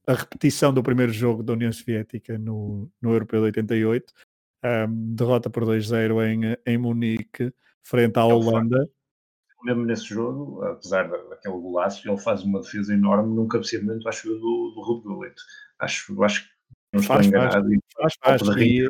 a 0.06 0.14
repetição 0.14 0.72
do 0.72 0.82
primeiro 0.82 1.12
jogo 1.12 1.42
da 1.42 1.52
União 1.52 1.72
Soviética 1.72 2.38
no, 2.38 2.88
no 3.00 3.12
Europeu 3.12 3.40
de 3.40 3.46
88. 3.46 4.12
Um, 4.64 5.14
derrota 5.14 5.50
por 5.50 5.64
2-0 5.64 6.22
em, 6.26 6.56
em 6.66 6.78
Munique, 6.78 7.52
frente 7.82 8.18
à 8.18 8.22
é 8.22 8.24
Holanda 8.24 8.88
mesmo 9.64 9.84
nesse 9.84 10.06
jogo, 10.06 10.62
apesar 10.64 11.08
daquele 11.08 11.54
golaço, 11.54 12.08
ele 12.08 12.18
faz 12.18 12.42
uma 12.42 12.60
defesa 12.60 12.92
enorme 12.94 13.34
num 13.34 13.48
cabeceamento, 13.48 14.08
acho 14.08 14.28
eu, 14.28 14.34
do, 14.38 14.72
do 14.74 14.82
Ruud 14.82 15.02
Gullit. 15.02 15.34
Acho, 15.78 16.22
acho 16.22 16.44
que 16.44 16.50
não 16.92 17.00
estou 17.00 17.16
faz, 17.16 17.26
enganado. 17.26 17.68
Faz, 17.96 18.14
faz, 18.22 18.42
faz 18.42 18.56
e... 18.58 18.88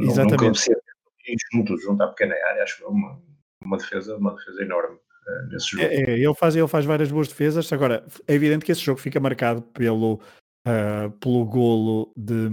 Exatamente. 0.00 0.70
Num 0.70 1.36
junto, 1.52 1.78
junto 1.78 2.02
à 2.02 2.08
pequena 2.08 2.34
área, 2.34 2.62
acho 2.62 2.78
que 2.78 2.84
é 2.84 2.86
uma, 2.86 3.20
uma 3.64 3.76
defesa, 3.76 4.16
uma 4.16 4.34
defesa 4.34 4.62
enorme. 4.62 4.96
Uh, 4.96 5.46
nesse 5.50 5.70
jogo. 5.70 5.84
É, 5.84 5.94
é, 5.94 6.10
ele, 6.18 6.34
faz, 6.34 6.54
ele 6.54 6.68
faz 6.68 6.84
várias 6.84 7.10
boas 7.10 7.28
defesas. 7.28 7.72
Agora, 7.72 8.04
é 8.26 8.34
evidente 8.34 8.64
que 8.64 8.72
esse 8.72 8.82
jogo 8.82 9.00
fica 9.00 9.18
marcado 9.20 9.62
pelo, 9.62 10.20
uh, 10.66 11.10
pelo 11.20 11.46
golo 11.46 12.12
de, 12.16 12.48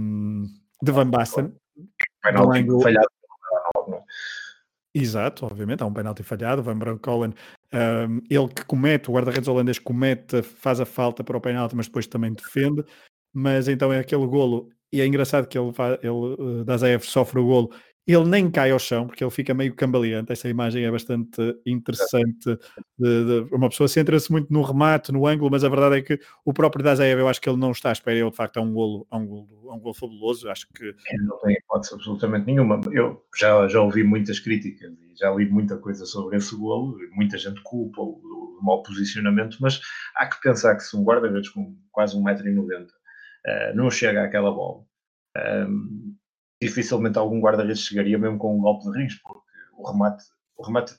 de 0.82 0.92
Van 0.92 1.10
Basten. 1.10 1.54
Penalti 2.22 2.66
falhado. 2.82 3.08
Exato, 4.94 5.46
obviamente, 5.46 5.82
há 5.82 5.86
um 5.86 5.92
penalti 5.92 6.22
falhado, 6.22 6.62
Van 6.62 6.76
Bronckhorst, 6.78 7.34
um, 7.72 8.20
ele 8.28 8.48
que 8.48 8.62
comete, 8.66 9.08
o 9.10 9.14
guarda-redes 9.14 9.48
holandês 9.48 9.78
comete, 9.78 10.42
faz 10.42 10.80
a 10.80 10.84
falta 10.84 11.24
para 11.24 11.36
o 11.36 11.40
penalti, 11.40 11.74
mas 11.74 11.86
depois 11.86 12.06
também 12.06 12.34
defende, 12.34 12.84
mas 13.32 13.68
então 13.68 13.90
é 13.90 13.98
aquele 14.00 14.26
golo, 14.26 14.68
e 14.92 15.00
é 15.00 15.06
engraçado 15.06 15.46
que 15.48 15.56
ele, 15.58 15.72
ele 16.02 16.10
uh, 16.10 16.64
Dazaev 16.64 17.02
sofre 17.04 17.40
o 17.40 17.46
golo 17.46 17.70
ele 18.06 18.24
nem 18.24 18.50
cai 18.50 18.70
ao 18.70 18.78
chão, 18.78 19.06
porque 19.06 19.22
ele 19.22 19.30
fica 19.30 19.54
meio 19.54 19.74
cambaleante. 19.74 20.32
Essa 20.32 20.48
imagem 20.48 20.84
é 20.84 20.90
bastante 20.90 21.40
interessante. 21.64 22.58
De, 22.98 23.44
de, 23.44 23.54
uma 23.54 23.68
pessoa 23.68 23.88
centra-se 23.88 24.30
muito 24.30 24.52
no 24.52 24.62
remate, 24.62 25.12
no 25.12 25.26
ângulo, 25.26 25.50
mas 25.50 25.62
a 25.62 25.68
verdade 25.68 25.98
é 25.98 26.02
que 26.02 26.18
o 26.44 26.52
próprio 26.52 26.84
Dazaev, 26.84 27.20
eu 27.20 27.28
acho 27.28 27.40
que 27.40 27.48
ele 27.48 27.58
não 27.58 27.70
está 27.70 27.90
à 27.90 27.92
espera. 27.92 28.18
Ele, 28.18 28.30
de 28.30 28.36
facto, 28.36 28.58
é 28.58 28.62
um 28.62 28.72
golo, 28.72 29.06
é 29.10 29.16
um 29.16 29.26
golo, 29.26 29.70
é 29.70 29.72
um 29.72 29.78
golo 29.78 29.94
fabuloso. 29.94 30.50
Acho 30.50 30.66
que. 30.74 30.94
Não 31.20 31.38
tem 31.38 31.54
hipótese 31.54 31.94
absolutamente 31.94 32.46
nenhuma. 32.46 32.80
Eu 32.90 33.24
já, 33.38 33.68
já 33.68 33.80
ouvi 33.80 34.02
muitas 34.02 34.40
críticas 34.40 34.92
e 34.92 35.14
já 35.16 35.30
li 35.30 35.48
muita 35.48 35.76
coisa 35.78 36.04
sobre 36.04 36.38
esse 36.38 36.56
golo. 36.56 36.98
Muita 37.12 37.38
gente 37.38 37.60
culpa 37.62 38.00
o, 38.00 38.20
o, 38.24 38.58
o 38.60 38.64
mau 38.64 38.82
posicionamento, 38.82 39.58
mas 39.60 39.80
há 40.16 40.26
que 40.26 40.40
pensar 40.40 40.74
que 40.74 40.82
se 40.82 40.96
um 40.96 41.04
guarda-redes 41.04 41.50
com 41.50 41.76
quase 41.92 42.16
1,90m 42.16 42.84
uh, 42.84 42.88
eh, 43.46 43.74
não 43.74 43.90
chega 43.90 44.24
àquela 44.24 44.50
bola. 44.50 44.84
Um, 45.36 46.16
dificilmente 46.62 47.18
algum 47.18 47.40
guarda-redes 47.40 47.82
chegaria 47.82 48.16
mesmo 48.16 48.38
com 48.38 48.56
um 48.56 48.60
golpe 48.60 48.90
de 48.90 48.98
rins, 48.98 49.14
porque 49.16 49.40
o 49.76 49.90
remate, 49.90 50.24
o 50.56 50.64
remate 50.64 50.94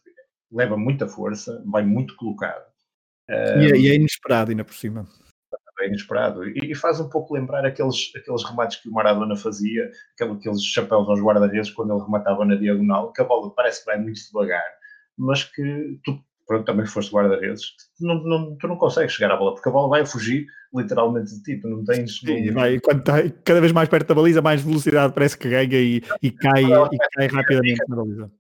leva 0.52 0.78
muita 0.78 1.08
força, 1.08 1.64
vai 1.66 1.84
muito 1.84 2.16
colocado. 2.18 2.64
E, 3.30 3.34
é, 3.34 3.78
e 3.78 3.90
é 3.90 3.96
inesperado 3.96 4.52
ainda 4.52 4.66
por 4.66 4.74
cima. 4.74 5.08
É 5.80 5.88
inesperado. 5.88 6.48
E, 6.48 6.72
e, 6.72 6.76
faz 6.76 7.00
um 7.00 7.10
pouco 7.10 7.34
lembrar 7.34 7.66
aqueles, 7.66 8.12
aqueles 8.16 8.44
remates 8.44 8.82
que 8.82 8.90
o 8.90 8.92
Maradona 8.92 9.36
fazia, 9.36 9.90
aqueles 10.20 10.64
chapéus 10.64 11.08
aos 11.10 11.20
guarda-redes 11.20 11.72
quando 11.72 11.94
ele 11.94 12.04
rematava 12.04 12.46
na 12.46 12.56
diagonal, 12.56 13.12
que 13.12 13.22
a 13.22 13.26
bola 13.26 13.54
parece 13.56 13.80
que 13.80 13.86
vai 13.86 13.98
muito 13.98 14.20
devagar, 14.22 14.64
mas 15.18 15.44
que 15.44 16.00
tu 16.04 16.22
pronto, 16.46 16.66
também 16.66 16.86
foste 16.86 17.14
guarda-redes, 17.14 17.74
não, 18.00 18.16
não, 18.24 18.58
tu 18.58 18.68
não 18.68 18.78
consegues 18.78 19.14
chegar 19.14 19.32
à 19.32 19.38
bola, 19.38 19.54
porque 19.54 19.70
a 19.70 19.72
bola 19.72 19.90
vai 19.90 20.06
fugir 20.06 20.46
literalmente 20.74 21.34
de 21.36 21.44
ti, 21.44 21.60
tu 21.60 21.70
não 21.70 21.84
tens... 21.84 22.20
Sim, 22.20 22.52
vai, 22.52 22.80
quando 22.80 23.00
está 23.00 23.30
cada 23.44 23.62
vez 23.62 23.72
mais 23.72 23.90
perto 23.90 24.08
da 24.08 24.16
baliza, 24.16 24.42
mais 24.42 24.62
velocidade 24.62 25.14
parece 25.14 25.38
que 25.38 25.50
ganha 25.50 25.80
e, 25.80 26.02
e 26.22 26.32
cai, 26.32 26.64
e 26.64 26.98
cai 27.14 27.28
rapidamente 27.28 27.82
na 27.88 27.96
baliza. 27.96 28.32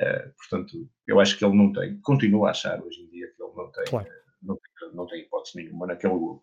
Uh, 0.00 0.32
portanto, 0.38 0.88
eu 1.06 1.20
acho 1.20 1.36
que 1.36 1.44
ele 1.44 1.56
não 1.56 1.72
tem, 1.72 1.98
continuo 2.00 2.46
a 2.46 2.50
achar 2.50 2.80
hoje 2.82 3.02
em 3.02 3.10
dia 3.10 3.26
que 3.36 3.42
ele 3.42 3.52
não 3.54 3.70
tem, 3.70 3.84
claro. 3.84 4.08
não, 4.42 4.54
tem 4.56 4.94
não 4.94 5.06
tem 5.06 5.20
hipótese 5.20 5.56
nenhuma 5.56 5.86
naquele 5.86 6.14
gol. 6.14 6.42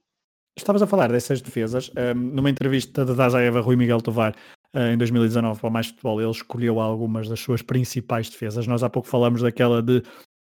Estavas 0.55 0.81
a 0.81 0.87
falar 0.87 1.11
dessas 1.11 1.39
defesas, 1.39 1.91
um, 1.95 2.19
numa 2.19 2.49
entrevista 2.49 3.05
da 3.05 3.13
Dazaeva 3.13 3.61
Rui 3.61 3.75
Miguel 3.75 4.01
Tovar, 4.01 4.35
em 4.77 4.97
2019 4.97 5.59
para 5.59 5.69
o 5.69 5.71
Mais 5.71 5.87
Futebol, 5.87 6.21
ele 6.21 6.29
escolheu 6.29 6.79
algumas 6.79 7.27
das 7.27 7.39
suas 7.39 7.61
principais 7.61 8.29
defesas. 8.29 8.67
Nós 8.67 8.83
há 8.83 8.89
pouco 8.89 9.07
falamos 9.07 9.41
daquela 9.41 9.81
de 9.81 10.03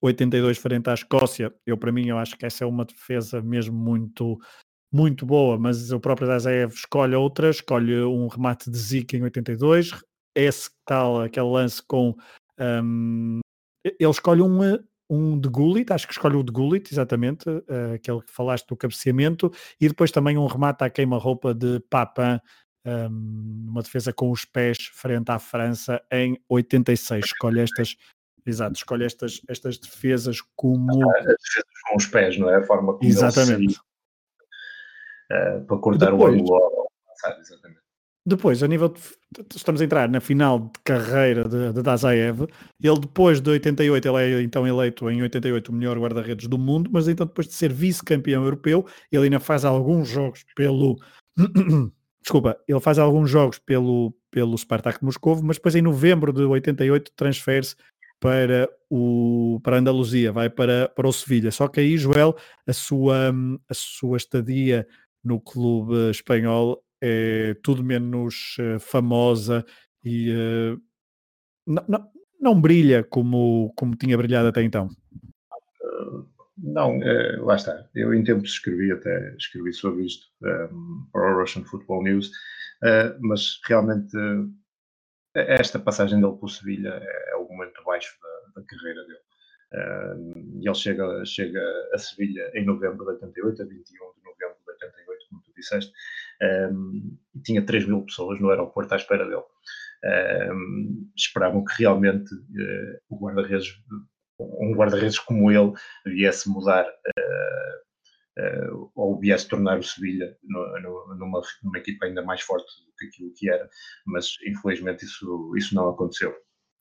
82 0.02 0.58
frente 0.58 0.90
à 0.90 0.94
Escócia. 0.94 1.54
Eu, 1.64 1.76
para 1.76 1.92
mim, 1.92 2.08
eu 2.08 2.18
acho 2.18 2.36
que 2.36 2.44
essa 2.44 2.64
é 2.64 2.66
uma 2.66 2.84
defesa 2.84 3.40
mesmo 3.40 3.76
muito, 3.76 4.38
muito 4.92 5.24
boa, 5.24 5.56
mas 5.58 5.92
o 5.92 6.00
próprio 6.00 6.26
Dazaev 6.26 6.72
escolhe 6.72 7.14
outra, 7.14 7.50
escolhe 7.50 8.02
um 8.02 8.26
remate 8.26 8.70
de 8.70 8.76
Zika 8.76 9.16
em 9.16 9.22
82, 9.22 9.92
esse 10.34 10.70
tal, 10.84 11.20
aquele 11.20 11.46
lance 11.46 11.82
com... 11.86 12.14
Um, 12.58 13.40
ele 13.84 14.10
escolhe 14.10 14.42
um, 14.42 14.58
um 15.08 15.38
de 15.38 15.48
Gullit, 15.48 15.92
acho 15.92 16.06
que 16.06 16.12
escolhe 16.12 16.36
o 16.36 16.42
de 16.42 16.50
Gullit, 16.50 16.92
exatamente, 16.92 17.48
uh, 17.48 17.94
aquele 17.94 18.22
que 18.22 18.32
falaste 18.32 18.66
do 18.66 18.76
cabeceamento, 18.76 19.52
e 19.80 19.88
depois 19.88 20.10
também 20.10 20.36
um 20.36 20.46
remate 20.46 20.82
à 20.82 20.90
queima-roupa 20.90 21.54
de 21.54 21.78
Papin 21.88 22.40
um, 22.86 23.66
uma 23.68 23.82
defesa 23.82 24.12
com 24.12 24.30
os 24.30 24.44
pés 24.44 24.78
frente 24.92 25.30
à 25.30 25.38
França 25.38 26.00
em 26.10 26.40
86. 26.48 27.24
Escolhe 27.24 27.60
estas, 27.60 27.96
exato, 28.46 28.76
escolhe 28.76 29.04
estas, 29.04 29.40
estas 29.48 29.78
defesas 29.78 30.40
como. 30.54 31.10
Ah, 31.10 31.18
as 31.18 31.24
defesas 31.24 31.80
com 31.88 31.96
os 31.96 32.06
pés, 32.06 32.38
não 32.38 32.48
é? 32.48 32.56
A 32.56 32.62
forma 32.62 32.94
como 32.94 33.08
Exatamente. 33.08 33.74
Se, 33.74 33.80
uh, 35.32 35.64
para 35.64 35.78
cortar 35.78 36.12
Depois, 36.12 36.34
o 36.34 36.38
ângulo 36.38 36.54
ao 36.54 36.86
exatamente. 37.40 37.80
Depois, 38.28 38.60
a 38.60 38.66
nível 38.66 38.88
de, 38.88 39.00
estamos 39.54 39.80
a 39.80 39.84
entrar 39.84 40.08
na 40.08 40.20
final 40.20 40.58
de 40.58 40.80
carreira 40.82 41.48
de, 41.48 41.72
de 41.72 41.80
Dazaev. 41.80 42.48
Ele 42.82 43.00
depois 43.00 43.40
de 43.40 43.50
88, 43.50 44.08
ele 44.08 44.16
é 44.18 44.42
então 44.42 44.66
eleito 44.66 45.08
em 45.08 45.22
88 45.22 45.68
o 45.68 45.72
melhor 45.72 45.96
guarda-redes 45.96 46.48
do 46.48 46.58
mundo, 46.58 46.90
mas 46.92 47.06
então 47.06 47.24
depois 47.24 47.46
de 47.46 47.54
ser 47.54 47.72
vice-campeão 47.72 48.42
europeu, 48.42 48.84
ele 49.12 49.24
ainda 49.24 49.38
faz 49.38 49.64
alguns 49.64 50.08
jogos 50.08 50.44
pelo 50.56 50.96
desculpa, 52.26 52.60
ele 52.66 52.80
faz 52.80 52.98
alguns 52.98 53.30
jogos 53.30 53.60
pelo, 53.60 54.12
pelo 54.32 54.58
Spartak 54.58 55.02
Moscovo, 55.04 55.44
mas 55.44 55.58
depois 55.58 55.76
em 55.76 55.82
novembro 55.82 56.32
de 56.32 56.42
88 56.42 57.12
transfere-se 57.14 57.76
para, 58.18 58.68
o, 58.90 59.60
para 59.62 59.76
a 59.76 59.78
Andaluzia, 59.78 60.32
vai 60.32 60.50
para, 60.50 60.88
para 60.88 61.06
o 61.06 61.12
Sevilha. 61.12 61.52
Só 61.52 61.68
que 61.68 61.78
aí, 61.78 61.96
Joel, 61.96 62.34
a 62.66 62.72
sua, 62.72 63.32
a 63.68 63.74
sua 63.74 64.16
estadia 64.16 64.88
no 65.22 65.40
clube 65.40 66.10
espanhol 66.10 66.82
é 67.00 67.54
tudo 67.62 67.84
menos 67.84 68.56
uh, 68.58 68.80
famosa 68.80 69.64
e 70.02 70.32
uh, 70.32 70.80
não, 71.64 71.84
não, 71.86 72.10
não, 72.40 72.60
brilha 72.60 73.04
como, 73.04 73.72
como 73.76 73.94
tinha 73.94 74.16
brilhado 74.16 74.48
até 74.48 74.62
então. 74.62 74.88
Não, 76.58 77.02
é, 77.02 77.36
lá 77.36 77.56
está. 77.56 77.86
Eu 77.94 78.14
em 78.14 78.24
tempos 78.24 78.50
escrevi 78.50 78.90
até 78.90 79.34
escrevi 79.36 79.72
sobre 79.72 80.04
isto 80.06 80.26
um, 80.42 80.48
ehm, 80.48 81.10
para 81.12 81.34
o 81.34 81.40
Russian 81.40 81.64
Football 81.64 82.04
News, 82.04 82.28
uh, 82.82 83.18
mas 83.20 83.60
realmente 83.66 84.16
uh, 84.16 84.50
esta 85.34 85.78
passagem 85.78 86.18
dele 86.20 86.34
para 86.34 86.46
o 86.46 86.48
Sevilha 86.48 87.00
é, 87.02 87.32
é 87.32 87.36
o 87.36 87.46
momento 87.46 87.84
baixo 87.84 88.16
da, 88.22 88.60
da 88.60 88.66
carreira 88.66 89.04
dele. 89.04 89.26
Uh, 89.74 90.60
ele 90.62 90.74
chega, 90.74 91.24
chega 91.26 91.60
a 91.92 91.98
Sevilha 91.98 92.50
em 92.54 92.64
novembro 92.64 93.04
de 93.04 93.10
88, 93.12 93.62
a 93.62 93.64
21 93.66 93.74
de 93.74 94.24
novembro 94.24 94.56
de 94.64 94.72
88, 94.72 95.26
como 95.28 95.42
tu 95.42 95.52
disseste, 95.54 95.92
um, 96.72 97.18
e 97.34 97.40
tinha 97.40 97.64
3 97.64 97.86
mil 97.86 98.02
pessoas 98.02 98.40
no 98.40 98.48
aeroporto 98.48 98.94
à 98.94 98.96
espera 98.96 99.24
dele. 99.26 99.42
Um, 100.52 101.10
esperavam 101.16 101.64
que 101.64 101.82
realmente 101.82 102.32
uh, 102.34 102.98
o 103.10 103.18
guarda-redes 103.18 103.74
um 104.38 104.74
guarda-redes 104.74 105.18
como 105.18 105.50
ele 105.50 105.72
viesse 106.04 106.48
mudar 106.48 106.84
uh, 106.84 108.90
ou 108.94 109.18
viesse 109.18 109.48
tornar 109.48 109.78
o 109.78 109.82
Sevilha 109.82 110.36
numa, 110.42 111.42
numa 111.62 111.78
equipa 111.78 112.06
ainda 112.06 112.22
mais 112.22 112.42
forte 112.42 112.66
do 112.84 112.92
que 112.98 113.06
aquilo 113.06 113.32
que 113.34 113.50
era, 113.50 113.68
mas 114.04 114.36
infelizmente 114.46 115.04
isso, 115.04 115.54
isso 115.56 115.74
não 115.74 115.88
aconteceu. 115.88 116.34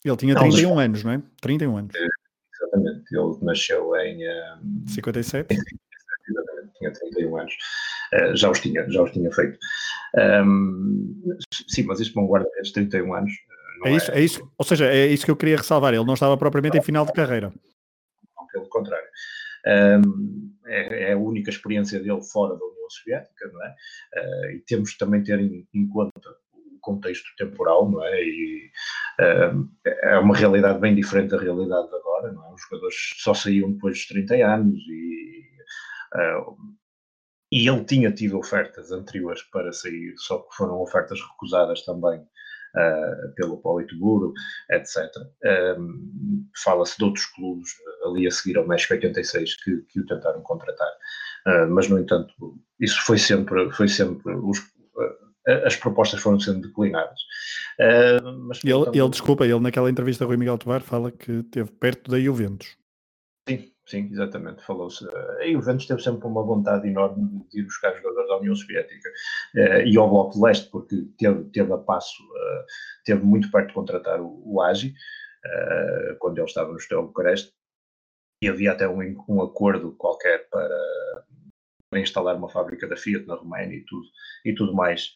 Ele 0.04 0.18
tinha 0.18 0.36
31 0.36 0.70
não, 0.70 0.80
anos, 0.80 1.04
não 1.04 1.12
é? 1.12 1.24
31 1.42 1.78
anos. 1.78 1.96
Uh, 1.96 2.08
exatamente, 2.54 3.06
ele 3.12 3.46
nasceu 3.46 3.96
em 3.96 4.20
57. 4.88 5.56
Exatamente, 6.28 6.74
tinha 6.80 6.92
31 6.92 7.38
anos. 7.38 7.54
Uh, 8.14 8.36
já, 8.36 8.50
os 8.50 8.60
tinha, 8.60 8.90
já 8.90 9.04
os 9.04 9.12
tinha 9.12 9.32
feito. 9.32 9.60
Um, 10.18 11.38
sim, 11.68 11.84
mas 11.84 12.00
isto 12.00 12.14
para 12.14 12.24
um 12.24 12.28
guarda-redes 12.28 12.70
de 12.70 12.74
31 12.74 13.14
anos 13.14 13.32
é 13.84 13.92
isso, 13.92 14.12
é... 14.12 14.16
é 14.16 14.22
isso, 14.22 14.52
ou 14.58 14.66
seja, 14.66 14.86
é 14.86 15.08
isso 15.08 15.26
que 15.26 15.32
eu 15.32 15.36
queria 15.36 15.58
ressalvar. 15.58 15.94
Ele 15.94 16.06
não 16.06 16.14
estava 16.14 16.38
propriamente 16.38 16.78
em 16.78 16.82
final 16.82 17.06
de 17.06 17.14
carreira. 17.14 17.54
Não, 18.38 18.48
pelo 18.48 18.70
contrário. 18.70 19.08
Um, 19.68 20.54
é, 20.68 21.10
é, 21.10 21.14
a 21.14 21.18
única 21.18 21.50
experiência 21.50 22.00
dele 22.00 22.22
fora 22.22 22.56
da 22.56 22.64
União 22.64 22.90
Soviética, 22.90 23.50
não 23.52 23.64
é? 23.64 23.76
Uh, 24.16 24.52
e 24.52 24.60
temos 24.60 24.96
também 24.98 25.24
ter 25.24 25.40
em, 25.40 25.68
em, 25.74 25.88
conta 25.88 26.30
o 26.54 26.80
contexto 26.82 27.28
temporal, 27.38 27.90
não 27.90 28.04
é? 28.04 28.24
E 28.24 28.72
uh, 29.20 29.70
é 30.04 30.20
uma 30.20 30.36
realidade 30.36 30.80
bem 30.80 30.94
diferente 30.94 31.32
da 31.32 31.40
realidade 31.40 31.90
de 31.90 31.96
agora, 31.96 32.32
não 32.32 32.46
é? 32.46 32.54
Os 32.54 32.62
jogadores 32.62 32.96
só 33.18 33.34
saíam 33.34 33.72
depois 33.72 33.96
dos 33.96 34.08
30 34.08 34.36
anos 34.46 34.80
e. 34.88 35.50
Uh, 36.14 36.76
e 37.52 37.70
ele 37.70 37.86
tinha 37.86 38.12
tido 38.12 38.38
ofertas 38.38 38.92
anteriores 38.92 39.44
para 39.44 39.72
sair, 39.72 40.14
só 40.18 40.40
que 40.40 40.56
foram 40.56 40.82
ofertas 40.82 41.22
recusadas 41.22 41.86
também 41.86 42.26
uh, 42.76 43.34
pelo 43.36 43.58
Politburo, 43.58 44.34
etc. 44.70 45.10
Um, 45.78 46.46
Fala-se 46.64 46.98
de 46.98 47.04
outros 47.04 47.26
clubes 47.28 47.70
ali 48.06 48.28
a 48.28 48.32
seguir 48.32 48.58
ao 48.58 48.68
México 48.68 48.94
86 48.94 49.64
que, 49.64 49.78
que 49.90 50.00
o 50.00 50.06
tentaram 50.06 50.42
contratar, 50.42 50.92
uh, 51.48 51.68
mas 51.70 51.88
no 51.88 52.00
entanto 52.00 52.34
isso 52.80 53.02
foi 53.06 53.18
sempre, 53.18 53.72
foi 53.72 53.88
sempre 53.88 54.34
os, 54.36 54.60
uh, 54.60 55.66
as 55.66 55.76
propostas 55.76 56.20
foram 56.22 56.40
sendo 56.40 56.68
declinadas. 56.68 57.20
mas, 58.48 58.64
ele, 58.64 58.74
portanto, 58.74 58.96
ele, 58.96 59.10
desculpa, 59.10 59.46
ele 59.46 59.60
naquela 59.60 59.90
entrevista 59.90 60.24
a 60.24 60.28
Rui 60.28 60.38
Miguel 60.38 60.58
Tovar 60.58 60.82
fala 60.82 61.12
que 61.12 61.32
esteve 61.32 61.72
perto 61.72 62.12
da 62.12 62.20
Juventus. 62.20 62.76
Sim, 63.48 63.72
sim, 63.86 64.10
exatamente, 64.12 64.64
falou-se. 64.64 65.06
A 65.40 65.48
Juventus 65.48 65.86
teve 65.86 66.02
sempre 66.02 66.28
uma 66.28 66.44
vontade 66.44 66.88
enorme 66.88 67.46
de 67.50 67.60
ir 67.60 67.64
buscar 67.64 67.96
jogadores 67.96 68.28
da 68.28 68.38
União 68.38 68.56
Soviética 68.56 69.10
uh, 69.56 69.82
e 69.86 69.98
ao 69.98 70.10
Bloco 70.10 70.34
de 70.34 70.42
Leste, 70.42 70.70
porque 70.70 71.08
teve, 71.18 71.44
teve 71.52 71.74
a 71.74 71.78
passo, 71.78 72.24
uh, 72.24 72.66
teve 73.06 73.24
muito 73.24 73.50
perto 73.52 73.68
de 73.68 73.74
contratar 73.74 74.20
o, 74.22 74.42
o 74.46 74.62
Agi, 74.62 74.90
uh, 74.90 76.18
quando 76.20 76.38
ele 76.38 76.48
estava 76.48 76.72
no 76.72 76.78
Estel 76.78 77.06
Bucareste, 77.08 77.54
e 78.42 78.50
havia 78.50 78.74
até 78.74 78.88
um, 78.88 79.00
um 79.30 79.42
acordo 79.42 79.92
qualquer 79.94 80.50
para 80.50 81.26
para 81.88 82.02
instalar 82.02 82.36
uma 82.36 82.50
fábrica 82.50 82.88
da 82.88 82.98
Fiat 82.98 83.26
na 83.26 83.36
Roménia 83.36 83.78
e 83.78 83.86
tudo, 83.86 84.06
e 84.44 84.54
tudo 84.54 84.74
mais 84.74 85.14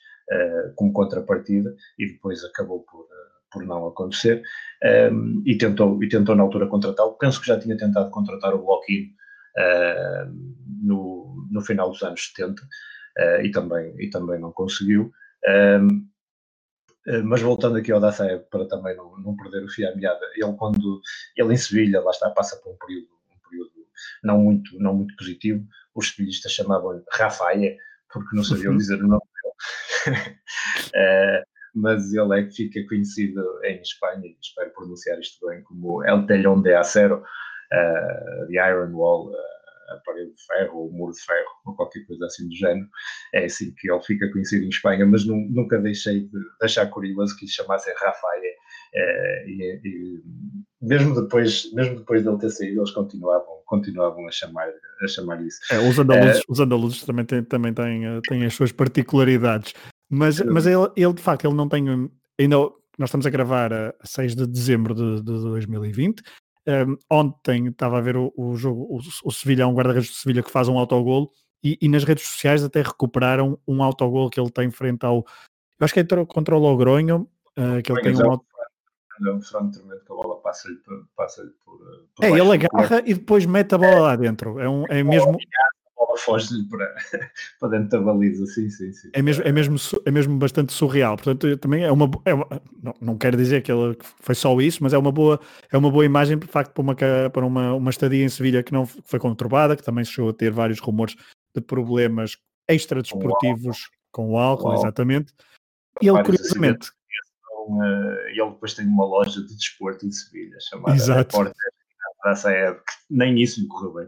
como 0.75 0.93
contrapartida, 0.93 1.75
e 1.97 2.05
depois 2.07 2.43
acabou 2.45 2.83
por, 2.83 3.07
por 3.51 3.65
não 3.65 3.87
acontecer, 3.87 4.41
um, 5.11 5.41
e, 5.45 5.57
tentou, 5.57 6.01
e 6.03 6.09
tentou 6.09 6.35
na 6.35 6.43
altura 6.43 6.67
contratá-lo. 6.67 7.17
Penso 7.17 7.41
que 7.41 7.47
já 7.47 7.59
tinha 7.59 7.77
tentado 7.77 8.09
contratar 8.11 8.53
o 8.53 8.63
Lockheed 8.63 9.11
uh, 9.57 10.31
no, 10.81 11.47
no 11.51 11.61
final 11.61 11.89
dos 11.89 12.01
anos 12.03 12.31
70, 12.35 12.61
e, 13.43 13.51
também, 13.51 13.93
e 13.99 14.09
também 14.09 14.39
não 14.39 14.51
conseguiu. 14.51 15.11
Um, 15.81 16.07
mas 17.25 17.41
voltando 17.41 17.77
aqui 17.77 17.91
ao 17.91 17.99
Dacev, 17.99 18.43
para 18.51 18.67
também 18.67 18.95
não, 18.95 19.17
não 19.17 19.35
perder 19.35 19.63
o 19.63 19.69
fio 19.69 19.89
à 19.89 19.95
meada, 19.95 20.19
ele 20.35 20.53
quando 20.53 21.01
ele 21.35 21.53
em 21.53 21.57
Sevilha, 21.57 22.01
lá 22.01 22.11
está, 22.11 22.29
passa 22.29 22.57
por 22.57 22.73
um 22.73 22.77
período, 22.77 23.07
um 23.31 23.49
período 23.49 23.71
não 24.23 24.39
muito, 24.39 24.79
não 24.79 24.93
muito 24.93 25.15
positivo, 25.15 25.65
os 25.95 26.09
sevilhistas 26.09 26.51
chamavam-lhe 26.51 27.03
Rafael, 27.11 27.75
porque 28.11 28.35
não 28.35 28.43
sabiam 28.43 28.77
dizer 28.77 29.01
o 29.03 29.07
nome 29.07 29.21
dele. 30.05 30.19
uh, 30.89 31.45
mas 31.75 32.13
ele 32.13 32.39
é 32.39 32.43
que 32.43 32.55
fica 32.55 32.87
conhecido 32.87 33.43
em 33.63 33.81
Espanha, 33.81 34.25
e 34.25 34.37
espero 34.41 34.71
pronunciar 34.71 35.19
isto 35.19 35.45
bem, 35.47 35.61
como 35.63 36.03
El 36.03 36.25
Telhón 36.25 36.61
de 36.61 36.73
Acero, 36.73 37.17
uh, 37.17 38.47
The 38.47 38.69
Iron 38.69 38.93
Wall, 38.93 39.31
uh, 39.31 39.59
a 39.89 39.97
parede 40.05 40.31
de 40.33 40.45
ferro, 40.45 40.77
ou 40.77 40.89
o 40.89 40.93
muro 40.93 41.13
de 41.13 41.21
ferro, 41.21 41.49
ou 41.65 41.75
qualquer 41.75 42.05
coisa 42.05 42.25
assim 42.25 42.47
do 42.47 42.55
género. 42.55 42.87
É 43.33 43.45
assim 43.45 43.73
que 43.75 43.91
ele 43.91 44.01
fica 44.01 44.31
conhecido 44.31 44.65
em 44.65 44.69
Espanha, 44.69 45.05
mas 45.05 45.25
nunca 45.25 45.79
deixei 45.79 46.21
de 46.21 46.39
achar 46.61 46.87
curioso 46.87 47.35
que 47.37 47.45
lhe 47.45 47.51
chamassem 47.51 47.93
Rafael. 47.97 48.41
Uh, 48.41 49.49
e, 49.49 49.81
e, 49.83 50.23
mesmo 50.81 51.19
depois, 51.21 51.71
mesmo 51.73 51.97
depois 51.97 52.23
dele 52.23 52.37
ter 52.37 52.49
saído, 52.49 52.79
eles 52.79 52.91
continuavam, 52.91 53.61
continuavam 53.65 54.27
a 54.27 54.31
chamar, 54.31 54.69
a 55.03 55.07
chamar 55.07 55.41
isso. 55.41 55.59
É, 55.71 55.77
os 55.79 55.99
andaluzes, 55.99 56.43
os 56.47 56.59
andaluzes 56.59 57.03
também 57.03 57.25
têm, 57.25 57.43
também 57.43 57.73
têm, 57.73 58.21
têm 58.27 58.45
as 58.45 58.53
suas 58.53 58.71
particularidades. 58.71 59.73
Mas, 60.09 60.39
mas 60.41 60.65
ele, 60.65 60.89
ele, 60.95 61.13
de 61.13 61.21
facto, 61.21 61.45
ele 61.45 61.55
não 61.55 61.69
tem. 61.69 61.87
Ainda 62.39 62.57
nós 62.99 63.07
estamos 63.09 63.25
a 63.25 63.29
gravar 63.29 63.71
a 63.71 63.93
6 64.03 64.35
de 64.35 64.45
dezembro 64.45 64.93
de, 64.93 65.17
de 65.17 65.23
2020. 65.23 66.21
Um, 66.67 66.97
ontem 67.09 67.67
estava 67.67 67.97
a 67.97 68.01
ver 68.01 68.17
o, 68.17 68.31
o 68.35 68.55
jogo, 68.55 68.83
o, 68.89 68.99
o 69.23 69.31
Sevilha, 69.31 69.65
um 69.65 69.73
guarda-redes 69.73 70.09
de 70.09 70.17
Sevilha 70.17 70.43
que 70.43 70.51
faz 70.51 70.67
um 70.67 70.77
autogolo 70.77 71.31
e, 71.63 71.77
e, 71.81 71.87
nas 71.87 72.03
redes 72.03 72.27
sociais 72.27 72.63
até 72.63 72.81
recuperaram 72.81 73.57
um 73.67 73.81
autogolo 73.81 74.29
que 74.29 74.39
ele 74.39 74.51
tem 74.51 74.69
frente 74.69 75.05
ao. 75.05 75.25
Eu 75.79 75.85
acho 75.85 75.93
que 75.93 76.01
é 76.01 76.25
contra 76.25 76.55
o 76.55 76.59
Logronho, 76.59 77.27
uh, 77.57 77.81
que 77.81 77.91
ele 77.91 78.01
tem 78.01 78.15
um. 78.15 78.31
Auto... 78.31 78.45
É 79.25 79.31
um 79.31 79.41
frango 79.41 79.71
tremendo 79.71 80.01
que 80.05 80.11
a 80.11 80.15
bola 80.15 80.35
passa-lhe 80.41 80.75
por, 80.75 81.05
passa 81.15 81.43
por, 81.65 81.77
por. 82.15 82.25
É, 82.25 82.29
ele 82.29 82.53
agarra 82.53 83.01
e 83.05 83.13
depois 83.13 83.45
mete 83.45 83.75
a 83.75 83.77
bola 83.77 83.99
lá 83.99 84.15
dentro. 84.15 84.59
É, 84.59 84.69
um, 84.69 84.85
é 84.89 85.03
mesmo 85.03 85.37
foge-lhe 86.19 86.63
para, 86.67 86.95
para 87.59 87.69
dentro 87.69 87.89
da 87.89 88.01
baliza, 88.01 88.45
sim, 88.47 88.69
sim, 88.69 88.91
sim. 88.91 89.09
É 89.13 89.21
mesmo, 89.21 89.43
é 89.43 89.51
mesmo, 89.51 89.75
é 90.05 90.11
mesmo 90.11 90.37
bastante 90.37 90.73
surreal, 90.73 91.15
portanto 91.15 91.57
também 91.57 91.83
é 91.83 91.91
uma, 91.91 92.09
é 92.25 92.33
uma 92.33 92.47
não, 92.81 92.93
não 93.01 93.17
quero 93.17 93.37
dizer 93.37 93.61
que 93.61 93.71
ele 93.71 93.97
foi 94.19 94.35
só 94.35 94.59
isso, 94.59 94.83
mas 94.83 94.93
é 94.93 94.97
uma 94.97 95.11
boa, 95.11 95.39
é 95.71 95.77
uma 95.77 95.91
boa 95.91 96.05
imagem, 96.05 96.37
de 96.37 96.47
facto, 96.47 96.73
para 96.73 96.81
uma, 96.81 96.95
para 96.95 97.45
uma, 97.45 97.73
uma 97.73 97.89
estadia 97.89 98.23
em 98.23 98.29
Sevilha 98.29 98.63
que 98.63 98.73
não 98.73 98.85
foi 98.85 99.19
conturbada, 99.19 99.75
que 99.75 99.83
também 99.83 100.05
chegou 100.05 100.29
a 100.29 100.33
ter 100.33 100.51
vários 100.51 100.79
rumores 100.79 101.15
de 101.55 101.61
problemas 101.61 102.37
extradesportivos 102.67 103.89
com 104.11 104.31
o 104.31 104.37
álcool, 104.37 104.63
com 104.63 104.69
o 104.69 104.71
álcool 104.71 104.81
exatamente. 104.81 105.33
E 106.01 106.07
ele, 106.07 106.23
curiosamente... 106.23 106.91
Eh, 107.69 108.31
ele 108.31 108.49
depois 108.49 108.73
tem 108.73 108.87
uma 108.87 109.05
loja 109.05 109.41
de 109.41 109.55
desporto 109.55 110.05
em 110.05 110.11
Sevilha, 110.11 110.57
chamada 110.59 110.95
Exato. 110.95 111.37
Eve, 112.47 112.79
nem 113.09 113.39
isso 113.41 113.61
lhe 113.61 113.67
correu 113.67 113.93
bem 113.93 114.07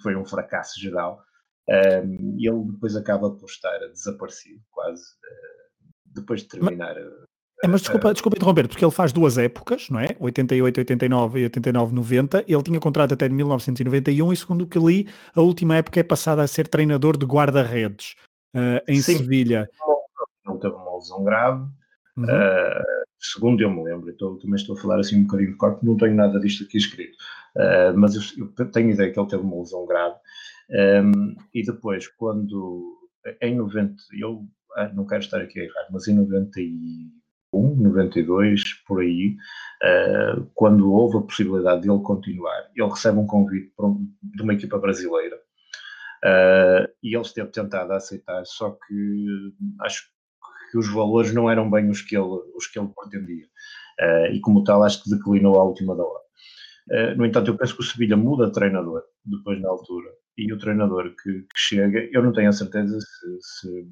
foi 0.00 0.16
um 0.16 0.24
fracasso 0.24 0.80
geral. 0.80 1.22
Um, 1.68 2.36
e 2.38 2.46
ele 2.46 2.64
depois 2.72 2.94
acaba 2.94 3.30
por 3.30 3.46
estar 3.46 3.78
desaparecido, 3.92 4.60
quase, 4.70 5.02
uh, 5.02 6.14
depois 6.14 6.42
de 6.42 6.48
terminar. 6.48 6.94
Mas, 6.94 7.04
é, 7.62 7.68
mas 7.68 7.80
desculpa, 7.80 8.12
desculpa 8.12 8.36
interromper, 8.36 8.68
porque 8.68 8.84
ele 8.84 8.92
faz 8.92 9.12
duas 9.12 9.38
épocas, 9.38 9.88
não 9.88 10.00
é? 10.00 10.08
88, 10.20 10.78
89 10.78 11.40
e 11.40 11.44
89, 11.44 11.94
90. 11.94 12.44
Ele 12.46 12.62
tinha 12.62 12.78
contrato 12.78 13.14
até 13.14 13.28
1991 13.28 14.32
e, 14.32 14.36
segundo 14.36 14.62
o 14.62 14.66
que 14.66 14.78
li, 14.78 15.08
a 15.34 15.40
última 15.40 15.76
época 15.76 16.00
é 16.00 16.02
passada 16.02 16.42
a 16.42 16.46
ser 16.46 16.68
treinador 16.68 17.16
de 17.16 17.24
guarda-redes 17.24 18.14
uh, 18.54 18.82
em 18.86 19.00
Sim, 19.00 19.18
Sevilha. 19.18 19.68
Não 20.44 20.58
teve 20.58 20.74
uma 20.74 20.96
lesão 20.96 21.24
grave. 21.24 21.64
Uhum. 22.16 22.24
Uh, 22.24 23.04
segundo 23.18 23.62
eu 23.62 23.70
me 23.70 23.82
lembro, 23.82 24.10
então, 24.10 24.38
também 24.38 24.56
estou 24.56 24.76
a 24.76 24.80
falar 24.80 25.00
assim 25.00 25.20
um 25.20 25.24
bocadinho 25.24 25.52
de 25.52 25.56
corpo, 25.56 25.86
não 25.86 25.96
tenho 25.96 26.14
nada 26.14 26.38
disto 26.38 26.64
aqui 26.64 26.76
escrito. 26.76 27.16
Mas 27.96 28.16
eu, 28.16 28.48
eu, 28.58 28.70
tenho 28.70 28.90
ideia 28.90 29.12
que 29.12 29.18
ele 29.18 29.28
teve 29.28 29.42
uma 29.42 29.60
lesão 29.60 29.86
grave. 29.86 30.16
Um, 30.70 31.36
e 31.52 31.62
depois, 31.62 32.08
quando 32.08 32.94
em 33.40 33.56
90, 33.56 33.94
eu 34.18 34.46
ah, 34.76 34.88
não 34.88 35.06
quero 35.06 35.22
estar 35.22 35.40
aqui 35.40 35.60
a 35.60 35.64
errar, 35.64 35.86
mas 35.90 36.08
em 36.08 36.14
91, 36.14 37.76
92, 37.76 38.62
por 38.86 39.00
aí, 39.00 39.36
uh, 39.82 40.44
quando 40.54 40.92
houve 40.92 41.18
a 41.18 41.22
possibilidade 41.22 41.82
de 41.82 41.90
ele 41.90 42.02
continuar, 42.02 42.70
ele 42.74 42.88
recebe 42.88 43.18
um 43.18 43.26
convite 43.26 43.72
um, 43.78 44.12
de 44.22 44.42
uma 44.42 44.54
equipa 44.54 44.78
brasileira. 44.78 45.36
Uh, 46.24 46.88
e 47.02 47.14
ele 47.14 47.22
esteve 47.22 47.50
tentado 47.50 47.92
a 47.92 47.96
aceitar, 47.96 48.44
só 48.46 48.70
que 48.70 49.26
acho 49.82 50.08
que 50.70 50.78
os 50.78 50.88
valores 50.92 51.32
não 51.34 51.50
eram 51.50 51.70
bem 51.70 51.88
os 51.90 52.00
que 52.00 52.16
ele, 52.16 52.40
os 52.56 52.66
que 52.66 52.78
ele 52.78 52.88
pretendia. 52.88 53.46
Uh, 54.00 54.32
e 54.32 54.40
como 54.40 54.64
tal, 54.64 54.82
acho 54.82 55.02
que 55.02 55.10
declinou 55.10 55.60
à 55.60 55.64
última 55.64 55.94
da 55.94 56.02
hora. 56.02 56.24
No 57.16 57.24
entanto, 57.24 57.50
eu 57.50 57.56
penso 57.56 57.74
que 57.74 57.80
o 57.80 57.84
Sevilha 57.84 58.14
muda 58.14 58.46
de 58.46 58.52
treinador 58.52 59.02
depois 59.24 59.58
na 59.58 59.70
altura. 59.70 60.10
E 60.36 60.52
o 60.52 60.58
treinador 60.58 61.14
que, 61.22 61.42
que 61.42 61.56
chega, 61.56 62.08
eu 62.12 62.22
não 62.22 62.32
tenho 62.32 62.48
a 62.48 62.52
certeza 62.52 62.98
se, 63.00 63.38
se, 63.40 63.88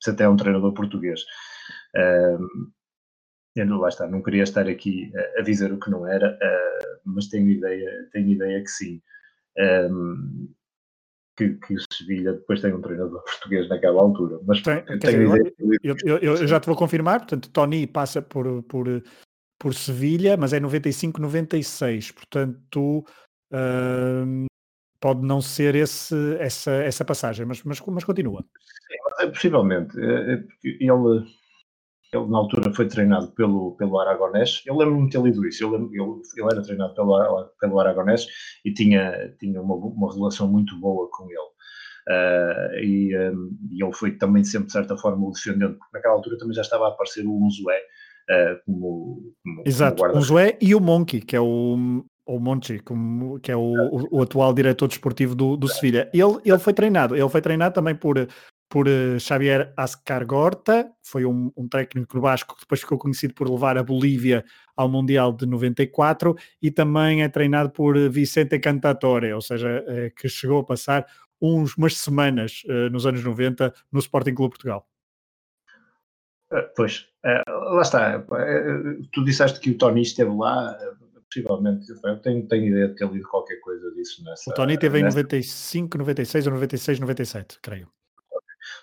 se 0.00 0.10
até 0.10 0.24
é 0.24 0.28
um 0.28 0.36
treinador 0.36 0.72
português. 0.72 1.20
Uh, 1.94 2.70
eu 3.54 3.66
não, 3.66 3.78
lá 3.78 3.88
está, 3.88 4.06
não 4.06 4.22
queria 4.22 4.42
estar 4.42 4.66
aqui 4.66 5.12
a, 5.38 5.42
dizer 5.42 5.72
o 5.72 5.78
que 5.78 5.90
não 5.90 6.06
era, 6.06 6.32
uh, 6.34 7.00
mas 7.04 7.28
tenho 7.28 7.50
ideia, 7.50 8.08
tenho 8.12 8.30
ideia 8.30 8.62
que 8.62 8.70
sim. 8.70 9.02
Um, 9.58 10.48
que, 11.36 11.54
que, 11.54 11.74
o 11.74 11.78
Sevilha 11.92 12.32
depois 12.32 12.60
tem 12.60 12.72
um 12.72 12.80
treinador 12.80 13.22
português 13.24 13.68
naquela 13.68 14.00
altura. 14.00 14.40
Mas 14.46 14.62
tem, 14.62 14.82
dizer, 14.98 15.54
eu, 15.82 15.96
eu, 16.04 16.18
eu, 16.18 16.46
já 16.46 16.58
te 16.58 16.66
vou 16.66 16.76
confirmar, 16.76 17.20
portanto, 17.20 17.50
Tony 17.50 17.86
passa 17.86 18.22
por, 18.22 18.62
por 18.62 19.02
por 19.62 19.74
Sevilha, 19.74 20.36
mas 20.36 20.52
é 20.52 20.58
95-96, 20.58 22.12
portanto 22.12 23.04
uh, 23.52 24.46
pode 25.02 25.26
não 25.26 25.40
ser 25.42 25.74
esse, 25.74 26.14
essa, 26.38 26.70
essa 26.70 27.04
passagem, 27.04 27.44
mas, 27.44 27.60
mas, 27.64 27.80
mas 27.80 28.04
continua. 28.04 28.40
Sim, 28.40 29.24
é, 29.24 29.26
possivelmente, 29.26 29.98
é, 29.98 30.34
é 30.34 30.44
ele, 30.62 31.26
ele 32.12 32.26
na 32.28 32.38
altura 32.38 32.72
foi 32.72 32.86
treinado 32.86 33.32
pelo, 33.32 33.74
pelo 33.76 33.98
Aragonés, 33.98 34.62
eu 34.64 34.76
lembro-me 34.76 35.06
de 35.06 35.16
ter 35.16 35.22
lido 35.22 35.44
isso, 35.46 35.64
eu 35.64 35.70
lembro, 35.70 35.90
ele, 35.92 36.22
ele 36.36 36.52
era 36.52 36.62
treinado 36.62 36.94
pelo, 36.94 37.50
pelo 37.60 37.80
Aragonés 37.80 38.26
e 38.64 38.72
tinha, 38.72 39.34
tinha 39.40 39.60
uma, 39.60 39.74
uma 39.74 40.14
relação 40.14 40.46
muito 40.46 40.78
boa 40.78 41.08
com 41.10 41.28
ele. 41.28 41.52
Uh, 42.08 42.78
e, 42.82 43.30
um, 43.30 43.56
e, 43.70 43.82
ele 43.82 43.92
foi 43.92 44.12
também 44.12 44.42
sempre 44.42 44.66
de 44.66 44.72
certa 44.72 44.96
forma 44.96 45.26
o 45.26 45.32
defendendo, 45.32 45.78
porque 45.78 45.96
naquela 45.96 46.14
altura 46.14 46.36
também 46.36 46.54
já 46.54 46.62
estava 46.62 46.86
a 46.86 46.88
aparecer 46.88 47.24
o 47.24 47.44
Unzué, 47.44 47.78
uh, 47.78 48.64
como, 48.66 49.34
como, 49.42 49.62
Exato, 49.64 50.02
como 50.02 50.18
o 50.18 50.22
Joé 50.22 50.58
e 50.60 50.74
o 50.74 50.80
Monkey, 50.80 51.20
que 51.20 51.36
é 51.36 51.40
o, 51.40 52.04
o 52.34 52.40
Monchi, 52.40 52.78
como, 52.80 53.38
que 53.40 53.50
é 53.52 53.56
o, 53.56 54.08
o, 54.10 54.22
atual 54.22 54.52
diretor 54.52 54.88
desportivo 54.88 55.34
do, 55.34 55.56
do 55.56 55.68
Sevilha. 55.68 56.10
Ele, 56.12 56.38
ele 56.44 56.58
foi 56.58 56.72
treinado, 56.72 57.16
ele 57.16 57.28
foi 57.28 57.40
treinado 57.40 57.74
também 57.74 57.94
por, 57.94 58.26
por 58.68 58.88
uh, 58.88 59.20
Xavier 59.20 59.72
Ascargorta, 59.76 60.90
foi 61.02 61.24
um, 61.24 61.52
um 61.56 61.68
técnico 61.68 62.20
basco 62.20 62.54
que 62.54 62.62
depois 62.62 62.80
ficou 62.80 62.98
conhecido 62.98 63.34
por 63.34 63.48
levar 63.50 63.76
a 63.76 63.82
Bolívia 63.82 64.44
ao 64.76 64.88
Mundial 64.88 65.32
de 65.32 65.46
94 65.46 66.34
e 66.60 66.70
também 66.70 67.22
é 67.22 67.28
treinado 67.28 67.70
por 67.70 67.96
Vicente 68.08 68.58
Cantatore, 68.58 69.32
ou 69.32 69.40
seja, 69.40 69.84
uh, 69.86 70.14
que 70.14 70.28
chegou 70.28 70.60
a 70.60 70.64
passar 70.64 71.06
uns, 71.40 71.76
umas 71.76 71.96
semanas 71.96 72.62
uh, 72.66 72.90
nos 72.90 73.06
anos 73.06 73.22
90 73.22 73.72
no 73.92 73.98
Sporting 73.98 74.34
Clube 74.34 74.52
Portugal. 74.52 74.86
Eh, 76.52 76.70
pois, 76.76 77.08
eh, 77.24 77.42
lá 77.48 77.82
está. 77.82 78.24
Eh, 78.38 78.98
tu 79.12 79.24
disseste 79.24 79.58
que 79.60 79.70
o 79.70 79.78
Tony 79.78 80.02
esteve 80.02 80.30
lá, 80.36 80.76
possivelmente. 81.32 81.90
Eu 81.90 82.20
tenho, 82.20 82.46
tenho 82.46 82.66
ideia 82.66 82.88
de 82.88 82.94
ter 82.94 83.10
lido 83.10 83.28
qualquer 83.28 83.56
coisa 83.60 83.90
disso 83.92 84.22
nessa. 84.24 84.50
O 84.50 84.54
Tony 84.54 84.76
nessa... 84.76 84.98
em 84.98 85.02
95, 85.04 85.98
96 85.98 86.46
ou 86.46 86.52
96, 86.54 87.00
97, 87.00 87.58
creio. 87.60 87.88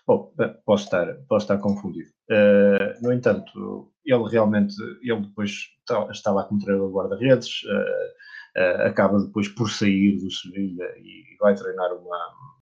Bom, 0.06 0.34
posso 0.66 0.86
estar, 0.86 1.14
posso 1.28 1.46
estar 1.46 1.58
confundido. 1.60 2.10
Uh, 2.30 3.02
no 3.02 3.14
entanto, 3.14 3.92
ele 4.06 4.24
realmente, 4.30 4.76
ele 5.02 5.22
depois 5.22 5.70
está, 6.12 6.32
lá 6.32 6.44
como 6.44 6.60
treinador 6.60 6.90
de 6.90 6.96
guarda-redes, 6.96 7.62
uh, 7.64 8.60
uh, 8.60 8.88
acaba 8.88 9.20
depois 9.20 9.48
por 9.48 9.70
sair 9.70 10.18
do 10.18 10.32
Sevilha 10.32 10.86
e 10.98 11.38
vai 11.40 11.56
treinar 11.56 11.94
uma, 11.94 12.18
eh, 12.18 12.59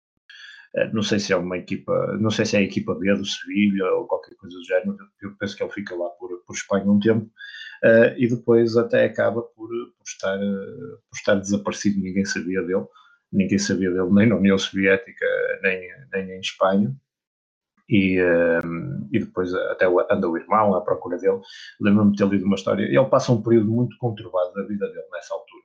não 0.92 1.02
sei 1.02 1.18
se 1.18 1.32
é 1.32 1.36
uma 1.36 1.56
equipa, 1.56 2.16
não 2.20 2.30
sei 2.30 2.44
se 2.44 2.56
é 2.56 2.58
a 2.60 2.62
equipa 2.62 2.94
B 2.94 3.14
do 3.14 3.24
Sevilha 3.24 3.86
ou 3.94 4.06
qualquer 4.06 4.34
coisa 4.36 4.56
do 4.56 4.64
género. 4.64 4.96
Eu 5.22 5.34
penso 5.38 5.56
que 5.56 5.62
ele 5.62 5.72
fica 5.72 5.94
lá 5.94 6.08
por, 6.10 6.30
por 6.46 6.54
Espanha 6.54 6.90
um 6.90 7.00
tempo 7.00 7.26
uh, 7.84 8.14
e 8.16 8.28
depois 8.28 8.76
até 8.76 9.04
acaba 9.04 9.42
por, 9.42 9.68
por, 9.68 10.04
estar, 10.06 10.36
uh, 10.36 10.98
por 11.10 11.16
estar 11.16 11.34
desaparecido, 11.36 12.00
ninguém 12.00 12.24
sabia 12.24 12.62
dele. 12.62 12.86
ninguém 13.32 13.58
sabia 13.58 13.90
dele 13.90 14.12
nem 14.12 14.28
na 14.28 14.36
União 14.36 14.58
Soviética, 14.58 15.26
nem, 15.62 15.88
nem 16.12 16.36
em 16.36 16.40
Espanha. 16.40 16.94
E, 17.88 18.20
um, 18.64 19.08
e 19.12 19.20
depois 19.20 19.54
até 19.54 19.86
anda 19.86 20.28
o 20.28 20.36
irmão 20.36 20.74
à 20.74 20.80
procura 20.80 21.16
dele. 21.18 21.40
Lembro-me 21.80 22.12
de 22.12 22.18
ter 22.18 22.28
lido 22.28 22.44
uma 22.44 22.56
história. 22.56 22.84
Ele 22.84 23.04
passa 23.06 23.32
um 23.32 23.40
período 23.42 23.70
muito 23.70 23.96
conturbado 23.98 24.52
da 24.54 24.62
vida 24.64 24.88
dele 24.88 25.06
nessa 25.12 25.32
altura. 25.32 25.55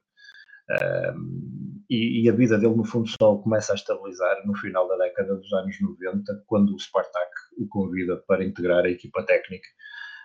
E, 1.90 2.24
e, 2.24 2.30
a 2.30 2.34
vida 2.34 2.58
dele, 2.58 2.76
no 2.76 2.86
fundo, 2.86 3.10
só 3.10 3.36
começa 3.36 3.74
a 3.74 3.76
estabilizar 3.76 4.46
no 4.46 4.56
final 4.56 4.88
da 4.88 4.96
década 4.96 5.36
dos 5.36 5.52
anos 5.52 5.76
90, 5.82 6.44
quando 6.48 6.74
o 6.74 6.80
Spartak 6.80 7.30
o 7.58 7.68
convida 7.68 8.16
para 8.28 8.46
integrar 8.46 8.86
a 8.86 8.90
equipa 8.90 9.24
técnica 9.26 9.68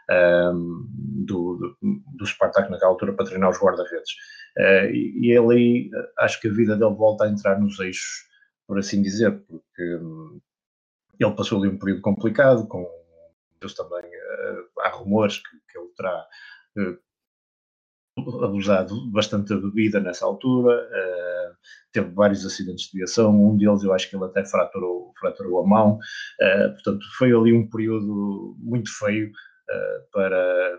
um, 0.09 0.87
do, 1.27 1.57
do, 1.57 1.77
do 2.15 2.27
Spartak 2.27 2.71
naquela 2.71 2.93
altura 2.93 3.15
para 3.15 3.27
treinar 3.27 3.51
os 3.51 3.59
guarda-redes. 3.59 4.13
Uh, 4.57 4.91
e, 4.93 5.27
e 5.27 5.33
ele 5.33 5.55
aí, 5.55 5.91
acho 6.19 6.41
que 6.41 6.49
a 6.49 6.53
vida 6.53 6.77
dele 6.77 6.95
volta 6.95 7.25
a 7.25 7.29
entrar 7.29 7.61
nos 7.61 7.79
eixos, 7.81 8.29
por 8.67 8.79
assim 8.79 9.03
dizer, 9.03 9.33
porque 9.41 9.97
um, 9.97 10.41
ele 11.19 11.35
passou 11.35 11.59
ali 11.59 11.69
um 11.69 11.79
período 11.79 12.03
complicado, 12.03 12.67
com 12.69 12.87
também 13.77 14.05
uh, 14.05 14.81
há 14.83 14.91
rumores 14.91 15.39
que, 15.39 15.51
que 15.73 15.79
ele 15.79 15.89
terá 15.97 16.27
uh, 16.79 16.99
abusado 18.19 19.11
bastante 19.11 19.51
da 19.51 19.61
bebida 19.61 20.01
nessa 20.01 20.25
altura, 20.25 20.75
uh, 20.75 21.57
teve 21.93 22.09
vários 22.11 22.47
acidentes 22.47 22.87
de 22.87 22.99
viação, 22.99 23.31
um 23.31 23.57
deles 23.57 23.83
eu 23.83 23.93
acho 23.93 24.09
que 24.09 24.17
ele 24.17 24.25
até 24.25 24.45
fraturou, 24.45 25.13
fraturou 25.21 25.61
a 25.61 25.67
mão, 25.67 25.99
uh, 25.99 26.73
portanto 26.73 27.05
foi 27.19 27.33
ali 27.33 27.53
um 27.53 27.69
período 27.69 28.57
muito 28.59 28.91
feio 28.99 29.29
uh, 29.29 30.11
para, 30.11 30.79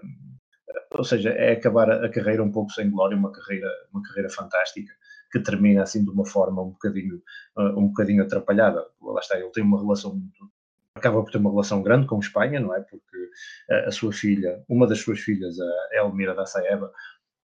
ou 0.96 1.04
seja, 1.04 1.30
é 1.30 1.52
acabar 1.52 1.90
a, 1.92 2.06
a, 2.06 2.10
carreira 2.10 2.44
um 2.44 2.52
pouco 2.52 2.72
sem 2.72 2.90
glória, 2.90 3.16
uma 3.16 3.32
carreira, 3.32 3.70
uma 3.94 4.02
carreira 4.02 4.30
fantástica, 4.30 4.92
que 5.32 5.40
termina 5.40 5.84
assim 5.84 6.04
de 6.04 6.10
uma 6.10 6.26
forma 6.26 6.64
um 6.64 6.70
bocadinho, 6.70 7.22
um 7.58 7.90
bocadinho 7.90 8.24
atrapalhada, 8.24 8.84
lá 9.02 9.20
está, 9.20 9.38
ele 9.38 9.52
tem 9.52 9.64
uma 9.64 9.80
relação 9.80 10.16
muito, 10.16 10.50
acaba 10.96 11.22
por 11.22 11.30
ter 11.30 11.38
uma 11.38 11.52
relação 11.52 11.84
grande 11.84 12.08
com 12.08 12.18
Espanha, 12.18 12.62
não 12.62 12.74
é? 12.74 12.80
Porque 12.80 13.30
a, 13.70 13.90
a 13.90 13.92
sua 13.92 14.14
filha, 14.14 14.64
uma 14.70 14.88
das 14.88 15.00
suas 15.00 15.20
filhas, 15.20 15.60
a 15.60 15.98
Elmira 15.98 16.34
da 16.34 16.46
Saeva, 16.46 16.90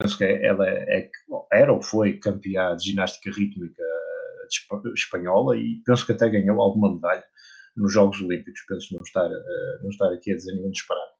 penso 0.01 0.17
que 0.17 0.23
ela 0.23 0.67
é, 0.67 1.09
era 1.51 1.71
ou 1.71 1.81
foi 1.81 2.17
campeã 2.17 2.75
de 2.75 2.85
ginástica 2.85 3.29
rítmica 3.31 3.83
espanhola 4.95 5.55
e 5.55 5.81
penso 5.85 6.05
que 6.05 6.11
até 6.11 6.29
ganhou 6.29 6.59
alguma 6.59 6.93
medalha 6.93 7.23
nos 7.75 7.93
Jogos 7.93 8.21
Olímpicos, 8.21 8.61
penso 8.67 8.93
não 8.93 9.01
estar, 9.01 9.31
eh, 9.31 9.79
não 9.81 9.89
estar 9.89 10.11
aqui 10.11 10.31
a 10.31 10.35
dizer 10.35 10.53
nenhum 10.53 10.71
disparado. 10.71 11.11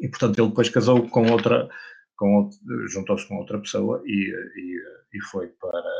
E 0.00 0.08
portanto 0.08 0.38
ele 0.38 0.48
depois 0.48 0.68
casou 0.68 1.08
com 1.08 1.30
outra, 1.30 1.68
com 2.16 2.50
juntou-se 2.88 3.28
com 3.28 3.36
outra 3.36 3.60
pessoa 3.60 4.02
e, 4.04 4.32
e, 4.56 5.18
e 5.18 5.22
foi 5.30 5.48
para 5.48 5.92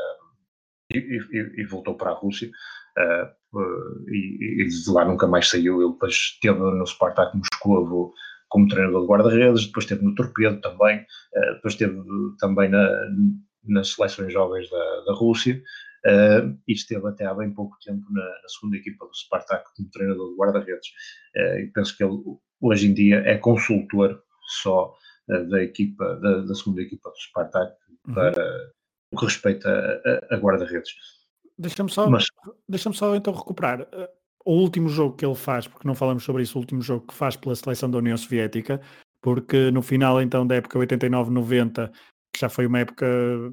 e, 0.93 1.61
e, 1.61 1.65
voltou 1.65 1.95
para 1.95 2.11
a 2.11 2.13
Rússia 2.13 2.49
uh, 2.49 4.09
e, 4.09 4.63
e, 4.63 4.67
de 4.67 4.91
lá 4.91 5.05
nunca 5.05 5.27
mais 5.27 5.49
saiu. 5.49 5.81
Ele 5.81 5.93
depois 5.93 6.13
esteve 6.13 6.59
no 6.59 6.85
Spartak 6.85 7.35
Moscovo 7.37 8.13
como 8.53 8.67
treinador 8.67 9.01
de 9.01 9.07
guarda-redes, 9.07 9.65
depois 9.65 9.83
esteve 9.83 10.05
no 10.05 10.13
Torpedo 10.13 10.61
também, 10.61 10.99
uh, 10.99 11.53
depois 11.55 11.73
esteve 11.73 11.99
também 12.39 12.69
na, 12.69 12.87
nas 13.63 13.89
seleções 13.89 14.31
jovens 14.31 14.69
da, 14.69 15.01
da 15.07 15.13
Rússia 15.15 15.59
uh, 16.05 16.55
e 16.67 16.73
esteve 16.73 17.07
até 17.07 17.25
há 17.25 17.33
bem 17.33 17.51
pouco 17.51 17.75
tempo 17.83 18.05
na, 18.11 18.21
na 18.21 18.47
segunda 18.47 18.77
equipa 18.77 19.07
do 19.07 19.15
Spartak 19.15 19.65
como 19.75 19.89
treinador 19.89 20.29
de 20.29 20.35
guarda-redes. 20.35 20.87
Uh, 21.35 21.59
e 21.61 21.71
penso 21.73 21.97
que 21.97 22.03
ele 22.03 22.15
hoje 22.61 22.87
em 22.87 22.93
dia 22.93 23.23
é 23.25 23.39
consultor 23.39 24.21
só 24.61 24.93
da 25.27 25.63
equipa, 25.63 26.17
da, 26.17 26.41
da, 26.41 26.53
segunda 26.53 26.81
equipa 26.81 27.09
do 27.09 27.15
Spartak 27.17 27.73
uhum. 28.07 28.13
para 28.13 28.71
o 29.11 29.17
que 29.17 29.25
respeita 29.25 29.67
a, 29.67 30.33
a, 30.33 30.35
a 30.35 30.37
guarda-redes. 30.37 30.91
Deixa-me 31.57 31.89
só, 31.89 32.07
Mas... 32.07 32.25
deixa 32.69 32.91
só 32.93 33.15
então 33.15 33.33
recuperar 33.33 33.87
o 34.45 34.53
último 34.53 34.89
jogo 34.89 35.15
que 35.15 35.25
ele 35.25 35.35
faz, 35.35 35.67
porque 35.67 35.87
não 35.87 35.95
falamos 35.95 36.23
sobre 36.23 36.43
isso, 36.43 36.57
o 36.57 36.61
último 36.61 36.81
jogo 36.81 37.07
que 37.07 37.13
faz 37.13 37.35
pela 37.35 37.55
seleção 37.55 37.89
da 37.89 37.97
União 37.97 38.17
Soviética, 38.17 38.81
porque 39.21 39.71
no 39.71 39.81
final 39.81 40.21
então 40.21 40.45
da 40.45 40.55
época 40.55 40.79
89-90, 40.79 41.91
que 42.33 42.41
já 42.41 42.49
foi 42.49 42.65
uma 42.65 42.79
época 42.79 43.05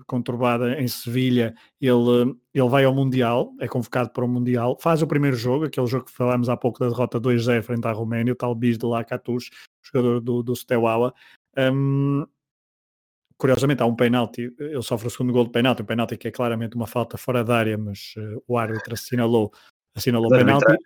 conturbada 0.06 0.80
em 0.80 0.88
Sevilha, 0.88 1.54
ele, 1.80 2.34
ele 2.54 2.68
vai 2.68 2.84
ao 2.84 2.94
Mundial, 2.94 3.52
é 3.60 3.68
convocado 3.68 4.10
para 4.10 4.24
o 4.24 4.28
Mundial, 4.28 4.76
faz 4.80 5.02
o 5.02 5.06
primeiro 5.06 5.36
jogo, 5.36 5.66
aquele 5.66 5.86
jogo 5.86 6.06
que 6.06 6.12
falámos 6.12 6.48
há 6.48 6.56
pouco 6.56 6.80
da 6.80 6.88
derrota 6.88 7.20
2-0 7.20 7.62
frente 7.62 7.86
à 7.86 7.92
Roménia, 7.92 8.32
o 8.32 8.36
tal 8.36 8.54
Bis 8.54 8.78
de 8.78 8.86
Lakatus, 8.86 9.50
jogador 9.82 10.20
do, 10.20 10.42
do 10.42 10.56
Steaua. 10.56 11.12
Um, 11.58 12.24
curiosamente 13.36 13.82
há 13.82 13.86
um 13.86 13.94
penalti, 13.94 14.52
ele 14.58 14.82
sofre 14.82 15.08
o 15.08 15.10
segundo 15.10 15.32
gol 15.32 15.44
de 15.44 15.50
penalti, 15.50 15.82
um 15.82 15.86
penalti 15.86 16.16
que 16.16 16.28
é 16.28 16.30
claramente 16.30 16.74
uma 16.74 16.86
falta 16.86 17.18
fora 17.18 17.44
da 17.44 17.56
área, 17.56 17.76
mas 17.76 18.14
uh, 18.16 18.42
o 18.46 18.56
árbitro 18.56 18.94
assinalou 18.94 19.52
assinalou 19.94 20.28
o 20.28 20.36
penalti. 20.36 20.76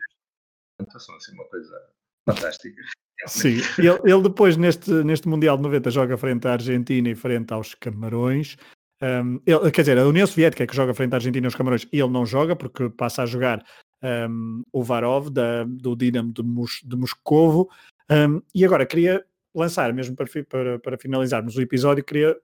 São 0.99 1.15
assim 1.17 1.33
uma 1.33 1.45
coisa 1.45 1.89
fantástica. 2.29 2.83
Sim, 3.27 3.61
ele, 3.79 3.89
ele, 4.05 4.23
depois 4.23 4.57
neste, 4.57 4.91
neste 4.91 5.29
Mundial 5.29 5.57
de 5.57 5.63
90 5.63 5.91
joga 5.91 6.17
frente 6.17 6.47
à 6.47 6.53
Argentina 6.53 7.09
e 7.09 7.15
frente 7.15 7.53
aos 7.53 7.75
Camarões. 7.75 8.57
Um, 9.03 9.41
ele, 9.47 9.71
quer 9.71 9.83
dizer, 9.83 9.99
a 9.99 10.07
União 10.07 10.27
Soviética 10.27 10.65
é 10.65 10.67
que 10.67 10.77
joga 10.77 10.95
frente 10.95 11.13
à 11.13 11.17
Argentina 11.17 11.45
e 11.45 11.49
aos 11.49 11.55
Camarões 11.55 11.87
e 11.93 12.01
ele 12.01 12.11
não 12.11 12.27
joga 12.27 12.57
porque 12.57 12.89
passa 12.91 13.23
a 13.23 13.27
jogar 13.27 13.65
um, 14.03 14.63
o 14.73 14.83
Varov 14.83 15.31
da, 15.31 15.65
do 15.65 15.97
Dinamo 15.97 16.33
de, 16.33 16.43
Mos, 16.43 16.81
de 16.85 16.97
Moscovo. 16.97 17.71
Um, 18.11 18.43
e 18.55 18.65
agora 18.65 18.85
queria 18.85 19.25
lançar, 19.55 19.93
mesmo 19.93 20.17
para, 20.17 20.27
para, 20.49 20.79
para 20.79 20.99
finalizarmos 20.99 21.57
o 21.57 21.63
episódio, 21.63 22.05
queria, 22.05 22.37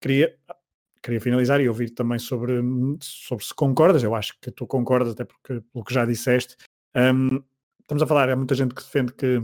queria 0.00 0.36
queria 1.08 1.20
finalizar 1.20 1.58
e 1.60 1.68
ouvir 1.68 1.90
também 1.90 2.18
sobre, 2.18 2.52
sobre 3.00 3.42
se 3.42 3.54
concordas, 3.54 4.02
eu 4.02 4.14
acho 4.14 4.34
que 4.40 4.50
tu 4.50 4.66
concordas, 4.66 5.12
até 5.14 5.24
porque 5.24 5.62
pelo 5.72 5.84
que 5.84 5.94
já 5.94 6.04
disseste. 6.04 6.54
Um, 6.94 7.42
estamos 7.80 8.02
a 8.02 8.06
falar, 8.06 8.28
há 8.28 8.36
muita 8.36 8.54
gente 8.54 8.74
que 8.74 8.82
defende 8.82 9.14
que, 9.14 9.40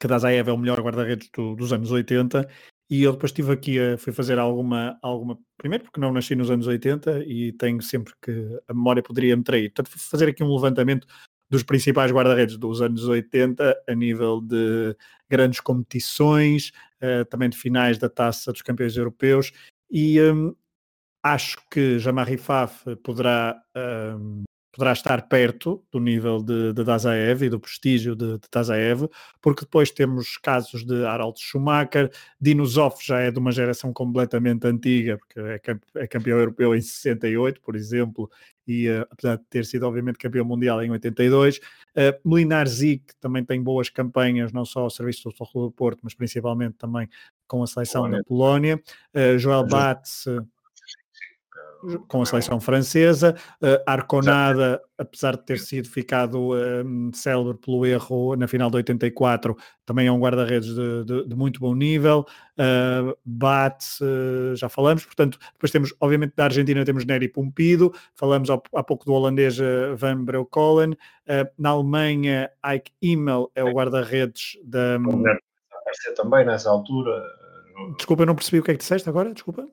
que 0.00 0.08
Dazaev 0.08 0.48
é 0.48 0.52
o 0.52 0.56
melhor 0.56 0.80
guarda-redes 0.80 1.28
do, 1.34 1.54
dos 1.54 1.74
anos 1.74 1.90
80 1.90 2.48
e 2.88 3.02
eu 3.02 3.12
depois 3.12 3.30
estive 3.30 3.52
aqui 3.52 3.78
a 3.78 3.98
fui 3.98 4.12
fazer 4.12 4.38
alguma, 4.38 4.98
alguma. 5.02 5.38
Primeiro, 5.58 5.84
porque 5.84 6.00
não 6.00 6.12
nasci 6.12 6.34
nos 6.34 6.50
anos 6.50 6.66
80 6.66 7.22
e 7.26 7.52
tenho 7.52 7.82
sempre 7.82 8.14
que 8.22 8.32
a 8.66 8.72
memória 8.72 9.02
poderia 9.02 9.36
me 9.36 9.44
trair. 9.44 9.70
Portanto, 9.70 9.98
fazer 9.98 10.28
aqui 10.28 10.42
um 10.42 10.54
levantamento 10.54 11.06
dos 11.50 11.62
principais 11.62 12.10
guarda-redes 12.10 12.56
dos 12.56 12.80
anos 12.80 13.04
80 13.04 13.82
a 13.86 13.94
nível 13.94 14.40
de 14.40 14.96
grandes 15.28 15.60
competições, 15.60 16.72
uh, 17.02 17.26
também 17.26 17.50
de 17.50 17.58
finais 17.58 17.98
da 17.98 18.08
taça 18.08 18.52
dos 18.52 18.62
campeões 18.62 18.96
europeus 18.96 19.52
e 19.90 20.18
um, 20.22 20.54
acho 21.22 21.58
que 21.70 21.98
Jamari 21.98 22.36
Faf 22.36 22.96
poderá, 22.96 23.56
um, 24.18 24.42
poderá 24.72 24.92
estar 24.92 25.28
perto 25.28 25.84
do 25.92 26.00
nível 26.00 26.42
de, 26.42 26.72
de 26.72 26.82
Dazaev 26.82 27.42
e 27.42 27.48
do 27.48 27.60
prestígio 27.60 28.16
de, 28.16 28.38
de 28.38 28.48
Dazaev, 28.50 29.08
porque 29.40 29.64
depois 29.64 29.90
temos 29.90 30.36
casos 30.36 30.84
de 30.84 31.04
Harald 31.04 31.38
Schumacher, 31.38 32.10
Dinosov 32.40 32.96
já 33.00 33.20
é 33.20 33.30
de 33.30 33.38
uma 33.38 33.52
geração 33.52 33.92
completamente 33.92 34.66
antiga, 34.66 35.16
porque 35.16 35.38
é, 35.38 35.60
é 35.96 36.06
campeão 36.08 36.38
europeu 36.38 36.74
em 36.74 36.80
68, 36.80 37.60
por 37.60 37.76
exemplo, 37.76 38.28
e 38.66 38.88
uh, 38.88 39.06
apesar 39.10 39.36
de 39.36 39.44
ter 39.44 39.64
sido 39.64 39.86
obviamente 39.86 40.18
campeão 40.18 40.44
mundial 40.44 40.82
em 40.82 40.90
82. 40.90 41.58
Uh, 41.58 41.60
Molinar 42.24 42.66
Zic 42.68 43.14
também 43.20 43.44
tem 43.44 43.62
boas 43.62 43.88
campanhas, 43.88 44.52
não 44.52 44.64
só 44.64 44.80
ao 44.80 44.90
serviço 44.90 45.28
do 45.28 45.36
Futebol 45.36 45.66
do 45.66 45.72
Porto, 45.72 46.00
mas 46.02 46.14
principalmente 46.14 46.74
também 46.74 47.08
com 47.46 47.62
a 47.62 47.66
seleção 47.66 48.02
Polónia. 48.02 48.18
da 48.18 48.24
Polónia. 48.24 48.82
Uh, 49.14 49.38
Joel 49.38 49.66
Batz 49.66 50.26
com 52.08 52.22
a 52.22 52.26
seleção 52.26 52.60
francesa. 52.60 53.36
Uh, 53.60 53.82
Arconada, 53.86 54.80
apesar 54.96 55.36
de 55.36 55.44
ter 55.44 55.58
sido 55.58 55.88
ficado 55.88 56.54
um, 56.54 57.10
célebre 57.12 57.58
pelo 57.58 57.84
erro 57.84 58.36
na 58.36 58.46
final 58.46 58.70
de 58.70 58.76
84, 58.76 59.56
também 59.84 60.06
é 60.06 60.12
um 60.12 60.18
guarda-redes 60.18 60.74
de, 60.74 61.04
de, 61.04 61.28
de, 61.28 61.36
muito 61.36 61.60
bom 61.60 61.74
nível. 61.74 62.24
Uh, 62.58 63.16
Bat, 63.24 63.84
uh, 64.00 64.54
já 64.56 64.68
falamos, 64.68 65.04
portanto, 65.04 65.38
depois 65.52 65.70
temos, 65.70 65.94
obviamente, 66.00 66.34
da 66.36 66.44
Argentina 66.44 66.84
temos 66.84 67.04
Neri 67.04 67.28
Pumpido, 67.28 67.92
falamos 68.14 68.50
há, 68.50 68.60
há 68.74 68.82
pouco 68.82 69.04
do 69.04 69.12
holandês 69.12 69.58
Van 69.96 70.24
Breukelen. 70.24 70.96
Na 71.58 71.70
Alemanha, 71.70 72.50
Ike 72.74 72.92
Immel 73.00 73.50
é 73.54 73.64
o 73.64 73.72
guarda-redes 73.72 74.58
da. 74.64 74.96
Aparecer 74.96 76.14
também 76.14 76.44
nessa 76.44 76.70
altura. 76.70 77.22
Desculpa, 77.96 78.22
eu 78.22 78.26
não 78.26 78.34
percebi 78.34 78.60
o 78.60 78.62
que 78.62 78.70
é 78.70 78.74
que 78.74 78.80
disseste 78.80 79.08
agora, 79.08 79.32
desculpa 79.32 79.66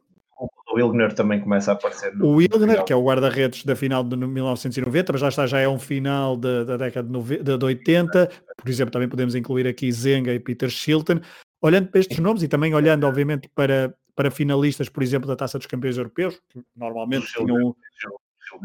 Wilgner 0.80 1.14
também 1.14 1.40
começa 1.40 1.72
a 1.72 1.74
aparecer. 1.74 2.16
No, 2.16 2.28
o 2.28 2.36
Wilgner, 2.36 2.84
que 2.84 2.94
é 2.94 2.96
o 2.96 3.04
guarda-redes 3.04 3.64
da 3.64 3.76
final 3.76 4.04
de 4.04 4.16
1990, 4.16 5.14
mas 5.14 5.22
lá 5.22 5.30
está, 5.30 5.46
já 5.46 5.60
é 5.60 5.68
um 5.68 5.80
final 5.80 6.38
da, 6.38 6.64
da 6.64 6.78
década 6.78 7.08
de, 7.08 7.14
90, 7.14 7.58
de 7.58 7.66
80. 7.66 8.32
Por 8.58 8.70
exemplo, 8.70 8.92
também 8.92 9.10
podemos 9.10 9.36
incluir 9.36 9.68
aqui 9.68 9.92
Zenga 9.92 10.34
e 10.34 10.40
Peter 10.40 10.70
Shilton. 10.70 11.20
Olhando 11.62 11.90
para 11.90 12.00
estes 12.00 12.20
nomes 12.20 12.42
e 12.42 12.48
também 12.48 12.74
olhando, 12.74 13.06
obviamente, 13.06 13.50
para, 13.54 13.94
para 14.16 14.32
finalistas, 14.32 14.88
por 14.88 15.04
exemplo, 15.04 15.28
da 15.28 15.36
Taça 15.36 15.58
dos 15.58 15.68
Campeões 15.68 15.98
Europeus, 15.98 16.42
que 16.50 16.62
normalmente 16.76 17.28
o 17.40 17.46
tinham. 17.46 17.76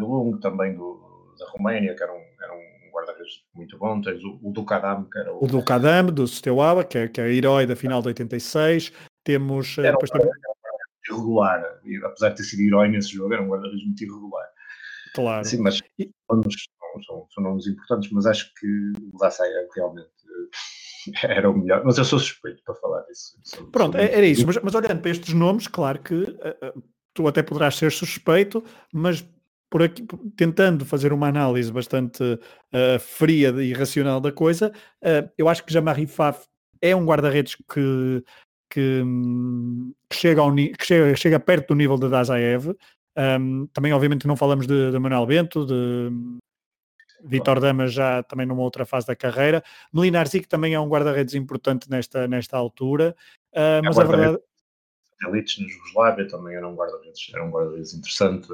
O 0.00 0.38
também 0.38 0.74
do, 0.74 1.34
da 1.38 1.46
Roménia, 1.50 1.94
que 1.94 2.02
era 2.02 2.12
um, 2.12 2.22
era 2.42 2.54
um 2.54 2.74
guarda-redes 2.92 3.44
muito 3.54 3.76
bom. 3.76 4.00
Tens 4.00 4.22
o, 4.22 4.38
o 4.42 4.52
Ducadam, 4.52 5.04
que 5.04 5.18
era 5.18 5.32
o. 5.34 5.44
O 5.44 5.46
Ducadam, 5.46 6.06
do 6.06 6.26
Steaua, 6.26 6.84
que 6.84 6.98
é, 6.98 7.08
que 7.08 7.20
é 7.20 7.30
herói 7.32 7.66
da 7.66 7.76
final 7.76 8.00
de 8.00 8.08
86. 8.08 8.92
Temos. 9.24 9.76
Era 9.78 9.96
um, 9.96 9.98
depois, 10.00 10.10
irregular, 11.11 11.80
apesar 12.05 12.30
de 12.30 12.36
ter 12.36 12.44
sido 12.44 12.62
herói 12.62 12.88
nesse 12.88 13.14
jogo, 13.14 13.34
era 13.34 13.42
um 13.42 13.48
guarda-redes 13.48 13.84
muito 13.84 14.02
irregular. 14.02 14.46
Claro. 15.14 15.44
Sim, 15.44 15.59
mas 15.59 15.78
são, 15.78 16.42
são, 17.07 17.26
são 17.32 17.44
nomes 17.44 17.66
importantes, 17.66 18.11
mas 18.11 18.26
acho 18.26 18.52
que 18.55 18.66
o 19.12 19.18
Lassaia 19.20 19.68
realmente 19.74 20.09
era 21.22 21.50
o 21.50 21.57
melhor. 21.57 21.82
Mas 21.84 21.98
eu 21.98 22.05
sou 22.05 22.18
suspeito 22.18 22.62
para 22.64 22.74
falar 22.74 23.02
disso. 23.02 23.38
Sou, 23.42 23.66
Pronto, 23.66 23.96
sou 23.96 24.00
era 24.00 24.26
isso. 24.26 24.46
Mas, 24.46 24.59
mas, 24.62 24.74
olhando 24.74 25.00
para 25.00 25.11
estes 25.11 25.32
nomes, 25.34 25.66
claro 25.66 26.00
que 26.00 26.14
uh, 26.14 26.82
tu 27.12 27.28
até 27.28 27.42
poderás 27.42 27.76
ser 27.76 27.92
suspeito, 27.92 28.62
mas 28.92 29.24
por 29.70 29.82
aqui, 29.82 30.07
tentando 30.36 30.84
fazer 30.84 31.12
uma 31.12 31.28
análise 31.28 31.72
bastante 31.72 32.22
uh, 32.22 32.98
fria 33.00 33.50
e 33.50 33.72
racional 33.72 34.20
da 34.20 34.30
coisa, 34.30 34.72
uh, 35.02 35.30
eu 35.36 35.48
acho 35.48 35.64
que 35.64 35.72
Jamari 35.72 36.07
Faf 36.07 36.46
é 36.80 36.94
um 36.94 37.05
guarda-redes 37.05 37.57
que, 37.57 38.22
que, 38.74 39.04
que, 40.10 40.16
chega 40.16 40.40
ao, 40.40 40.52
que 40.52 40.84
chega, 40.84 41.16
chega 41.16 41.38
perto 41.38 41.68
do 41.68 41.74
nível 41.76 41.96
de 41.96 42.08
Dazaev. 42.08 42.74
Um, 43.16 43.68
também, 43.68 43.92
obviamente, 43.92 44.26
não 44.26 44.36
falamos 44.36 44.66
de, 44.66 44.90
de 44.90 44.98
Manuel 44.98 45.24
Bento, 45.24 45.64
de 45.64 46.10
Vitor 47.24 47.60
Damas 47.60 47.92
já 47.92 48.24
também 48.24 48.44
numa 48.44 48.62
outra 48.62 48.84
fase 48.84 49.06
da 49.06 49.14
carreira. 49.14 49.62
Melinar 49.92 50.26
Zic 50.26 50.48
também 50.48 50.74
é 50.74 50.80
um 50.80 50.88
guarda-redes 50.88 51.34
importante 51.34 51.88
nesta, 51.88 52.26
nesta 52.26 52.56
altura. 52.56 53.14
Uh, 53.52 53.80
mas 53.84 53.96
a 53.96 54.04
verdade. 54.04 54.38
Elites 55.28 55.58
na 55.60 55.68
Jugoslávia 55.68 56.26
também 56.26 56.56
era 56.56 56.68
um 56.68 56.74
guarda-redes, 56.74 57.30
era 57.32 57.44
um 57.44 57.50
guarda-redes 57.50 57.94
interessante. 57.94 58.48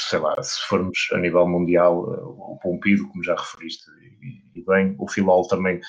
Sei 0.00 0.20
lá, 0.20 0.40
se 0.40 0.60
formos 0.68 1.08
a 1.12 1.18
nível 1.18 1.46
mundial, 1.48 1.98
o 1.98 2.56
Pompido, 2.62 3.08
como 3.08 3.24
já 3.24 3.34
referiste, 3.34 3.90
e, 4.22 4.60
e 4.60 4.64
bem, 4.64 4.94
o 4.96 5.08
Filol 5.08 5.46
também 5.48 5.80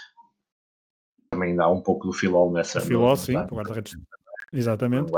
também 1.29 1.55
dá 1.55 1.69
um 1.69 1.81
pouco 1.81 2.07
do 2.07 2.13
Filol 2.13 2.51
nessa. 2.51 2.79
O 2.79 2.81
Filol, 2.81 3.15
sim, 3.15 3.35
o 3.35 3.55
guarda-redes. 3.55 3.97
Exatamente. 4.51 5.11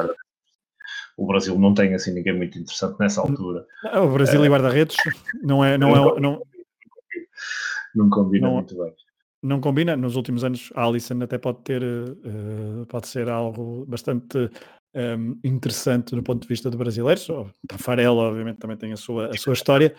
O 1.17 1.25
Brasil 1.25 1.57
não 1.57 1.73
tem 1.73 1.93
assim 1.93 2.13
ninguém 2.13 2.35
muito 2.35 2.57
interessante 2.57 2.99
nessa 2.99 3.21
altura. 3.21 3.65
O 3.93 4.07
Brasil 4.07 4.41
uh, 4.41 4.45
e 4.45 4.49
guarda-redes 4.49 4.97
não 5.41 5.63
é. 5.63 5.77
Não, 5.77 5.91
não, 5.91 6.17
é, 6.17 6.19
não, 6.19 6.41
não 7.95 8.09
combina 8.09 8.47
não, 8.47 8.55
muito 8.55 8.77
bem. 8.77 8.93
Não 9.41 9.61
combina. 9.61 9.95
Nos 9.95 10.15
últimos 10.15 10.43
anos, 10.43 10.71
a 10.75 10.85
Alisson 10.85 11.21
até 11.21 11.37
pode 11.37 11.59
ter, 11.63 11.83
uh, 11.83 12.85
pode 12.87 13.07
ser 13.07 13.29
algo 13.29 13.85
bastante 13.85 14.37
um, 14.37 14.99
ehm, 14.99 15.39
interessante 15.43 16.15
do 16.15 16.23
ponto 16.23 16.41
de 16.41 16.47
vista 16.47 16.69
de 16.69 16.77
brasileiros. 16.77 17.29
O 17.29 17.49
Tafarella, 17.67 18.23
obviamente, 18.23 18.57
também 18.57 18.77
tem 18.77 18.91
a 18.91 18.97
sua, 18.97 19.29
a 19.29 19.37
sua 19.37 19.53
história. 19.53 19.95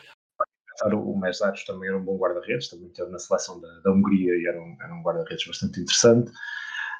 O 0.84 1.18
Mesaros 1.18 1.64
também 1.64 1.88
era 1.88 1.98
um 1.98 2.04
bom 2.04 2.16
guarda-redes, 2.16 2.68
também 2.68 2.88
esteve 2.88 3.10
na 3.10 3.18
seleção 3.18 3.60
da, 3.60 3.68
da 3.80 3.92
Hungria 3.92 4.34
e 4.34 4.46
era 4.46 4.60
um, 4.60 4.76
era 4.82 4.94
um 4.94 5.02
guarda-redes 5.02 5.46
bastante 5.46 5.80
interessante. 5.80 6.30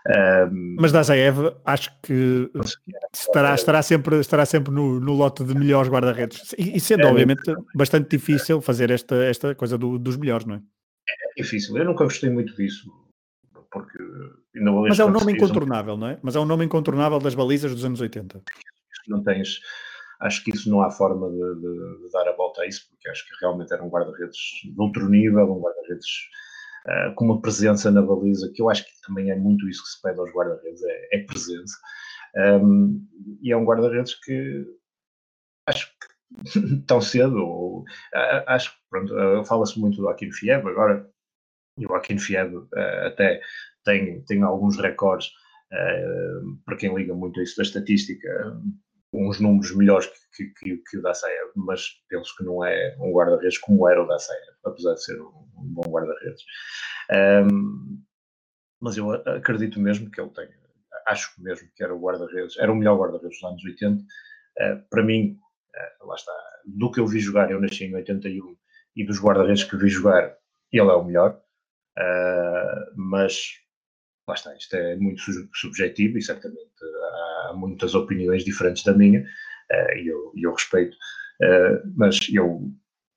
Um, 0.06 0.76
Mas 0.80 0.90
Dazaev, 0.90 1.54
acho 1.64 1.90
que 2.02 2.50
estará, 3.12 3.54
estará 3.54 3.82
sempre, 3.82 4.18
estará 4.18 4.44
sempre 4.44 4.72
no, 4.72 4.98
no 4.98 5.12
lote 5.12 5.44
de 5.44 5.54
melhores 5.54 5.90
guarda-redes. 5.90 6.54
E, 6.58 6.76
e, 6.76 6.80
sendo, 6.80 7.02
é, 7.02 7.10
obviamente, 7.10 7.48
é. 7.50 7.54
bastante 7.74 8.08
difícil 8.08 8.60
fazer 8.60 8.90
esta, 8.90 9.14
esta 9.24 9.54
coisa 9.54 9.78
do, 9.78 9.98
dos 9.98 10.16
melhores, 10.16 10.44
não 10.44 10.56
é? 10.56 10.62
É 11.08 11.42
difícil. 11.42 11.76
Eu 11.76 11.84
nunca 11.84 12.04
gostei 12.04 12.30
muito 12.30 12.54
disso. 12.56 12.90
Porque 13.70 13.98
Mas 14.88 15.00
é 15.00 15.04
um 15.04 15.10
nome 15.10 15.32
incontornável, 15.32 15.96
não 15.96 16.08
é? 16.08 16.18
Mas 16.22 16.36
é 16.36 16.40
um 16.40 16.44
nome 16.44 16.64
incontornável 16.64 17.18
das 17.18 17.34
balizas 17.34 17.72
dos 17.72 17.84
anos 17.84 18.00
80. 18.00 18.42
Não 19.08 19.22
tens. 19.22 19.60
Acho 20.22 20.44
que 20.44 20.52
isso 20.52 20.70
não 20.70 20.80
há 20.82 20.90
forma 20.90 21.28
de, 21.28 21.60
de, 21.60 22.02
de 22.02 22.12
dar 22.12 22.28
a 22.28 22.36
volta 22.36 22.62
a 22.62 22.66
isso, 22.66 22.88
porque 22.88 23.08
acho 23.08 23.26
que 23.26 23.34
realmente 23.40 23.72
era 23.72 23.82
um 23.82 23.88
guarda-redes 23.88 24.38
de 24.64 24.74
outro 24.80 25.08
nível, 25.08 25.52
um 25.52 25.60
guarda-redes 25.60 26.06
uh, 26.86 27.14
com 27.16 27.24
uma 27.24 27.40
presença 27.40 27.90
na 27.90 28.00
baliza, 28.00 28.50
que 28.54 28.62
eu 28.62 28.70
acho 28.70 28.84
que 28.84 28.92
também 29.04 29.30
é 29.30 29.36
muito 29.36 29.68
isso 29.68 29.82
que 29.82 29.90
se 29.90 30.00
pede 30.00 30.20
aos 30.20 30.30
guarda-redes, 30.32 30.80
é, 30.84 31.08
é, 31.16 31.18
presença. 31.24 31.76
Um, 32.36 33.04
e 33.42 33.52
é 33.52 33.56
um 33.56 33.64
guarda-redes 33.64 34.14
que 34.14 34.64
acho 35.66 35.88
que 35.90 36.82
tão 36.86 37.00
cedo, 37.00 37.38
ou, 37.38 37.80
uh, 37.80 38.44
acho 38.46 38.70
que 38.70 38.78
pronto, 38.88 39.12
uh, 39.14 39.44
fala-se 39.44 39.78
muito 39.80 39.96
do 40.00 40.08
Aquino 40.08 40.32
Fieb, 40.32 40.66
agora 40.68 41.10
e 41.76 41.86
o 41.86 41.94
Aquino 41.94 42.20
Fieb 42.20 42.54
até 43.06 43.40
tem, 43.82 44.22
tem 44.24 44.42
alguns 44.42 44.76
recordes, 44.76 45.30
para 46.66 46.76
quem 46.76 46.94
liga 46.94 47.14
muito 47.14 47.40
a 47.40 47.42
isso 47.42 47.56
da 47.56 47.62
estatística, 47.62 48.28
uns 49.12 49.40
números 49.40 49.74
melhores 49.76 50.10
que, 50.34 50.46
que, 50.46 50.76
que 50.88 50.98
o 50.98 51.02
da 51.02 51.12
Saia, 51.12 51.50
mas 51.54 52.02
penso 52.08 52.34
que 52.36 52.44
não 52.44 52.64
é 52.64 52.96
um 52.98 53.12
guarda-redes 53.12 53.58
como 53.58 53.88
era 53.88 54.02
o 54.02 54.06
da 54.06 54.18
Saia, 54.18 54.56
apesar 54.64 54.94
de 54.94 55.04
ser 55.04 55.20
um, 55.20 55.32
bom 55.56 55.82
guarda-redes. 55.90 56.42
Um, 57.50 58.02
mas 58.80 58.96
eu 58.96 59.12
acredito 59.12 59.78
mesmo 59.78 60.10
que 60.10 60.20
ele 60.20 60.30
tem, 60.30 60.48
acho 61.06 61.30
mesmo 61.38 61.68
que 61.74 61.84
era 61.84 61.94
o 61.94 62.00
guarda-redes, 62.00 62.56
era 62.58 62.72
o 62.72 62.76
melhor 62.76 62.98
guarda-redes 62.98 63.38
dos 63.38 63.48
anos 63.48 63.64
80. 63.64 64.00
Uh, 64.00 64.04
ah, 64.60 64.84
para 64.90 65.02
mim, 65.02 65.38
uh, 66.02 66.06
lá 66.06 66.14
está, 66.14 66.32
do 66.66 66.90
que 66.90 67.00
eu 67.00 67.06
vi 67.06 67.20
jogar, 67.20 67.50
eu 67.50 67.60
nasci 67.60 67.84
em 67.84 67.94
81 67.94 68.56
e 68.96 69.06
dos 69.06 69.20
guarda-redes 69.20 69.64
que 69.64 69.76
vi 69.76 69.88
jogar, 69.88 70.36
ele 70.72 70.88
é 70.88 70.94
o 70.94 71.04
melhor. 71.04 71.40
Uh, 71.98 72.92
mas 72.96 73.61
lá 74.28 74.34
está, 74.34 74.54
isto 74.56 74.74
é 74.76 74.96
muito 74.96 75.20
subjetivo 75.54 76.18
e 76.18 76.22
certamente 76.22 76.70
há 77.48 77.52
muitas 77.54 77.94
opiniões 77.94 78.44
diferentes 78.44 78.84
da 78.84 78.94
minha 78.94 79.20
uh, 79.20 79.98
e 79.98 80.06
eu, 80.06 80.32
eu, 80.36 80.52
respeito, 80.52 80.94
uh, 80.94 81.92
mas 81.96 82.18
eu 82.32 82.70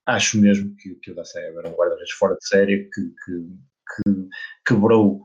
acho 0.06 0.39
mesmo 0.39 0.76
que, 0.78 0.95
que 0.95 1.12
o 1.12 1.16
Dacev 1.16 1.58
era 1.58 1.70
um 1.70 1.76
guarda-redes 1.76 2.12
fora 2.14 2.36
de 2.36 2.47
série 2.47 2.89
que, 2.93 3.01
que, 3.26 4.03
que 4.03 4.30
quebrou 4.66 5.22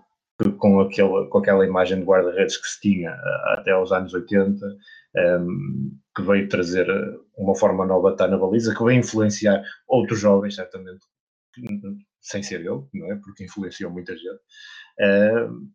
com 0.58 0.80
aquela, 0.80 1.28
com 1.28 1.38
aquela 1.38 1.66
imagem 1.66 1.98
de 1.98 2.04
guarda-redes 2.04 2.56
que 2.56 2.66
se 2.66 2.80
tinha 2.80 3.10
até 3.52 3.72
aos 3.72 3.92
anos 3.92 4.14
80, 4.14 4.64
um, 4.64 4.78
ehm, 5.16 5.90
que 6.16 6.22
veio 6.22 6.48
trazer 6.48 6.86
uma 7.36 7.54
forma 7.54 7.84
nova 7.84 8.08
de 8.08 8.14
estar 8.14 8.28
na 8.28 8.38
baliza, 8.38 8.74
que 8.74 8.82
veio 8.82 9.00
influenciar 9.00 9.62
outros 9.86 10.18
jovens, 10.18 10.54
certamente, 10.54 11.04
sem 12.20 12.42
ser 12.42 12.64
eu, 12.64 12.88
não 12.94 13.12
é? 13.12 13.16
Porque 13.16 13.44
influenciou 13.44 13.90
muita 13.90 14.16
gente. 14.16 14.40
Uh, 15.00 15.70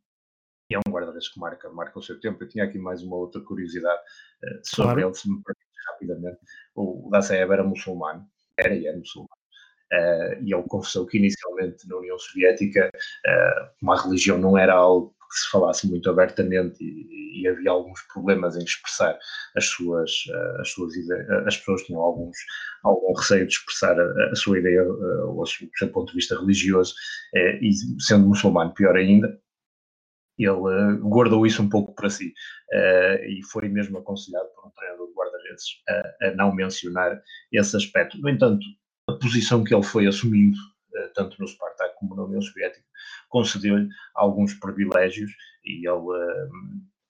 e 0.69 0.75
é 0.75 0.79
um 0.79 0.91
guarda-redes 0.91 1.29
que 1.29 1.39
marca, 1.39 1.69
marca 1.69 1.99
o 1.99 2.01
seu 2.01 2.19
tempo. 2.19 2.43
Eu 2.43 2.47
tinha 2.47 2.63
aqui 2.63 2.77
mais 2.77 3.03
uma 3.03 3.15
outra 3.15 3.41
curiosidade 3.41 4.01
uh, 4.43 4.59
sobre 4.63 5.01
claro. 5.01 5.07
ele, 5.07 5.15
se 5.15 5.29
me 5.29 5.41
permite 5.43 5.65
rapidamente. 5.87 6.39
O, 6.75 7.09
Dacev 7.11 7.51
era 7.51 7.63
muçulmano, 7.63 8.27
era 8.57 8.73
e 8.73 8.87
é 8.87 8.95
muçulmano. 8.95 9.29
Uh, 9.93 10.43
e 10.43 10.53
ele 10.53 10.63
confessou 10.67 11.05
que 11.05 11.17
inicialmente 11.17 11.87
na 11.87 11.97
União 11.97 12.17
Soviética 12.17 12.89
uh, 12.95 13.69
uma 13.81 14.01
religião 14.01 14.37
não 14.37 14.57
era 14.57 14.73
algo 14.73 15.14
que 15.35 15.41
se 15.41 15.49
falasse 15.51 15.87
muito 15.87 16.09
abertamente 16.09 16.81
e, 16.81 17.41
e 17.41 17.47
havia 17.47 17.71
alguns 17.71 18.01
problemas 18.13 18.55
em 18.55 18.63
expressar 18.63 19.19
as 19.55 19.65
suas, 19.65 20.11
uh, 20.29 20.61
as 20.61 20.69
suas 20.69 20.95
ideias, 20.95 21.29
as 21.45 21.57
pessoas 21.57 21.83
tinham 21.83 22.01
alguns, 22.01 22.37
algum 22.83 23.13
receio 23.13 23.45
de 23.45 23.53
expressar 23.53 23.99
a, 23.99 24.31
a 24.31 24.35
sua 24.35 24.59
ideia 24.59 24.81
ou 24.83 25.41
o 25.41 25.45
seu 25.45 25.89
ponto 25.91 26.09
de 26.09 26.15
vista 26.15 26.39
religioso 26.39 26.93
e 27.61 27.71
sendo 27.99 28.27
muçulmano 28.27 28.73
pior 28.73 28.95
ainda, 28.95 29.37
ele 30.37 30.97
guardou 31.01 31.45
isso 31.45 31.61
um 31.61 31.69
pouco 31.69 31.93
para 31.93 32.09
si 32.09 32.33
e 33.27 33.41
foi 33.51 33.67
mesmo 33.67 33.97
aconselhado 33.97 34.47
por 34.55 34.67
um 34.67 34.71
treinador 34.71 35.07
de 35.07 35.13
guarda-redes 35.13 35.65
a, 35.87 36.27
a, 36.27 36.35
não 36.35 36.53
mencionar 36.53 37.21
esse 37.51 37.75
aspecto. 37.75 38.17
No 38.19 38.29
entanto, 38.29 38.65
a 39.09 39.13
posição 39.13 39.63
que 39.63 39.73
ele 39.73 39.83
foi 39.83 40.07
assumindo, 40.07 40.57
tanto 41.13 41.39
no 41.39 41.47
Spartak 41.47 41.95
como 41.99 42.15
na 42.15 42.23
União 42.23 42.41
Soviética, 42.41 42.85
concedeu-lhe 43.35 43.89
alguns 44.15 44.53
privilégios 44.53 45.31
e 45.65 45.85
ele 45.85 46.49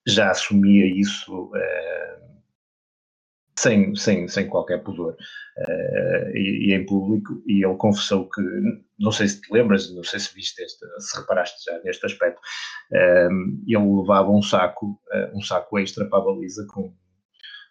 já 0.08 0.32
assumia 0.32 0.86
isso 0.86 1.52
sem, 3.58 3.94
sem, 3.96 4.28
sem 4.28 4.48
qualquer 4.48 4.82
pudor 4.82 5.14
uh, 5.14 6.36
e, 6.36 6.68
e, 6.68 6.74
em 6.74 6.84
público 6.84 7.42
e 7.46 7.64
ele 7.64 7.76
confessou 7.76 8.28
que 8.28 8.42
não 8.98 9.10
sei 9.10 9.28
se 9.28 9.40
te 9.40 9.52
lembras, 9.52 9.94
não 9.94 10.04
sei 10.04 10.20
se 10.20 10.34
viste 10.34 10.62
este, 10.62 10.84
se 11.00 11.18
reparaste 11.18 11.64
já 11.64 11.78
neste 11.82 12.04
aspecto 12.04 12.38
uh, 12.92 13.62
ele 13.66 14.00
levava 14.00 14.30
um 14.30 14.42
saco 14.42 15.00
uh, 15.12 15.36
um 15.36 15.40
saco 15.40 15.78
extra 15.78 16.04
para 16.04 16.18
a 16.18 16.24
baliza 16.24 16.66
com, 16.68 16.94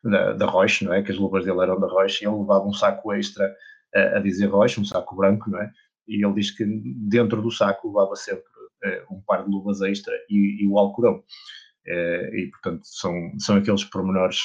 da, 0.03 0.33
da 0.33 0.45
Roche, 0.47 0.85
não 0.85 0.93
é? 0.93 1.03
que 1.03 1.11
as 1.11 1.17
luvas 1.17 1.45
dele 1.45 1.61
eram 1.61 1.79
da 1.79 1.87
Roche 1.87 2.23
e 2.23 2.27
ele 2.27 2.37
levava 2.37 2.65
um 2.65 2.73
saco 2.73 3.13
extra 3.13 3.55
a 4.13 4.19
dizer 4.19 4.47
Roche, 4.47 4.77
um 4.77 4.83
saco 4.83 5.15
branco, 5.15 5.49
não 5.49 5.61
é? 5.61 5.71
E 6.07 6.25
ele 6.25 6.33
diz 6.35 6.51
que 6.51 6.65
dentro 7.07 7.41
do 7.41 7.51
saco 7.51 7.87
levava 7.87 8.15
sempre 8.15 8.43
um 9.09 9.19
par 9.21 9.43
de 9.43 9.49
luvas 9.49 9.81
extra 9.81 10.13
e, 10.29 10.63
e 10.63 10.67
o 10.67 10.77
Alcorão 10.77 11.23
e 11.87 12.49
portanto 12.51 12.81
são, 12.83 13.13
são 13.39 13.57
aqueles 13.57 13.83
pormenores 13.83 14.37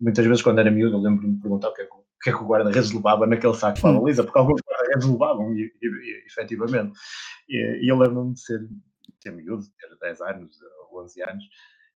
muitas 0.00 0.24
vezes 0.24 0.42
quando 0.42 0.60
era 0.60 0.70
miúdo 0.70 0.96
eu 0.96 1.00
lembro-me 1.00 1.34
de 1.34 1.42
perguntar 1.42 1.68
o 1.68 1.74
que 1.74 1.82
é 1.82 1.84
que, 1.84 1.90
que, 2.22 2.30
é 2.30 2.32
que 2.32 2.42
o 2.42 2.46
guarda-redes 2.46 2.92
levava 2.92 3.26
naquele 3.26 3.54
saco 3.54 3.86
a 3.86 3.92
baliza, 3.92 4.24
porque 4.24 4.38
alguns 4.38 4.60
guarda-redes 4.60 5.08
levavam, 5.08 5.54
e, 5.54 5.72
e, 5.80 5.86
e, 5.86 6.26
efetivamente. 6.26 6.98
E 7.48 7.90
eu 7.90 7.96
lembro-me 7.96 8.34
de 8.34 8.40
ser, 8.40 8.60
ter 9.20 9.30
miúdo, 9.30 9.64
ter 9.78 9.96
10 10.00 10.20
anos 10.22 10.58
ou 10.90 11.02
11 11.02 11.22
anos, 11.22 11.44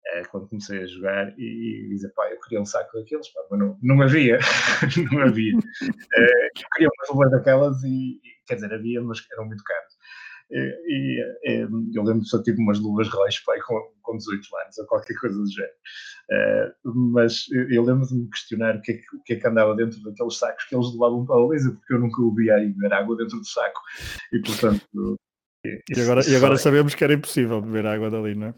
é, 0.06 0.24
quando 0.26 0.48
comecei 0.48 0.82
a 0.82 0.86
jogar 0.86 1.34
e, 1.38 1.86
e 1.86 1.90
dizer, 1.90 2.10
pá, 2.14 2.30
eu 2.32 2.40
queria 2.42 2.62
um 2.62 2.66
saco 2.66 2.98
daqueles, 2.98 3.28
pá, 3.30 3.42
mas 3.52 3.60
não, 3.60 3.78
não 3.82 4.02
havia, 4.02 4.40
não 5.12 5.22
havia. 5.22 5.54
É, 5.54 6.48
eu 6.48 6.70
queria 6.74 6.90
uma 6.90 7.14
luva 7.14 7.30
daquelas 7.30 7.84
e, 7.84 8.20
quer 8.50 8.56
dizer, 8.56 8.74
havia, 8.74 9.02
mas 9.02 9.26
eram 9.32 9.46
muito 9.46 9.64
caros. 9.64 9.94
E, 10.52 11.22
e, 11.46 11.68
eu 11.94 12.04
lembro 12.04 12.26
só 12.26 12.42
tive 12.42 12.60
umas 12.60 12.80
luvas 12.80 13.08
royas 13.08 13.38
pai, 13.40 13.60
com, 13.62 13.80
com 14.02 14.18
18 14.18 14.42
anos 14.64 14.78
ou 14.80 14.86
qualquer 14.88 15.14
coisa 15.16 15.38
do 15.38 15.48
género. 15.48 15.74
Uh, 16.32 17.12
mas 17.12 17.46
eu 17.70 17.84
lembro 17.84 18.08
de 18.08 18.16
me 18.16 18.30
questionar 18.30 18.78
o 18.78 18.82
que, 18.82 18.94
é 18.94 18.96
que, 18.96 19.16
o 19.16 19.24
que, 19.24 19.34
é 19.34 19.36
que 19.36 19.48
andava 19.48 19.76
dentro 19.76 20.02
daqueles 20.02 20.38
sacos 20.38 20.64
que 20.66 20.76
eles 20.76 20.92
levavam 20.92 21.26
para 21.26 21.36
a 21.36 21.40
baliza, 21.46 21.72
porque 21.72 21.94
eu 21.94 22.00
nunca 22.00 22.22
ouvia 22.22 22.56
aí 22.56 22.70
beber 22.70 22.94
água 22.94 23.16
dentro 23.16 23.38
do 23.38 23.46
saco. 23.46 23.80
E 24.34 24.40
portanto. 24.42 25.18
E 25.66 26.02
agora, 26.02 26.28
e 26.28 26.36
agora 26.36 26.58
sabemos 26.58 26.96
que 26.96 27.04
era 27.04 27.14
impossível 27.14 27.62
beber 27.62 27.86
água 27.86 28.10
dali, 28.10 28.34
não 28.34 28.48
é? 28.48 28.54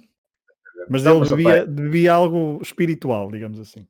Mas 0.89 1.05
ele 1.05 1.27
bebia, 1.27 1.65
bebia 1.65 2.13
algo 2.13 2.59
espiritual, 2.61 3.31
digamos 3.31 3.59
assim. 3.59 3.87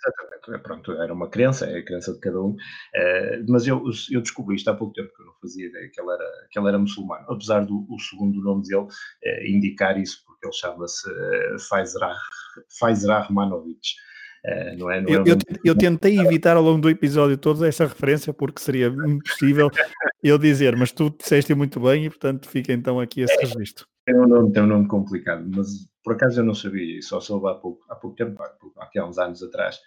Exatamente, 0.00 0.33
pronto, 0.62 0.92
era 0.92 1.12
uma 1.12 1.28
crença, 1.28 1.66
é 1.66 1.78
a 1.78 1.84
crença 1.84 2.12
de 2.12 2.20
cada 2.20 2.40
um, 2.40 2.50
uh, 2.50 3.44
mas 3.48 3.66
eu, 3.66 3.82
eu 4.10 4.20
descobri 4.20 4.56
isto 4.56 4.68
há 4.70 4.74
pouco 4.74 4.94
tempo, 4.94 5.10
que 5.14 5.22
eu 5.22 5.26
não 5.26 5.34
fazia 5.40 5.66
ideia 5.66 5.90
que 5.92 6.00
ele 6.00 6.10
era, 6.10 6.30
que 6.50 6.58
ele 6.58 6.68
era 6.68 6.78
muçulmano, 6.78 7.24
apesar 7.28 7.64
do 7.64 7.86
segundo 7.98 8.40
nome 8.42 8.62
dele 8.62 8.82
uh, 8.82 9.46
indicar 9.46 9.98
isso, 9.98 10.22
porque 10.26 10.46
ele 10.46 10.52
chama-se 10.52 11.08
uh, 11.08 11.58
Faizrah, 11.68 12.16
Faizrah. 12.78 13.28
Uh, 14.44 14.76
não 14.78 14.90
é, 14.90 15.00
não 15.00 15.08
eu, 15.08 15.22
é 15.22 15.30
eu, 15.30 15.38
eu, 15.64 15.74
tentei 15.74 16.18
evitar 16.18 16.54
ao 16.54 16.62
longo 16.62 16.82
do 16.82 16.90
episódio 16.90 17.38
todo 17.38 17.64
essa 17.64 17.86
referência 17.86 18.30
porque 18.30 18.60
seria 18.60 18.88
impossível 18.88 19.70
eu 20.22 20.36
dizer, 20.36 20.76
mas 20.76 20.92
tu 20.92 21.08
disseste 21.08 21.54
muito 21.54 21.80
bem 21.80 22.04
e 22.04 22.10
portanto 22.10 22.46
fica 22.46 22.70
então 22.70 23.00
aqui 23.00 23.22
esse 23.22 23.34
registro. 23.36 23.86
Tem 24.04 24.14
um 24.14 24.26
nome, 24.26 24.52
tem 24.52 24.62
um 24.62 24.66
nome 24.66 24.86
complicado, 24.86 25.48
mas 25.54 25.88
por 26.04 26.12
acaso 26.12 26.40
eu 26.40 26.44
não 26.44 26.54
sabia, 26.54 27.00
só 27.00 27.20
soube 27.20 27.48
há 27.48 27.54
pouco, 27.54 27.86
há 27.88 27.94
pouco 27.94 28.14
tempo, 28.16 28.40
há, 28.42 29.00
há 29.00 29.08
uns 29.08 29.18
anos 29.18 29.42
atrás, 29.42 29.80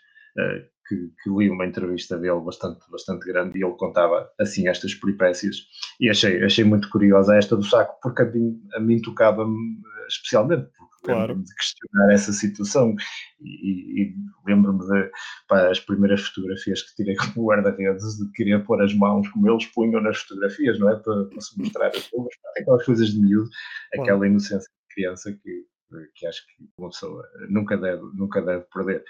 que, 0.88 1.12
que, 1.22 1.30
li 1.30 1.50
uma 1.50 1.66
entrevista 1.66 2.18
dele 2.18 2.40
bastante, 2.40 2.80
bastante 2.90 3.26
grande 3.26 3.60
e 3.60 3.64
ele 3.64 3.76
contava 3.76 4.30
assim 4.40 4.68
estas 4.68 4.94
peripécias 4.96 5.68
e 6.00 6.10
achei, 6.10 6.44
achei 6.44 6.64
muito 6.64 6.90
curiosa 6.90 7.36
esta 7.36 7.56
do 7.56 7.64
saco, 7.64 8.00
porque 8.02 8.22
a 8.22 8.26
mim, 8.26 8.62
a 8.74 8.80
mim 8.80 9.02
tocava-me 9.02 9.54
eh, 9.54 10.08
especialmente, 10.08 10.70
porque 10.78 11.06
claro. 11.06 11.22
lembro-me 11.22 11.44
de 11.44 11.56
questionar 11.56 12.14
essa 12.14 12.32
situação 12.32 12.96
e, 13.42 14.04
e 14.04 14.16
lembro-me 14.46 14.86
de 14.88 15.12
pá, 15.48 15.70
as 15.70 15.80
primeiras 15.80 16.22
fotografias 16.22 16.82
que 16.82 16.96
tirei 16.96 17.16
como 17.34 17.48
guarda-redes 17.48 18.18
de 18.18 18.32
querer 18.32 18.64
pôr 18.64 18.82
as 18.82 18.94
mãos 18.94 19.28
como 19.30 19.50
eles 19.50 19.66
punham 19.68 20.02
nas 20.02 20.20
fotografias, 20.20 20.80
não 20.80 20.90
é? 20.90 20.96
Para, 20.96 21.26
para 21.26 21.42
se 21.42 21.58
mostrar 21.60 21.88
as 21.88 22.08
coisas, 22.08 22.34
aquelas 22.58 22.86
coisas 22.86 23.10
de 23.10 23.20
miúdo, 23.20 23.50
aquela 23.94 24.26
inocência 24.26 24.60
de 24.60 24.96
criança 24.96 25.32
que, 25.44 25.66
que 26.14 26.26
acho 26.28 26.46
que 26.46 26.70
uma 26.78 26.90
pessoa 26.90 27.24
nunca 27.50 27.78
deve, 27.78 28.04
nunca 28.14 28.42
deve 28.42 28.66
perder. 28.74 29.04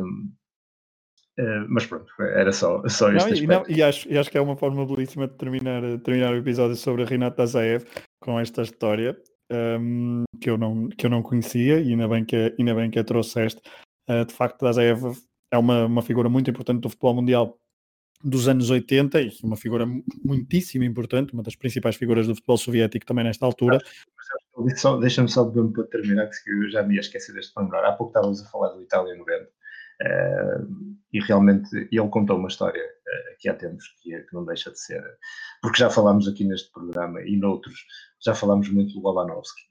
Um, 0.00 0.32
Uh, 1.38 1.64
mas 1.68 1.86
pronto, 1.86 2.12
era 2.20 2.50
só, 2.50 2.82
só 2.88 3.12
este 3.12 3.30
não, 3.30 3.36
e, 3.36 3.46
não, 3.46 3.64
e, 3.68 3.80
acho, 3.80 4.12
e 4.12 4.18
acho 4.18 4.28
que 4.28 4.36
é 4.36 4.40
uma 4.40 4.56
forma 4.56 4.84
belíssima 4.84 5.28
de 5.28 5.34
terminar, 5.34 5.82
terminar 6.00 6.32
o 6.32 6.36
episódio 6.36 6.74
sobre 6.74 7.04
a 7.04 7.06
Renata 7.06 7.44
Azaev 7.44 7.84
com 8.20 8.40
esta 8.40 8.62
história 8.62 9.16
um, 9.48 10.24
que, 10.40 10.50
eu 10.50 10.58
não, 10.58 10.88
que 10.88 11.06
eu 11.06 11.10
não 11.10 11.22
conhecia 11.22 11.80
e 11.80 11.90
ainda 11.90 12.08
bem 12.08 12.24
que, 12.24 12.56
ainda 12.58 12.74
bem 12.74 12.90
que 12.90 12.98
a 12.98 13.04
trouxeste. 13.04 13.60
Uh, 14.10 14.24
de 14.24 14.34
facto, 14.34 14.66
Azaev 14.66 15.16
é 15.52 15.58
uma, 15.58 15.86
uma 15.86 16.02
figura 16.02 16.28
muito 16.28 16.50
importante 16.50 16.80
do 16.80 16.90
futebol 16.90 17.14
mundial 17.14 17.56
dos 18.22 18.48
anos 18.48 18.68
80 18.68 19.20
e 19.20 19.30
uma 19.44 19.56
figura 19.56 19.86
muitíssimo 20.24 20.82
importante, 20.82 21.32
uma 21.32 21.42
das 21.42 21.54
principais 21.54 21.94
figuras 21.94 22.26
do 22.26 22.34
futebol 22.34 22.58
soviético 22.58 23.06
também 23.06 23.24
nesta 23.24 23.46
altura. 23.46 23.78
Deixa-me 25.00 25.28
só 25.28 25.44
para 25.44 25.84
terminar, 25.84 26.28
que 26.28 26.50
eu 26.50 26.70
já 26.70 26.82
me 26.82 26.94
ia 26.94 27.00
esquecer 27.00 27.32
deste 27.32 27.52
lembrar. 27.58 27.84
Há 27.84 27.92
pouco 27.92 28.10
estávamos 28.10 28.42
a 28.42 28.48
falar 28.48 28.70
do 28.70 28.82
Itália 28.82 29.14
90 29.16 29.44
uh, 29.44 29.48
eh, 30.00 30.58
e 31.12 31.20
realmente 31.20 31.68
ele 31.76 32.08
contou 32.08 32.36
uma 32.36 32.48
história 32.48 32.82
uh, 32.82 33.36
que 33.38 33.48
há 33.48 33.54
tempos 33.54 33.84
que, 34.02 34.14
é, 34.14 34.20
que, 34.20 34.34
não 34.34 34.44
deixa 34.44 34.70
de 34.70 34.80
ser, 34.80 35.02
porque 35.62 35.78
já 35.78 35.90
falámos 35.90 36.26
aqui 36.28 36.44
neste 36.44 36.72
programa 36.72 37.22
e 37.22 37.36
noutros, 37.36 37.86
já 38.24 38.34
falámos 38.34 38.68
muito 38.68 38.94
do 38.94 39.00
Lovanovski 39.00 39.62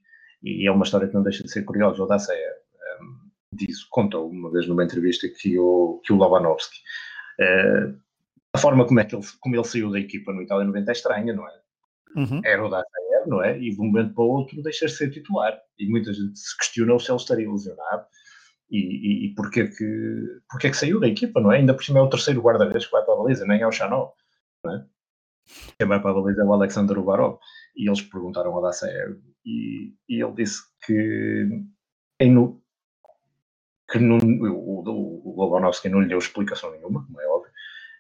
e 0.44 0.68
é 0.68 0.72
uma 0.72 0.84
história 0.84 1.08
que 1.08 1.14
não 1.14 1.24
deixa 1.24 1.44
de 1.44 1.52
ser 1.52 1.64
curiosa. 1.64 2.02
O 2.02 2.08
Daceia 2.08 2.54
um, 3.02 3.06
eh, 3.06 3.18
disse, 3.54 3.86
contou 3.90 4.30
uma 4.30 4.52
vez 4.52 4.68
numa 4.68 4.84
entrevista 4.84 5.28
que 5.28 5.58
o, 5.60 6.02
que 6.04 6.14
o 6.14 6.16
Lovanovski 6.16 6.78
uh, 7.42 8.08
a 8.54 8.58
forma 8.58 8.86
como, 8.86 9.00
é 9.00 9.06
que 9.06 9.16
ele, 9.16 9.26
como 9.40 9.56
ele 9.56 9.64
saiu 9.64 9.92
da 9.92 10.00
equipa 10.00 10.34
no 10.34 10.42
Itália 10.42 10.66
90 10.66 10.90
é 10.90 10.94
estranha, 10.94 11.34
não 11.34 11.48
é? 11.48 11.62
Uhum. 12.16 12.42
Era 12.44 12.66
o 12.66 12.70
Dazaer, 12.70 13.07
não 13.28 13.44
é? 13.44 13.58
E 13.58 13.72
de 13.72 13.82
um 13.82 13.86
momento 13.86 14.14
para 14.14 14.24
o 14.24 14.28
outro 14.28 14.62
deixa 14.62 14.86
de 14.86 14.94
ser 14.94 15.12
titular. 15.12 15.58
E 15.78 15.90
muita 15.90 16.14
gente 16.14 16.38
se 16.38 16.58
questionou 16.58 17.00
se 17.00 17.12
ele 17.12 17.18
estaria 17.18 17.50
lesionado 17.50 18.06
e, 18.70 18.78
e, 18.78 19.26
e 19.28 19.36
porquê, 19.36 19.68
que, 19.68 20.24
porquê 20.50 20.70
que 20.70 20.78
saiu 20.78 21.00
da 21.00 21.08
equipa, 21.08 21.40
não 21.40 21.52
é? 21.52 21.58
Ainda 21.58 21.74
por 21.74 21.84
cima 21.84 22.00
é 22.00 22.02
o 22.02 22.10
terceiro 22.10 22.42
guarda-redes 22.42 22.86
que 22.86 22.92
vai 22.92 23.04
para 23.04 23.14
a 23.14 23.18
baliza, 23.18 23.46
nem 23.46 23.62
é 23.62 23.68
o 23.68 23.72
Chanel, 23.72 24.14
não 24.64 24.76
é? 24.76 24.86
Quem 25.78 25.88
vai 25.88 26.02
para 26.02 26.12
a 26.12 26.14
baliza 26.14 26.42
é 26.42 26.46
o 26.46 26.54
Alexander 26.54 26.98
Ubarov. 26.98 27.40
E 27.76 27.88
eles 27.88 28.02
perguntaram 28.02 28.54
ao 28.54 28.62
Dazaer 28.62 29.18
e, 29.46 29.94
e 30.10 30.24
ele 30.24 30.34
disse 30.34 30.62
que, 30.86 31.48
em, 32.20 32.62
que 33.90 34.00
não, 34.00 34.18
o, 34.18 34.84
o, 34.86 35.34
o 35.34 35.42
Lobanovski 35.42 35.90
não 35.90 36.02
lhe 36.02 36.10
deu 36.10 36.18
explicação 36.18 36.72
nenhuma, 36.72 37.06
como 37.06 37.22
é 37.22 37.28
óbvio, 37.28 37.52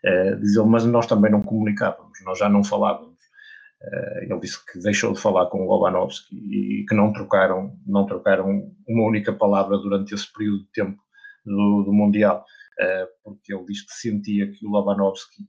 Uh, 0.05 0.39
diz 0.39 0.55
ele, 0.55 0.67
mas 0.67 0.85
nós 0.85 1.07
também 1.07 1.31
não 1.31 1.41
comunicávamos, 1.41 2.19
nós 2.23 2.37
já 2.37 2.47
não 2.47 2.63
falávamos. 2.63 3.16
Uh, 3.81 4.23
ele 4.23 4.39
disse 4.39 4.65
que 4.65 4.79
deixou 4.79 5.13
de 5.13 5.21
falar 5.21 5.45
com 5.47 5.63
o 5.63 5.69
Lobanovski 5.69 6.35
e 6.35 6.85
que 6.85 6.95
não 6.95 7.13
trocaram, 7.13 7.77
não 7.85 8.07
trocaram 8.07 8.73
uma 8.87 9.07
única 9.07 9.31
palavra 9.31 9.77
durante 9.77 10.15
esse 10.15 10.31
período 10.33 10.63
de 10.63 10.71
tempo 10.71 10.99
do, 11.45 11.83
do 11.83 11.93
Mundial, 11.93 12.43
uh, 12.79 13.07
porque 13.23 13.53
ele 13.53 13.65
disse 13.65 13.85
que 13.85 13.93
sentia 13.93 14.51
que 14.51 14.65
o 14.65 14.69
Lobanovski, 14.71 15.43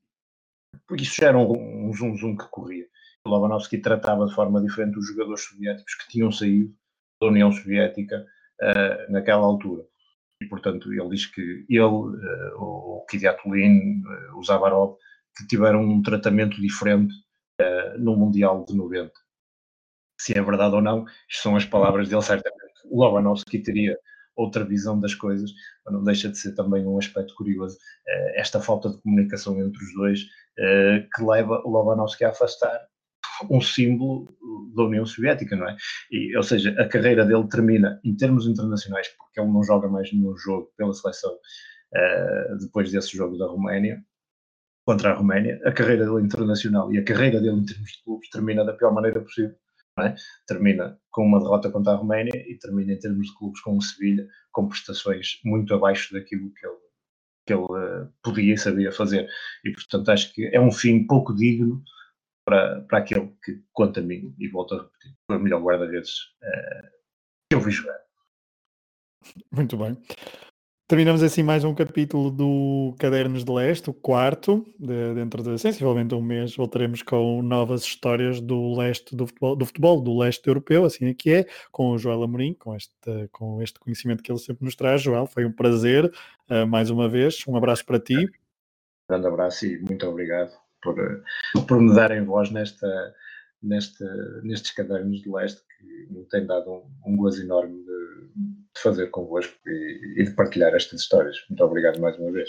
porque 0.86 1.04
isso 1.04 1.16
já 1.20 1.28
era 1.28 1.38
um, 1.38 1.88
um 1.88 1.92
zum 1.94 2.14
zum 2.16 2.36
que 2.36 2.46
corria. 2.50 2.86
O 3.24 3.30
Lobanovski 3.30 3.78
tratava 3.78 4.26
de 4.26 4.34
forma 4.34 4.60
diferente 4.60 4.98
os 4.98 5.06
jogadores 5.06 5.44
soviéticos 5.44 5.94
que 5.94 6.08
tinham 6.08 6.30
saído 6.30 6.74
da 7.20 7.28
União 7.28 7.50
Soviética 7.50 8.24
naquela 9.08 9.44
altura 9.44 9.84
e, 10.40 10.46
portanto, 10.46 10.92
ele 10.92 11.08
diz 11.10 11.26
que 11.26 11.64
ele, 11.68 11.80
o 12.56 13.04
Kidiatulin, 13.08 14.02
o 14.36 14.42
Zavarov, 14.42 14.96
que 15.36 15.46
tiveram 15.46 15.82
um 15.82 16.02
tratamento 16.02 16.60
diferente 16.60 17.12
uh, 17.60 17.98
no 17.98 18.16
Mundial 18.16 18.64
de 18.64 18.74
90. 18.76 19.12
Se 20.20 20.36
é 20.36 20.42
verdade 20.42 20.74
ou 20.74 20.82
não, 20.82 21.04
são 21.30 21.56
as 21.56 21.64
palavras 21.64 22.08
dele, 22.08 22.22
certamente. 22.22 22.58
O 22.86 23.02
Lobanovski 23.02 23.60
teria 23.60 23.96
outra 24.36 24.64
visão 24.64 24.98
das 24.98 25.14
coisas, 25.14 25.50
mas 25.84 25.94
não 25.94 26.02
deixa 26.04 26.28
de 26.28 26.38
ser 26.38 26.54
também 26.54 26.86
um 26.86 26.98
aspecto 26.98 27.34
curioso, 27.34 27.76
esta 28.34 28.60
falta 28.60 28.88
de 28.88 29.00
comunicação 29.02 29.60
entre 29.60 29.82
os 29.82 29.94
dois, 29.94 30.20
que 31.14 31.22
leva 31.24 31.60
o 31.64 31.70
Lobanovski 31.70 32.24
a 32.24 32.30
afastar 32.30 32.80
um 33.50 33.60
símbolo 33.60 34.28
da 34.74 34.84
União 34.84 35.04
Soviética, 35.04 35.54
não 35.56 35.68
é? 35.68 35.76
E, 36.10 36.36
ou 36.36 36.42
seja, 36.42 36.70
a 36.80 36.88
carreira 36.88 37.24
dele 37.24 37.46
termina 37.48 38.00
em 38.04 38.16
termos 38.16 38.46
internacionais, 38.46 39.08
porque 39.16 39.40
ele 39.40 39.50
não 39.50 39.62
joga 39.62 39.88
mais 39.88 40.12
nenhum 40.12 40.36
jogo 40.36 40.72
pela 40.76 40.92
seleção 40.92 41.32
uh, 41.32 42.58
depois 42.58 42.90
desse 42.90 43.16
jogo 43.16 43.36
da 43.36 43.46
Roménia, 43.46 44.02
contra 44.88 45.10
a 45.10 45.14
Roménia. 45.14 45.60
A 45.66 45.70
carreira 45.70 46.06
dele 46.06 46.24
internacional 46.24 46.90
e 46.90 46.96
a 46.96 47.04
carreira 47.04 47.38
dele 47.42 47.58
em 47.58 47.64
termos 47.66 47.92
de 47.92 48.02
clubes 48.02 48.30
termina 48.30 48.64
da 48.64 48.72
pior 48.72 48.90
maneira 48.90 49.20
possível. 49.20 49.54
É? 50.00 50.14
Termina 50.46 50.98
com 51.10 51.26
uma 51.26 51.40
derrota 51.40 51.70
contra 51.70 51.92
a 51.92 51.96
Roménia 51.96 52.32
e 52.34 52.56
termina 52.56 52.94
em 52.94 52.98
termos 52.98 53.26
de 53.26 53.36
clubes 53.36 53.60
com 53.60 53.76
o 53.76 53.82
Sevilha, 53.82 54.26
com 54.50 54.66
prestações 54.66 55.40
muito 55.44 55.74
abaixo 55.74 56.14
daquilo 56.14 56.50
que 56.54 56.66
ele, 56.66 56.76
que 57.46 57.52
ele 57.52 57.64
uh, 57.64 58.10
podia 58.22 58.54
e 58.54 58.56
sabia 58.56 58.90
fazer. 58.90 59.28
E, 59.62 59.72
portanto, 59.72 60.08
acho 60.08 60.32
que 60.32 60.46
é 60.54 60.58
um 60.58 60.72
fim 60.72 61.06
pouco 61.06 61.34
digno 61.34 61.82
para, 62.46 62.80
para 62.82 62.98
aquele 63.00 63.30
que, 63.44 63.60
quanto 63.74 64.00
a 64.00 64.02
mim, 64.02 64.34
e 64.38 64.48
volto 64.48 64.74
a 64.74 64.82
repetir, 64.84 65.14
foi 65.26 65.36
o 65.36 65.40
melhor 65.40 65.60
guarda-redes 65.60 66.12
uh, 66.42 66.88
que 67.50 67.56
eu 67.56 67.60
vi 67.60 67.72
jogar. 67.72 67.98
Muito 69.52 69.76
bem. 69.76 70.00
Terminamos 70.88 71.22
assim 71.22 71.42
mais 71.42 71.64
um 71.64 71.74
capítulo 71.74 72.30
do 72.30 72.94
Cadernos 72.98 73.44
de 73.44 73.52
Leste, 73.52 73.90
o 73.90 73.92
quarto, 73.92 74.64
de, 74.78 75.12
dentro 75.12 75.42
de 75.42 75.58
sensivelmente 75.58 76.14
um 76.14 76.22
mês 76.22 76.56
voltaremos 76.56 77.02
com 77.02 77.42
novas 77.42 77.82
histórias 77.82 78.40
do 78.40 78.74
leste 78.74 79.14
do 79.14 79.26
futebol, 79.26 79.54
do 79.54 79.66
futebol, 79.66 80.00
do 80.00 80.18
leste 80.18 80.48
europeu, 80.48 80.86
assim 80.86 81.04
é 81.04 81.12
que 81.12 81.30
é, 81.30 81.46
com 81.70 81.90
o 81.90 81.98
Joel 81.98 82.22
Amorim, 82.22 82.54
com 82.54 82.74
este, 82.74 83.28
com 83.30 83.60
este 83.60 83.78
conhecimento 83.78 84.22
que 84.22 84.32
ele 84.32 84.38
sempre 84.38 84.64
nos 84.64 84.74
traz. 84.74 85.02
Joel, 85.02 85.26
foi 85.26 85.44
um 85.44 85.52
prazer, 85.52 86.10
uh, 86.50 86.66
mais 86.66 86.88
uma 86.88 87.06
vez, 87.06 87.46
um 87.46 87.54
abraço 87.54 87.84
para 87.84 88.00
ti. 88.00 88.16
Um 88.16 88.30
grande 89.10 89.26
abraço 89.26 89.66
e 89.66 89.78
muito 89.80 90.06
obrigado 90.06 90.52
por, 90.82 90.96
por 91.68 91.82
me 91.82 91.94
darem 91.94 92.24
voz 92.24 92.50
nesta, 92.50 93.14
nesta, 93.62 94.06
nestes 94.42 94.70
cadernos 94.70 95.20
de 95.20 95.30
leste 95.30 95.60
que 95.78 96.14
me 96.14 96.24
tem 96.30 96.46
dado 96.46 96.72
um, 96.72 97.12
um 97.12 97.14
gozo 97.14 97.42
enorme 97.42 97.76
de, 97.84 98.57
de 98.78 98.82
fazer 98.82 99.08
convosco 99.08 99.54
e, 99.66 100.22
e, 100.22 100.24
de 100.24 100.30
partilhar 100.30 100.74
estas 100.74 101.00
histórias. 101.00 101.36
Muito 101.50 101.62
obrigado 101.62 102.00
mais 102.00 102.16
uma 102.18 102.32
vez. 102.32 102.48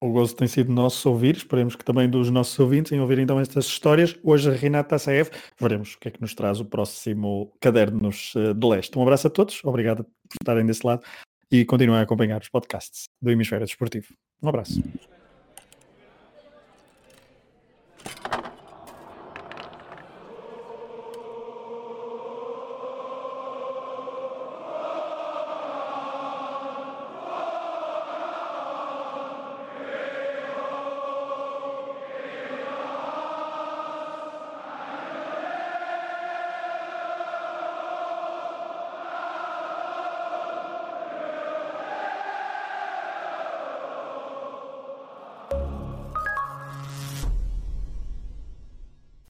O 0.00 0.12
gozo 0.12 0.36
tem 0.36 0.46
sido 0.46 0.70
nosso 0.70 1.08
ouvir, 1.08 1.36
esperemos 1.36 1.74
que 1.74 1.84
também 1.84 2.08
dos 2.08 2.30
nossos 2.30 2.58
ouvintes 2.58 2.92
em 2.92 3.00
ouvir 3.00 3.18
então 3.18 3.40
estas 3.40 3.64
histórias. 3.64 4.14
Hoje 4.22 4.50
Renata 4.50 4.96
Assaev, 4.96 5.30
veremos 5.58 5.94
o 5.94 5.98
que 5.98 6.08
é 6.08 6.10
que 6.10 6.20
nos 6.20 6.34
traz 6.34 6.60
o 6.60 6.64
próximo 6.64 7.50
Cadernos 7.58 8.34
eh, 8.36 8.52
de 8.52 8.66
Leste. 8.66 8.98
Um 8.98 9.02
abraço 9.02 9.28
a 9.28 9.30
todos, 9.30 9.64
obrigado 9.64 10.04
por 10.04 10.36
estarem 10.42 10.66
desse 10.66 10.86
lado 10.86 11.02
e 11.50 11.64
continuem 11.64 12.00
a 12.00 12.02
acompanhar 12.02 12.40
os 12.40 12.48
podcasts 12.50 13.04
do 13.22 13.30
Hemisfério 13.30 13.64
Desportivo. 13.64 14.08
Um 14.42 14.48
abraço. 14.48 14.82